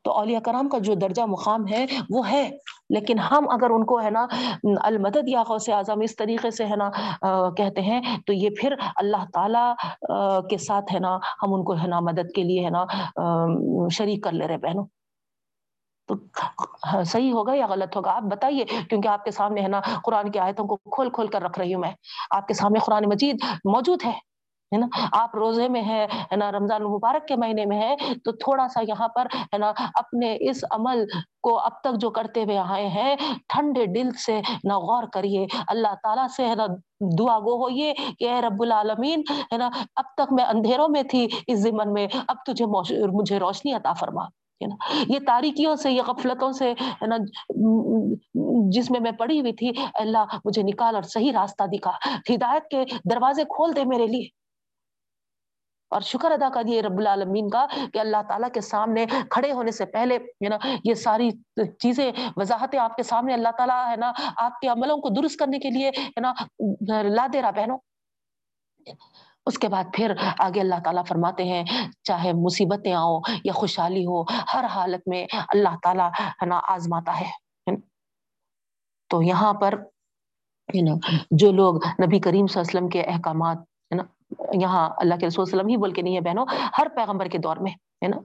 تو 0.03 0.11
اولیاء 0.11 0.39
کرام 0.39 0.69
کا 0.69 0.77
جو 0.77 0.93
درجہ، 0.93 1.21
مقام 1.21 1.67
ہے، 1.67 1.85
وہ 2.09 2.31
ہے۔ 2.31 2.49
لیکن 2.89 3.19
ہم 3.19 3.49
اگر 3.49 3.69
ان 3.69 3.85
کو 3.85 4.01
ہے 4.01 4.09
نا، 4.09 4.27
المدد 4.83 5.27
یا 5.27 5.43
غوث 5.49 5.69
اعظم 5.69 6.01
اس 6.01 6.15
طریقے 6.15 6.51
سے 6.51 6.65
ہے 6.65 6.75
نا 6.75 6.89
کہتے 7.49 7.81
ہیں، 7.81 8.01
تو 8.25 8.33
یہ 8.33 8.49
پھر 8.61 8.75
اللہ 8.95 9.23
تعالیٰ 9.33 9.73
کے 10.49 10.57
ساتھ 10.57 10.93
ہے 10.93 10.99
نا، 10.99 11.17
ہم 11.43 11.53
ان 11.53 11.63
کو 11.63 11.73
ہے 11.73 11.87
نا، 11.87 11.99
مدد 11.99 12.35
کے 12.35 12.43
لیے 12.43 12.65
ہے 12.65 12.69
نا 12.69 12.85
شریک 13.89 14.23
کر 14.23 14.31
لے 14.31 14.47
رہے 14.47 14.57
بہنوں۔ 14.57 14.85
تو 16.07 16.15
صحیح 17.05 17.31
ہوگا 17.33 17.55
یا 17.55 17.67
غلط 17.67 17.95
ہوگا؟ 17.97 18.11
آپ 18.11 18.21
بتائیے، 18.21 18.65
کیونکہ 18.89 19.07
آپ 19.07 19.23
کے 19.23 19.31
سامنے 19.31 19.61
ہے 19.61 19.67
نا، 19.67 19.81
قرآن 20.03 20.31
کی 20.31 20.39
آیتوں 20.39 20.65
کو 20.65 20.75
کھول 20.91 21.09
کھول 21.09 21.27
کر 21.27 21.41
رکھ 21.41 21.59
رہی 21.59 21.73
ہوں 21.73 21.81
میں۔ 21.81 21.91
آپ 22.31 22.47
کے 22.47 22.53
سامنے 22.53 22.79
قرآن 22.79 23.03
مجید 23.09 23.43
موجود 23.65 24.05
ہے 24.05 24.13
ہے 24.71 24.77
نا؟ 24.77 24.87
آپ 25.11 25.35
روزے 25.35 25.67
میں 25.67 25.81
ہے 25.81 26.35
نا، 26.35 26.51
رمضان 26.51 26.81
المبارک 26.81 27.27
کے 27.27 27.35
مہینے 27.35 27.65
میں 27.65 27.77
ہے 27.81 27.95
تو 28.25 28.31
تھوڑا 28.31 28.67
سا 28.67 28.81
یہاں 28.87 29.07
پر، 29.07 29.27
ہے 29.53 29.57
نا، 29.57 29.71
اپنے 29.95 30.35
اس 30.39 30.63
عمل 30.71 31.03
کو 31.41 31.57
اب 31.59 31.79
تک 31.81 31.99
جو 32.01 32.09
کرتے 32.09 32.43
ہوئے 32.43 32.57
آئے 32.57 32.87
ہیں، 32.87 33.15
ٹھنڈے 33.47 33.85
دل 33.85 34.11
سے 34.25 34.39
نہ 34.63 34.73
غور 34.73 35.03
کریے۔ 35.13 35.45
اللہ 35.67 35.93
تعالیٰ 36.03 36.27
سے، 36.27 36.47
ہے 36.47 36.55
نا، 36.55 36.65
دعا 37.19 37.39
گو 37.39 37.55
ہوئیے 37.63 37.93
کہ 38.19 38.29
اے 38.29 38.41
رب 38.41 38.61
العالمین، 38.61 39.23
ہے 39.53 39.57
نا، 39.57 39.69
اب 39.95 40.05
تک 40.17 40.33
میں 40.33 40.45
اندھیروں 40.45 40.87
میں 40.89 41.03
تھی 41.03 41.27
اس 41.47 41.59
زمن 41.59 41.93
میں، 41.93 42.07
اب 42.27 42.35
تجھے 42.45 42.65
مجھے 43.11 43.39
روشنی 43.39 43.73
عطا 43.73 43.93
فرما۔ 43.93 44.25
یہ 45.07 45.19
تاریکیوں 45.27 45.75
سے، 45.75 45.91
یہ 45.91 46.01
غفلتوں 46.01 46.51
سے، 46.51 46.71
ہے 46.71 47.07
نا، 47.07 47.17
جس 48.69 48.91
میں 48.91 48.99
میں 48.99 49.11
پڑی 49.11 49.39
ہوئی 49.41 49.53
تھی، 49.53 49.71
اللہ 49.93 50.25
مجھے 50.45 50.61
نکال 50.61 50.95
اور 50.95 51.03
صحیح 51.03 51.31
راستہ 51.31 51.63
دکھا۔ 51.63 51.91
ہدایت 52.29 52.67
کے 52.71 52.85
دروازے 53.11 53.43
کھول 53.43 53.75
دے 53.75 53.83
میرے 53.85 54.07
لیے۔ 54.07 54.27
اور 55.89 56.01
شکر 56.01 56.31
ادا 56.31 56.49
کر 56.49 56.63
دیے 56.63 56.81
رب 56.81 56.97
العالمین 56.97 57.49
کا 57.49 57.65
کہ 57.93 57.99
اللہ 57.99 58.17
تعالیٰ 58.29 58.49
کے 58.53 58.61
سامنے 58.61 59.05
کھڑے 59.29 59.51
ہونے 59.51 59.71
سے 59.71 59.85
پہلے، 59.85 60.15
ہے 60.15 60.49
نا، 60.49 60.57
یہ 60.83 60.93
ساری 60.93 61.29
چیزیں، 61.79 62.11
وضاحتیں 62.35 62.79
آپ 62.79 62.95
کے 62.95 63.03
سامنے 63.03 63.33
اللہ 63.33 63.49
تعالیٰ، 63.57 63.91
ہے 63.91 63.95
نا، 63.95 64.11
آپ 64.37 64.59
کے 64.59 64.67
عملوں 64.67 64.97
کو 64.97 65.09
درست 65.09 65.39
کرنے 65.39 65.59
کے 65.59 65.69
لیے، 65.69 65.89
ہے 65.89 66.19
نا، 66.19 66.33
لا 67.01 67.27
دے 67.33 67.41
رہا 67.41 67.51
بہنوں۔ 67.51 67.77
اس 69.47 69.57
کے 69.59 69.67
بعد 69.69 69.83
پھر 69.93 70.11
آگے 70.39 70.59
اللہ 70.59 70.79
تعالیٰ 70.83 71.03
فرماتے 71.07 71.43
ہیں، 71.43 71.63
چاہے 72.03 72.33
مصیبتیں 72.35 72.93
آؤ 72.93 73.19
یا 73.43 73.53
خوشحالی 73.55 74.05
ہو، 74.05 74.21
ہر 74.53 74.65
حالت 74.75 75.07
میں 75.07 75.25
اللہ 75.47 75.75
تعالیٰ 75.83 76.09
ہے 76.19 76.45
نا 76.45 76.59
آزماتا 76.69 77.19
ہے 77.19 77.75
تو 79.09 79.21
یہاں 79.23 79.53
پر 79.61 79.75
جو 81.31 81.51
لوگ 81.51 81.75
نبی 82.01 82.19
کریم 82.19 82.47
صلی 82.47 82.59
اللہ 82.59 82.69
علیہ 82.69 82.77
وسلم 82.77 82.89
کے 82.89 83.01
احکامات، 83.01 83.57
ہے 83.57 83.95
نا، 83.95 84.03
یہاں 84.61 84.89
اللہ 84.97 85.15
کے 85.19 85.27
رسول 85.27 85.41
وسلم 85.41 85.67
ہی 85.67 85.77
بول 85.77 85.93
کے 85.93 86.01
نہیں 86.01 86.15
ہے 86.15 86.21
بہنوں، 86.21 86.45
ہر 86.77 86.87
پیغمبر 86.95 87.27
کے 87.27 87.37
دور 87.37 87.57
میں، 87.57 87.71
ہے 88.03 88.07
نا؟ 88.07 88.17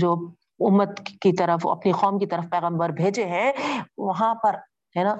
جو 0.00 0.14
امت 0.60 1.00
کی 1.22 1.32
طرف، 1.32 1.66
اپنی 1.66 1.92
قوم 2.00 2.18
کی 2.18 2.26
طرف 2.26 2.44
پیغمبر 2.50 2.88
بھیجے 2.92 3.24
ہیں، 3.26 3.52
وہاں 3.98 4.34
پر، 4.42 4.56
ہے 4.96 5.04
نا، 5.04 5.14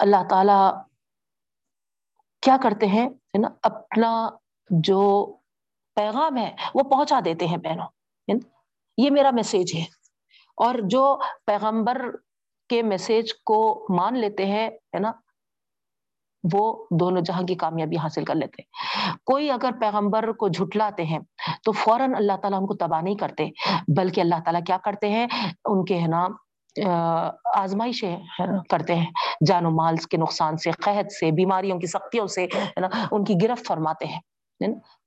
اللہ 0.00 0.22
تعالی 0.30 0.58
کیا 2.46 2.56
کرتے 2.62 2.86
ہیں؟ 2.86 3.08
نا، 3.38 3.48
اپنا 3.62 4.28
جو 4.70 5.32
پیغام 5.94 6.36
ہے، 6.36 6.56
وہ 6.74 6.82
پہنچا 6.82 7.20
دیتے 7.24 7.46
ہیں 7.46 7.56
بہنوں 7.56 7.86
یہ 8.96 9.10
میرا 9.10 9.30
میسج 9.30 9.74
ہے۔ 9.74 9.84
اور 10.56 10.74
جو 10.84 11.18
پیغمبر 11.46 12.02
کے 12.68 12.82
میسج 12.82 13.34
کو 13.44 13.86
مان 13.88 14.18
لیتے 14.18 14.46
ہیں، 14.46 14.70
ہے 14.70 14.98
نا، 14.98 15.12
وہ 16.52 16.86
دونوں 16.90 17.22
جہاں 17.22 17.42
کی 17.42 17.54
کامیابی 17.54 17.96
حاصل 17.96 18.24
کر 18.24 18.34
لیتے 18.34 18.62
ہیں۔ 18.62 18.70
کوئی 19.24 19.50
اگر 19.50 19.70
پیغمبر 19.80 20.32
کو 20.32 20.48
جھٹلاتے 20.48 21.04
ہیں، 21.04 21.18
تو 21.64 21.72
فوراً 21.72 22.14
اللہ 22.16 22.36
تعالیٰ 22.42 22.60
ان 22.60 22.66
کو 22.66 22.74
تباہ 22.74 23.00
نہیں 23.00 23.14
کرتے، 23.14 23.50
بلکہ 23.96 24.20
اللہ 24.20 24.34
تعالیٰ 24.44 24.60
کیا 24.66 24.78
کرتے 24.78 25.08
ہیں؟ 25.08 25.26
ان 25.64 25.84
کے، 25.84 26.00
ہے 26.00 26.06
نا 26.06 26.28
آزمائشیں 27.54 28.16
کرتے 28.70 28.94
ہیں۔ 28.94 29.10
جان 29.46 29.66
و 29.66 29.70
مال 29.70 29.96
کے 30.10 30.16
نقصان 30.16 30.56
سے، 30.56 30.70
قحط 30.70 31.12
سے، 31.12 31.30
بیماریوں 31.30 31.78
کی 31.78 31.86
سختیوں 31.86 32.26
سے، 32.26 32.44
ہے 32.44 32.80
نا، 32.80 32.88
ان 33.10 33.24
کی 33.24 33.34
گرفت 33.42 33.66
فرماتے 33.66 34.06
ہیں 34.06 34.20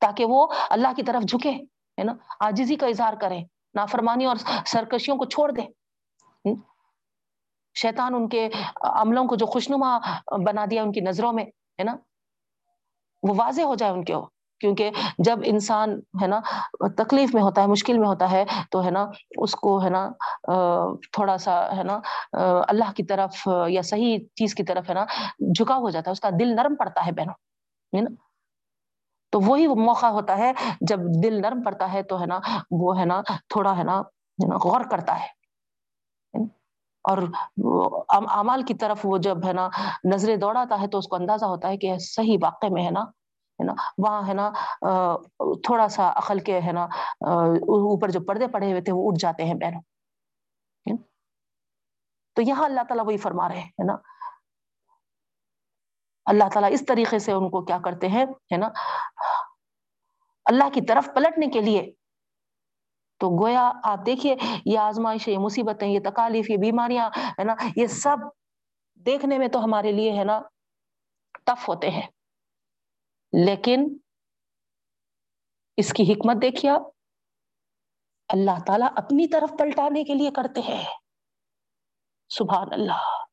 تاکہ 0.01 0.25
وہ 0.25 0.47
اللہ 0.69 0.93
کی 0.95 1.03
طرف 1.03 1.23
جھکے 1.29 1.51
ہے 1.51 2.03
نا 2.03 2.13
آجزی 2.39 2.75
کا 2.75 2.87
اظہار 2.87 3.13
کریں، 3.21 3.43
نافرمانی 3.75 4.25
اور 4.25 4.35
سرکشیوں 4.65 5.17
کو 5.17 5.25
چھوڑ 5.25 5.51
دیں۔ 5.51 5.67
شیطان 7.75 8.15
ان 8.15 8.27
کے 8.29 8.49
عملوں 8.83 9.25
کو 9.25 9.35
جو 9.35 9.45
خوشنما 9.45 9.97
بنا 10.45 10.65
دیا 10.71 10.83
ان 10.83 10.91
کی 10.91 10.99
نظروں 10.99 11.33
میں، 11.33 11.43
ہے 11.43 11.83
نا، 11.83 11.95
وہ 13.23 13.33
واضح 13.37 13.61
ہو 13.61 13.75
جائے 13.75 13.93
ان 13.93 14.03
کے 14.03 14.13
کیونکہ 14.59 14.91
جب 15.19 15.39
انسان 15.45 15.99
ہے 16.21 16.27
نا 16.27 16.39
تکلیف 16.97 17.33
میں 17.35 17.43
ہوتا 17.43 17.61
ہے، 17.61 17.67
مشکل 17.67 17.97
میں 17.99 18.07
ہوتا 18.07 18.31
ہے، 18.31 18.43
تو 18.71 18.83
ہے 18.85 18.91
نا 18.91 19.05
اس 19.37 19.55
کو 19.55 19.81
ہے 19.83 19.89
نا 19.89 20.07
تھوڑا 21.13 21.37
سا 21.37 21.59
ہے 21.77 21.83
نا 21.83 21.99
اللہ 22.67 22.91
کی 22.95 23.03
طرف 23.03 23.47
یا 23.69 23.81
صحیح 23.91 24.17
چیز 24.35 24.55
کی 24.55 24.63
طرف 24.63 24.89
ہے 24.89 24.93
نا 24.93 25.05
جھکا 25.53 25.75
ہو 25.75 25.89
جاتا 25.89 26.09
ہے، 26.09 26.11
اس 26.11 26.19
کا 26.19 26.29
دل 26.39 26.55
نرم 26.55 26.75
پڑتا 26.79 27.05
ہے 27.05 27.11
بہنوں، 27.11 27.33
ہے 27.93 28.01
نا؟ 28.01 28.09
تو 29.33 29.39
وہی 29.41 29.67
موقع 29.67 30.05
ہوتا 30.11 30.37
ہے، 30.37 30.51
جب 30.81 30.99
دل 31.23 31.41
نرم 31.41 31.61
پڑتا 31.63 31.91
ہے 31.93 32.03
تو 32.03 32.19
ہے 32.21 32.25
نا 32.25 32.39
وہ 32.71 32.97
ہے 32.99 33.05
نا 33.05 33.21
تھوڑا 33.49 33.77
ہے 33.77 33.83
نا 33.83 34.01
غور 34.63 34.81
کرتا 34.91 35.19
ہے 35.19 35.37
اور 37.05 37.17
اعمال 38.37 38.61
کی 38.63 38.73
طرف 38.73 39.05
وہ 39.05 39.17
جب 39.17 39.45
ہے 39.45 39.53
نا 39.53 39.67
نظریں 40.03 40.35
دوڑاتا 40.37 40.79
ہے 40.81 40.87
تو 40.87 40.97
اس 40.97 41.07
کو 41.07 41.15
اندازہ 41.15 41.45
ہوتا 41.45 41.69
ہے 41.69 41.77
کہ 41.77 41.97
صحیح 41.99 42.37
واقع 42.41 42.67
میں 42.71 42.85
ہے 42.85 42.91
نا 42.91 43.03
ہے 43.59 43.65
نا؟ 43.65 43.73
وہاں 43.97 44.27
ہے 44.27 44.33
نا 44.33 44.51
تھوڑا 45.63 45.87
سا 45.87 46.11
عقل 46.15 46.39
کے 46.39 46.59
ہے 46.61 46.71
نا 46.71 46.83
اوپر 46.83 48.11
جو 48.11 48.19
پردے 48.27 48.47
پڑے 48.47 48.71
ہوئے 48.71 48.81
تھے 48.81 48.93
وہ 48.93 49.07
اٹھ 49.07 49.19
جاتے 49.19 49.43
ہیں 49.43 49.53
بہنوں 49.53 49.81
تو 52.35 52.41
یہاں 52.41 52.65
اللہ 52.65 52.83
تعالیٰ 52.87 53.05
وہی 53.05 53.17
فرما 53.17 53.47
رہے 53.49 53.59
ہیں 53.59 53.85
نا؟ 53.85 53.95
اللہ 56.25 56.49
تعالیٰ 56.53 56.71
اس 56.73 56.83
طریقے 56.87 57.19
سے 57.19 57.31
ان 57.31 57.49
کو 57.49 57.61
کیا 57.65 57.77
کرتے 57.83 58.07
ہیں، 58.07 58.25
ہے 58.25 58.57
نا؟ 58.57 58.69
اللہ 60.45 60.69
کی 60.73 60.81
طرف 60.81 61.09
پلٹنے 61.15 61.47
کے 61.47 61.61
لیے۔ 61.61 61.91
تو 63.19 63.29
گویا 63.39 63.71
آپ 63.83 64.05
دیکھیے، 64.05 64.35
یہ 64.65 64.79
آزمائش 64.79 65.27
یہ 65.27 65.37
مصیبتیں، 65.37 65.87
یہ 65.87 65.99
تکالیف، 66.05 66.49
یہ 66.49 66.57
بیماریاں، 66.57 67.09
ہے 67.17 67.43
نا؟ 67.43 67.55
یہ 67.75 67.87
سب 67.87 68.17
دیکھنے 69.05 69.37
میں 69.37 69.47
تو 69.47 69.63
ہمارے 69.63 69.91
لیے، 69.91 70.17
ہے 70.17 70.23
نا، 70.23 70.39
ٹف 71.43 71.67
ہوتے 71.69 71.89
ہیں۔ 71.89 72.07
لیکن 73.33 73.97
اس 75.77 75.93
کی 75.93 76.13
حکمت 76.13 76.41
دیکھیے 76.41 76.71
اللہ 78.29 78.63
تعالیٰ 78.67 78.87
اپنی 78.95 79.27
طرف 79.27 79.51
پلٹانے 79.59 80.03
کے 80.03 80.13
لیے 80.13 80.31
کرتے 80.31 80.61
ہیں۔ 80.61 80.83
سبحان 82.29 82.67
اللہ۔ 82.71 83.25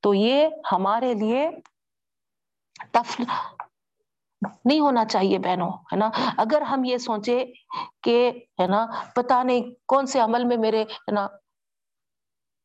تو 0.00 0.14
یہ 0.14 0.48
ہمارے 0.72 1.14
لیے 1.14 1.50
ٹف 2.90 3.20
نہیں 4.64 4.80
ہونا 4.80 5.04
چاہیے 5.04 5.38
بہنوں، 5.38 5.70
ہے 5.70 5.96
نا؟ 5.96 6.10
اگر 6.38 6.62
ہم 6.62 6.84
یہ 6.84 6.96
سوچے 6.96 7.44
کہ، 8.02 8.32
ہے 8.60 8.66
نا 8.66 8.86
پتا 9.14 9.42
نہیں 9.42 9.60
کون 9.86 10.06
سے 10.06 10.20
عمل 10.20 10.44
میں 10.44 10.56
میرے، 10.56 10.82
ہے 10.82 11.12
نا، 11.12 11.28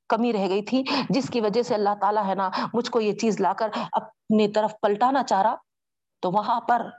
کمی 0.09 0.33
رہ 0.33 0.49
گئی 0.49 0.61
تھی، 0.61 0.83
جس 1.09 1.29
کی 1.29 1.41
وجہ 1.41 1.61
سے 1.61 1.75
اللہ 1.75 1.95
تعالیٰ، 2.01 2.25
ہے 2.25 2.35
نا، 2.35 2.49
مجھ 2.73 2.91
کو 2.91 3.01
یہ 3.01 3.13
چیز 3.13 3.41
لا 3.41 3.53
کر 3.53 3.69
اپنی 3.91 4.51
طرف 4.51 4.73
پلٹانا 4.81 5.23
چاہ 5.23 5.41
رہا 5.41 5.55
تو 6.19 6.31
وہاں 6.31 6.61
پر 6.61 6.89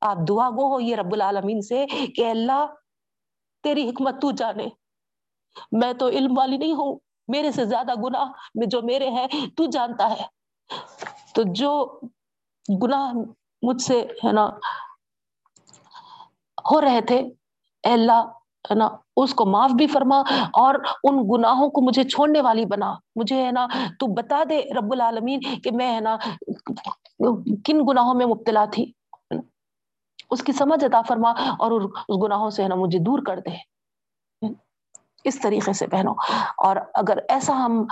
آپ 0.00 0.16
دعا 0.28 0.50
گو 0.50 0.74
ہو 0.74 0.80
یہ 0.80 0.96
رب 0.96 1.12
العالمین 1.12 1.60
سے 1.60 1.86
کہ 2.16 2.30
اللہ 2.30 2.66
تیری 3.62 3.88
حکمت 3.90 4.20
تو 4.20 4.30
جانے۔ 4.30 4.66
میں 5.72 5.92
تو 5.92 6.08
علم 6.08 6.38
والی 6.38 6.56
نہیں 6.56 6.72
ہوں، 6.72 6.98
میرے 7.28 7.52
سے 7.52 7.64
زیادہ 7.64 7.94
گناہ 7.94 8.24
میں 8.54 8.66
جو 8.66 8.82
میرے 8.82 9.10
ہیں، 9.10 9.26
تو 9.56 9.64
جانتا 9.64 10.10
ہے۔ 10.10 10.24
تو 11.34 11.42
جو 11.46 12.00
گناہ 12.82 13.12
مجھ 13.62 13.82
سے، 13.82 14.00
ہے 14.24 14.32
نا، 14.32 14.48
ہو 16.70 16.80
رہے 16.80 17.00
تھے، 17.00 17.18
اے 17.82 17.92
اللہ، 17.92 18.24
ہے 18.70 18.74
نا، 18.74 18.88
اس 19.16 19.34
کو 19.34 19.46
معاف 19.46 19.70
بھی 19.70 19.86
فرما 19.86 20.20
اور 20.52 20.74
ان 21.04 21.18
گناہوں 21.32 21.68
کو 21.68 21.80
مجھے 21.80 22.04
چھوڑنے 22.04 22.40
والی 22.40 22.64
بنا۔ 22.64 22.94
مجھے، 23.16 23.46
ہے 23.46 23.50
نا، 23.50 23.66
تو 23.98 24.06
بتا 24.06 24.42
دے 24.48 24.62
رب 24.78 24.92
العالمین 24.92 25.40
کہ 25.64 25.70
میں، 25.72 25.94
ہے 25.94 26.00
نا 26.00 26.16
کن 27.64 27.80
گناہوں 27.88 28.14
میں 28.14 28.26
مبتلا 28.26 28.64
تھی۔ 28.72 28.90
اس 30.30 30.42
کی 30.42 30.52
سمجھ 30.52 30.84
عطا 30.84 31.00
فرما 31.08 31.30
اور 31.58 31.70
اس 31.80 32.16
گناہوں 32.24 32.50
سے 32.50 32.68
نا 32.68 32.74
مجھے 32.74 32.98
دور 32.98 33.18
کر 33.26 33.40
دے۔ 33.46 33.56
اس 35.24 35.38
طریقے 35.40 35.72
سے 35.72 35.86
پہنو 35.86 36.12
اور 36.58 36.76
اگر 36.94 37.18
ایسا 37.28 37.54
ہم 37.56 37.84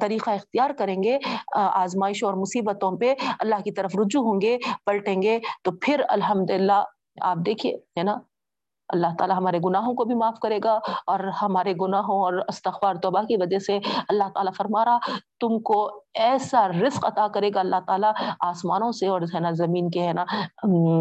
طریقہ 0.00 0.30
اختیار 0.30 0.70
کریں 0.70 1.02
گے 1.02 1.18
آزمائشوں 1.56 2.28
اور 2.28 2.36
مصیبتوں 2.36 2.96
پہ 2.98 3.14
اللہ 3.38 3.60
کی 3.64 3.72
طرف 3.72 3.96
رجوع 3.96 4.22
ہوں 4.22 4.40
گے، 4.40 4.56
پلٹیں 4.86 5.20
گے، 5.22 5.38
تو 5.62 5.72
پھر 5.82 6.02
الحمد 6.08 6.50
للہ 6.50 6.82
آپ 7.22 7.36
دیکھیے، 7.46 7.76
ہے 7.98 8.02
نا؟ 8.02 8.16
اللہ 8.88 9.06
تعالیٰ 9.18 9.36
ہمارے 9.36 9.58
گناہوں 9.58 9.94
کو 9.94 10.04
بھی 10.04 10.14
معاف 10.14 10.38
کرے 10.40 10.58
گا 10.64 10.78
اور 11.06 11.20
ہمارے 11.20 11.72
گناہوں 11.80 12.20
اور 12.24 12.32
استغفار 12.48 12.94
توبہ 12.94 13.22
کی 13.22 13.36
وجہ 13.36 13.58
سے 13.58 13.78
اللہ 14.08 14.24
تعالیٰ 14.34 14.52
فرما 14.52 14.84
رہا 14.84 14.98
تم 15.40 15.58
کو 15.62 16.02
ایسا 16.14 16.68
رزق 16.68 17.04
عطا 17.04 17.28
کرے 17.28 17.50
گا، 17.54 17.60
اللہ 17.60 17.76
تعالیٰ 17.86 18.12
آسمانوں 18.40 18.92
سے 18.92 19.08
اور 19.08 19.20
ہے 19.34 19.40
نا 19.40 19.50
زمین 19.50 19.90
کے 19.90 20.08
ہے 20.08 20.12
نا، 20.12 20.24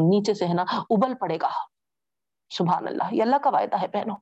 نیچے 0.10 0.34
سے 0.34 0.48
ہے 0.48 0.54
نا 0.54 0.66
ابل 0.90 1.14
پڑے 1.14 1.38
گا۔ 1.42 1.50
سبحان 2.50 2.88
اللہ، 2.88 3.14
یہ 3.14 3.22
اللہ 3.22 3.36
کا 3.44 3.50
وعدہ 3.50 3.82
ہے 3.82 3.88
بہنوں۔ 3.88 4.16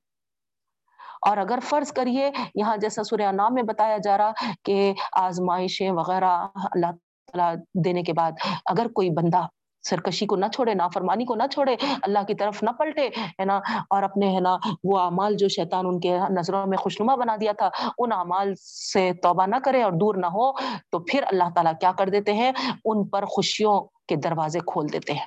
اور 1.21 1.37
اگر 1.37 1.59
فرض 1.63 1.91
کریے، 1.91 2.31
یہاں 2.55 2.77
جیسا 2.77 3.03
سوریہ 3.03 3.27
نام 3.27 3.53
میں 3.53 3.63
بتایا 3.63 3.97
جا 3.97 4.17
رہا 4.17 4.31
کہ 4.63 4.93
آزمائشیں 5.11 5.91
وغیرہ 5.91 6.47
اللہ 6.55 6.85
تعالیٰ 6.85 7.55
دینے 7.73 8.03
کے 8.03 8.13
بعد 8.13 8.31
اگر 8.65 8.87
کوئی 8.95 9.09
بندہ 9.09 9.47
سرکشی 9.83 10.25
کو 10.25 10.35
نہ 10.35 10.45
چھوڑے، 10.53 10.73
نافرمانی 10.73 11.25
کو 11.25 11.35
نہ 11.35 11.43
چھوڑے، 11.51 11.75
اللہ 12.01 12.19
کی 12.27 12.33
طرف 12.33 12.63
نہ 12.63 12.69
پلٹے، 12.69 13.07
ہے 13.07 13.45
نا؟ 13.45 13.59
اور 13.89 14.03
اپنے، 14.03 14.35
ہے 14.35 14.39
نا، 14.39 14.57
وہ 14.83 14.99
اعمال 14.99 15.35
جو 15.35 15.47
شیطان 15.47 15.85
ان 15.87 15.99
کے 15.99 16.17
نظروں 16.29 16.67
میں 16.67 16.77
خوشنما 16.77 17.15
بنا 17.15 17.35
دیا 17.41 17.51
تھا، 17.57 17.69
ان 17.97 18.11
اعمال 18.11 18.55
سے 18.91 19.11
توبہ 19.13 19.45
نہ 19.45 19.55
کرے 19.63 19.83
اور 19.83 19.91
دور 19.91 20.15
نہ 20.15 20.25
ہو، 20.25 20.51
تو 20.89 20.99
پھر 20.99 21.23
اللہ 21.23 21.49
تعالیٰ 21.55 21.73
کیا 21.79 21.91
کر 21.91 22.09
دیتے 22.09 22.33
ہیں؟ 22.33 22.51
ان 22.85 23.07
پر 23.07 23.25
خوشیوں 23.25 23.81
کے 24.07 24.15
دروازے 24.15 24.59
کھول 24.59 24.93
دیتے 24.93 25.13
ہیں۔ 25.13 25.25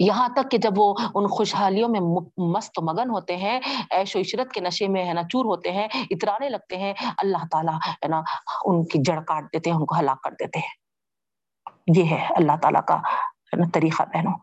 یہاں 0.00 0.28
تک 0.28 0.50
کہ 0.50 0.58
جب 0.58 0.70
وہ 0.76 0.94
ان 1.14 1.26
خوشحالیوں 1.26 1.88
میں 1.88 2.00
مست 2.38 2.78
مگن 2.82 3.10
ہوتے 3.10 3.36
ہیں 3.36 3.60
ایش 3.90 4.16
و 4.16 4.20
عشرت 4.20 4.52
کے 4.52 4.60
نشے 4.60 4.88
میں، 4.88 5.04
ہے 5.04 5.12
نا، 5.12 5.22
چور 5.22 5.44
ہوتے 5.44 5.72
ہیں، 5.72 5.88
اترانے 6.10 6.48
لگتے 6.48 6.76
ہیں، 6.76 6.94
اللہ 7.18 7.46
تعالیٰ، 7.50 7.74
ہے 7.74 8.08
نا، 8.08 8.22
ان 8.64 8.84
کی 8.84 8.98
جڑ 9.04 9.20
کاٹ 9.20 9.44
دیتے 9.44 9.70
ہیں، 9.70 9.76
ان 9.76 9.86
کو 9.86 9.94
ہلاک 9.98 10.22
کر 10.22 10.30
دیتے 10.30 10.58
ہیں۔ 10.58 10.83
یہ 11.86 12.04
ہے 12.04 12.26
اللہ 12.36 12.56
تعالیٰ 12.62 12.80
کا، 12.88 12.96
ہے 12.96 13.56
نا، 13.56 13.64
طریقہ 13.74 14.02
بہنوں۔ 14.02 14.38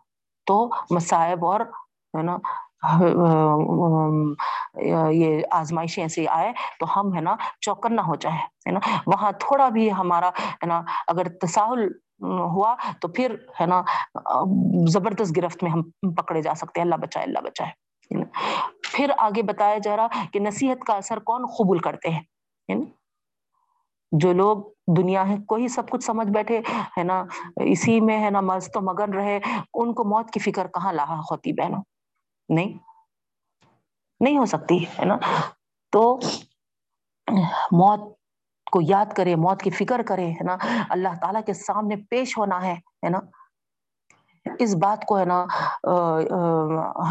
تو 0.46 0.70
مصائب 0.90 1.46
اور، 1.46 1.60
ہے 2.18 2.22
نا، 2.22 2.38
یہ 5.12 5.42
آزمائشیں 5.52 6.04
ایسے 6.04 6.26
آئے 6.28 6.52
تو 6.80 7.00
ہم، 7.00 7.16
ہے 7.16 7.22
نا، 7.22 7.36
چوکن 7.62 7.96
نہ 7.96 8.02
ہو 8.02 8.16
جائے 8.16 8.38
ہے 8.38 8.72
نا۔ 8.72 8.80
وہاں 9.08 9.32
تھوڑا 9.32 9.70
بھی 9.70 9.92
ہمارا، 9.92 10.30
ہے 10.30 10.66
نا، 10.66 10.82
اگر 11.08 11.28
تساہل 11.42 11.88
ہوا 12.22 12.76
تو 13.02 13.08
پھر، 13.08 13.36
ہے 13.62 13.66
نا، 13.66 13.82
زبردست 14.88 15.38
گرفت 15.38 15.64
میں 15.64 15.72
ہم 15.72 16.12
پکڑے 16.14 16.42
جا 16.42 16.54
سکتے 16.54 16.80
ہیں۔ 16.80 16.86
اللہ 16.86 16.96
بچائے 16.96 17.26
اللہ 17.26 17.40
بچائے 17.40 17.72
پھر 18.84 19.12
آگے 19.18 19.42
بتایا 19.42 19.78
جا 19.78 19.96
رہا 19.98 20.08
کہ 20.34 20.40
نصیحت 20.40 20.84
کا 20.88 20.94
اثر 20.94 21.20
کون 21.20 21.46
قبول 21.46 21.80
کرتے 21.80 22.10
ہیں 22.10 22.22
جو 24.12 24.34
لوگ 24.34 24.58
دنیا 24.98 25.28
ہے، 25.30 25.36
کوئی 25.48 25.68
سب 25.68 25.90
کچھ 25.90 26.04
سمجھ 26.04 26.28
بیٹھے، 26.28 26.62
ہے 26.98 27.04
نا، 27.04 27.26
اسی 27.56 28.00
میں، 28.00 28.24
ہے 28.24 28.30
نا 28.30 28.42
مرض 28.42 28.70
و 28.76 28.82
مگن 28.82 29.14
رہے، 29.14 29.40
ان 29.74 29.94
کو 29.94 30.04
موت 30.04 30.32
کی 30.32 30.40
فکر 30.40 30.68
کہاں 30.68 30.94
لاحق 30.94 31.32
ہوتی 31.32 31.54
بہنوں؟ 31.54 31.84
نہیں 32.50 32.78
نہیں 34.22 34.38
ہو 34.38 34.46
سکتی، 34.46 34.84
ہے 34.84 35.06
نا؟ 35.06 35.18
تو 35.92 36.20
موت 37.72 38.00
کو 38.72 38.80
یاد 38.82 39.06
کرے، 39.06 39.36
موت 39.36 39.62
کی 39.62 39.70
فکر 39.70 40.02
کرے، 40.02 40.32
ہے 40.32 40.44
نا؟ 40.44 40.58
اللہ 40.90 41.16
تعالیٰ 41.22 41.42
کے 41.46 41.54
سامنے 41.54 41.96
پیش 42.10 42.38
ہونا 42.38 42.64
ہے 42.64 42.74
ہے 42.74 43.10
نا؟ 43.10 43.20
اس 44.60 44.76
بات 44.76 45.06
کو 45.06 45.20
ہے 45.20 45.26
نا 45.26 45.46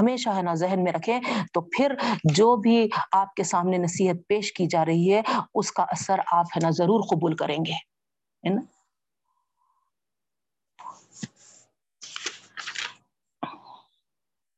ہمیشہ 0.01 0.31
ہے 0.31 0.43
نا 0.43 0.55
ذہن 0.55 0.85
میں 0.85 0.93
رکھیں۔ 0.93 1.21
تو 1.53 1.61
پھر 1.61 1.95
جو 2.25 2.57
بھی 2.57 2.89
آپ 3.13 3.35
کے 3.35 3.43
سامنے 3.43 3.79
نصیحت 3.79 4.17
پیش 4.29 4.53
کی 4.53 4.67
جا 4.67 4.85
رہی 4.85 5.15
ہے، 5.15 5.23
اس 5.55 5.73
کا 5.73 5.83
اثر 5.83 6.21
آپ 6.33 6.47
ہے 6.57 6.61
نا 6.63 6.71
ضرور 6.71 7.01
قبول 7.11 7.37
کریں 7.37 7.59
گے۔ 7.67 7.73
ہے 7.73 8.55
نا؟ 8.55 8.61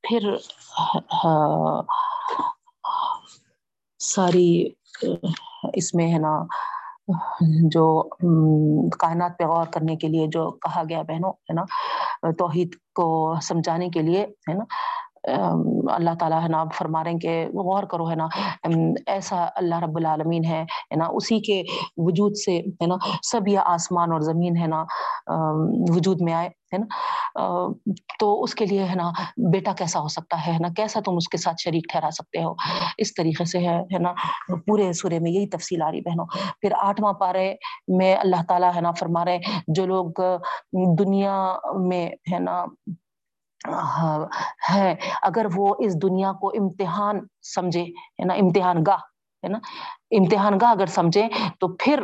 پھر 0.03 0.37
ساری 3.99 4.69
اس 5.75 5.95
میں 5.95 6.13
ہے 6.13 6.19
نا 6.19 6.45
جو 7.63 8.03
کائنات 8.99 9.39
پہ 9.39 9.45
غور 9.45 9.67
کرنے 9.67 9.97
کے 9.97 10.09
لیے 10.09 10.27
جو 10.27 10.51
کہا 10.51 10.83
گیا 10.89 11.03
بہنوں، 11.03 11.31
ہے 11.31 11.53
نا؟ 11.53 11.63
توحید 12.33 12.69
کو 12.95 13.35
سمجھانے 13.43 13.89
کے 13.89 14.03
لیے، 14.03 14.23
ہے 14.23 14.55
نا؟ 14.55 14.65
اللہ 15.95 16.11
تعالیٰ 16.21 16.43
ہے 16.43 16.49
نا 16.49 16.65
فرما 16.75 17.05
رہے 17.05 17.11
ہیں 17.11 17.19
کہ 17.19 17.47
غور 17.49 17.83
کرو، 17.83 18.11
ہے 18.11 18.15
نا؟ 18.15 18.29
ایسا 19.07 19.47
اللہ 19.57 19.75
رب 19.75 19.97
العالمین 19.97 20.45
ہے 20.45 20.65
نا؟ 20.97 21.05
اسی 21.05 21.41
کے 21.41 21.63
وجود 21.97 22.33
سے، 22.37 22.59
ہے 22.59 22.87
نا؟ 22.87 22.97
سب 23.23 23.49
یہ 23.49 23.59
آسمان 23.65 24.13
اور 24.13 24.21
زمین، 24.21 24.57
ہے 24.57 24.67
نا؟ 24.67 24.85
وجود 25.95 26.21
میں 26.21 26.33
آئے۔ 26.33 26.49
ہے 26.73 26.79
نا۔ 26.79 27.69
تو 28.19 28.43
اس 28.43 28.55
کے 28.55 28.67
لیے 28.67 28.85
ہے 28.85 28.95
نا، 28.95 29.11
بیٹا 29.53 29.73
کیسا 29.73 30.01
ہو 30.01 30.09
سکتا 30.09 30.47
ہے 30.47 30.59
نا؟ 30.61 30.69
کیسا 30.77 31.01
تم 31.01 31.17
اس 31.17 31.29
کے 31.29 31.37
ساتھ 31.37 31.57
شریک 31.61 31.87
ٹھہرا 31.89 32.11
سکتے 32.11 32.45
ہو؟ 32.45 32.55
اس 32.99 33.15
طریقے 33.15 33.45
سے 33.45 33.59
ہے 33.69 33.99
نا؟ 33.99 34.13
پورے 34.67 34.93
سورے 34.93 35.19
میں 35.19 35.31
یہی 35.31 35.47
تفصیل 35.47 35.83
آ 35.83 35.91
رہی 35.91 36.01
بہنوں۔ 36.01 36.27
پھر 36.61 36.73
آٹھواں 36.83 37.13
پارے 37.13 37.55
میں 37.99 38.17
اللہ 38.17 38.43
تعالیٰ 38.49 38.71
ہے 38.75 38.81
نا 38.81 38.93
فرما 38.93 39.25
رہے 39.25 39.39
جو 39.67 39.87
لوگ 39.87 40.11
دنیا 40.99 41.57
میں 41.81 42.11
ہے 42.33 42.39
نا 42.39 42.65
ہے، 44.75 44.95
اگر 45.23 45.47
وہ 45.55 45.75
اس 45.79 46.03
دنیا 46.03 46.33
کو 46.33 46.49
امتحان 46.49 47.21
سمجھے، 47.55 47.83
ہے 47.83 48.25
نا؟ 48.25 48.35
امتحان 48.35 48.77
گاہ، 48.87 48.97
ہے 49.43 49.49
نا؟ 49.49 49.59
امتحان 50.11 50.59
گاہ 50.61 50.71
اگر 50.71 50.87
سمجھے 50.87 51.29
تو 51.61 51.69
پھر 51.69 52.03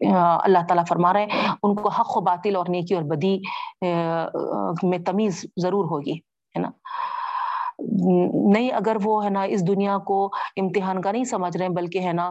اللہ 0.00 0.58
تعالیٰ 0.68 0.84
فرما 0.88 1.12
رہے 1.12 1.22
ہیں 1.22 1.48
ان 1.62 1.74
کو 1.74 1.88
حق 1.88 2.16
و 2.16 2.20
باطل 2.20 2.56
اور 2.56 2.66
نیکی 2.68 2.94
اور 2.94 3.02
بدی 3.02 3.38
میں 4.82 4.98
تمیز 5.06 5.44
ضرور 5.56 5.84
ہوگی۔ 5.84 6.18
نہیں، 7.78 8.70
اگر 8.72 8.96
وہ 9.04 9.24
ہے 9.24 9.30
نا 9.30 9.42
اس 9.42 9.66
دنیا 9.68 9.96
کو 10.06 10.24
امتحان 10.56 11.00
کا 11.02 11.12
نہیں 11.12 11.24
سمجھ 11.24 11.56
رہے 11.56 11.66
ہیں 11.66 11.72
بلکہ 11.74 12.06
ہے 12.06 12.12
نا 12.12 12.30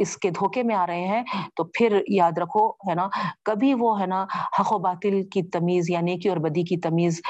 اس 0.00 0.16
کے 0.16 0.30
دھوکے 0.30 0.62
میں 0.62 0.74
آ 0.76 0.86
رہے 0.86 1.06
ہیں، 1.06 1.22
تو 1.56 1.64
پھر 1.74 1.98
یاد 2.08 2.38
رکھو 2.38 2.68
ہے 2.88 2.94
نا، 2.94 3.08
کبھی 3.44 3.72
وہ 3.80 3.98
ہے 4.00 4.06
نا 4.06 4.24
حق 4.58 4.72
و 4.72 4.78
باطل 4.78 5.20
کی 5.32 5.42
تمیز 5.52 5.90
یا 5.90 6.00
نیکی 6.00 6.28
اور 6.28 6.38
بدی 6.38 6.62
کی 6.64 6.76
تمیز 6.80 7.20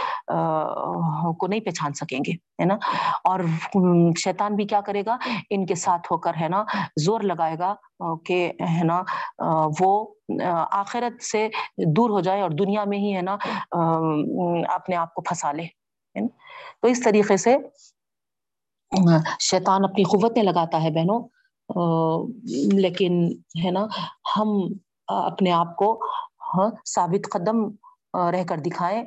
کو 1.38 1.46
نہیں 1.46 1.60
پہچان 1.60 1.92
سکیں 1.94 2.18
گے، 2.26 2.32
ہے 2.60 2.64
نا؟ 2.64 2.76
اور 3.24 3.40
شیطان 4.18 4.56
بھی 4.56 4.66
کیا 4.66 4.80
کرے 4.80 5.02
گا، 5.06 5.16
ان 5.50 5.66
کے 5.66 5.74
ساتھ 5.76 6.12
ہو 6.12 6.18
کر 6.18 6.40
ہے 6.40 6.48
نا 6.48 6.64
زور 7.04 7.20
لگائے 7.22 7.58
گا 7.58 7.74
کہ 8.26 8.50
ہے 8.70 8.84
نا 8.84 9.02
وہ 9.80 9.92
آخرت 10.72 11.22
سے 11.22 11.48
دور 11.96 12.10
ہو 12.10 12.20
جائے 12.20 12.40
اور 12.40 12.50
دنیا 12.58 12.84
میں 12.84 12.98
ہی 12.98 13.14
ہے 13.16 13.22
نا 13.22 13.36
اپنے 14.74 14.96
آپ 14.96 15.14
کو 15.14 15.22
پھنسا 15.22 15.52
لے۔ 15.52 15.66
تو 16.16 16.88
اس 16.88 17.00
طریقے 17.04 17.36
سے، 17.36 17.56
شیطان 19.40 19.84
اپنی 19.84 20.04
قوتیں 20.04 20.42
لگاتا 20.42 20.82
ہے 20.82 20.90
بہنوں 20.90 21.20
لیکن 22.78 23.24
ہے 23.64 23.70
نا، 23.70 23.86
ہم 24.36 24.48
اپنے 25.08 25.52
آپ 25.52 25.76
کو 25.76 25.92
ہاں، 26.56 26.70
ثابت 26.86 27.28
قدم 27.32 27.64
رہ 28.32 28.44
کر 28.48 28.58
دکھائیں، 28.58 29.02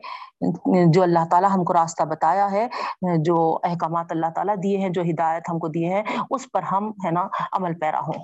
جو 0.93 1.01
اللہ 1.03 1.26
تعالیٰ 1.32 1.49
ہم 1.53 1.64
کو 1.64 1.74
راستہ 1.74 2.03
بتایا 2.03 2.49
ہے، 2.51 2.68
جو 3.26 3.38
احکامات 3.64 4.12
اللہ 4.12 4.32
تعالیٰ 4.36 4.55
دیے 4.64 4.78
ہیں، 4.78 4.89
جو 4.89 5.01
ہدایت 5.01 5.49
ہم 5.49 5.60
کو 5.60 5.68
دیے 5.68 5.93
ہیں، 5.93 6.03
اس 6.30 6.51
پر 6.51 6.64
ہم، 6.72 6.89
ہے 7.05 7.12
نا، 7.12 7.28
عمل 7.51 7.80
پیرا 7.80 7.99
ہوں۔ 7.99 8.24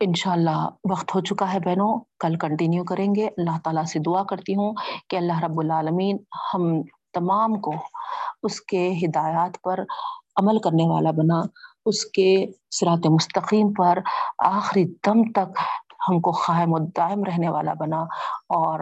انشاءاللہ 0.00 0.68
وقت 0.90 1.14
ہو 1.14 1.20
چکا 1.20 1.52
ہے 1.52 1.60
بہنوں، 1.60 2.00
کل 2.20 2.36
کنٹینیو 2.36 2.84
کریں 2.84 3.14
گے۔ 3.14 3.26
اللہ 3.26 3.58
تعالیٰ 3.64 3.84
سے 3.84 3.98
دعا 3.98 4.22
کرتی 4.24 4.54
ہوں 4.54 4.74
کہ 5.10 5.16
اللہ 5.16 5.38
رب 5.44 5.60
العالمین 5.60 6.16
ہم 6.54 6.82
تمام 7.12 7.60
کو 7.60 7.72
اس 8.42 8.60
کے 8.60 8.92
ہدایات 9.02 9.62
پر 9.62 9.80
عمل 10.36 10.58
کرنے 10.58 10.88
والا 10.88 11.10
بنا، 11.10 11.40
اس 11.86 12.04
کے 12.04 12.46
سرات 12.70 13.06
مستقیم 13.06 13.72
پر 13.72 13.98
آخری 14.44 14.84
دم 15.06 15.22
تک 15.32 15.58
ہم 16.08 16.20
کو 16.20 16.30
قائم 16.30 16.72
و 16.72 16.78
دائم 16.78 17.24
رہنے 17.24 17.48
والا 17.48 17.72
بنا 17.80 18.02
اور 18.54 18.80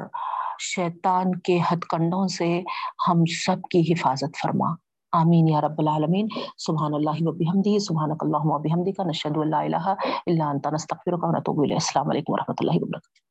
شیطان 0.60 1.38
کے 1.38 1.58
ہتھ 1.70 1.86
کنڈوں 1.88 2.28
سے 2.28 2.62
ہم 3.08 3.24
سب 3.46 3.56
کی 3.70 3.92
حفاظت 3.92 4.36
فرما۔ 4.42 4.85
آمین 5.16 5.48
یا 5.48 5.60
رب 5.60 5.78
العالمین۔ 5.78 6.28
سبحان 6.58 6.94
اللہ 6.94 7.22
و 7.22 7.32
بحمدی، 7.32 7.78
سبحانک 7.78 8.24
اللہم 8.24 8.50
و 8.52 8.58
بحمدی 8.58 8.92
کا 8.92 9.04
نشہد 9.04 9.36
اللہ 9.36 9.56
الہ 9.56 9.86
الا 10.26 10.50
انتا 10.50 10.70
نستغفرک 10.70 11.24
و 11.24 11.30
نتوب 11.38 11.62
علیہ 11.62 11.76
السلام 11.76 12.10
علیکم 12.10 12.32
و 12.32 12.36
رحمۃ 12.36 12.60
اللہ 12.60 12.82
وبرکاتہ۔ 12.82 13.25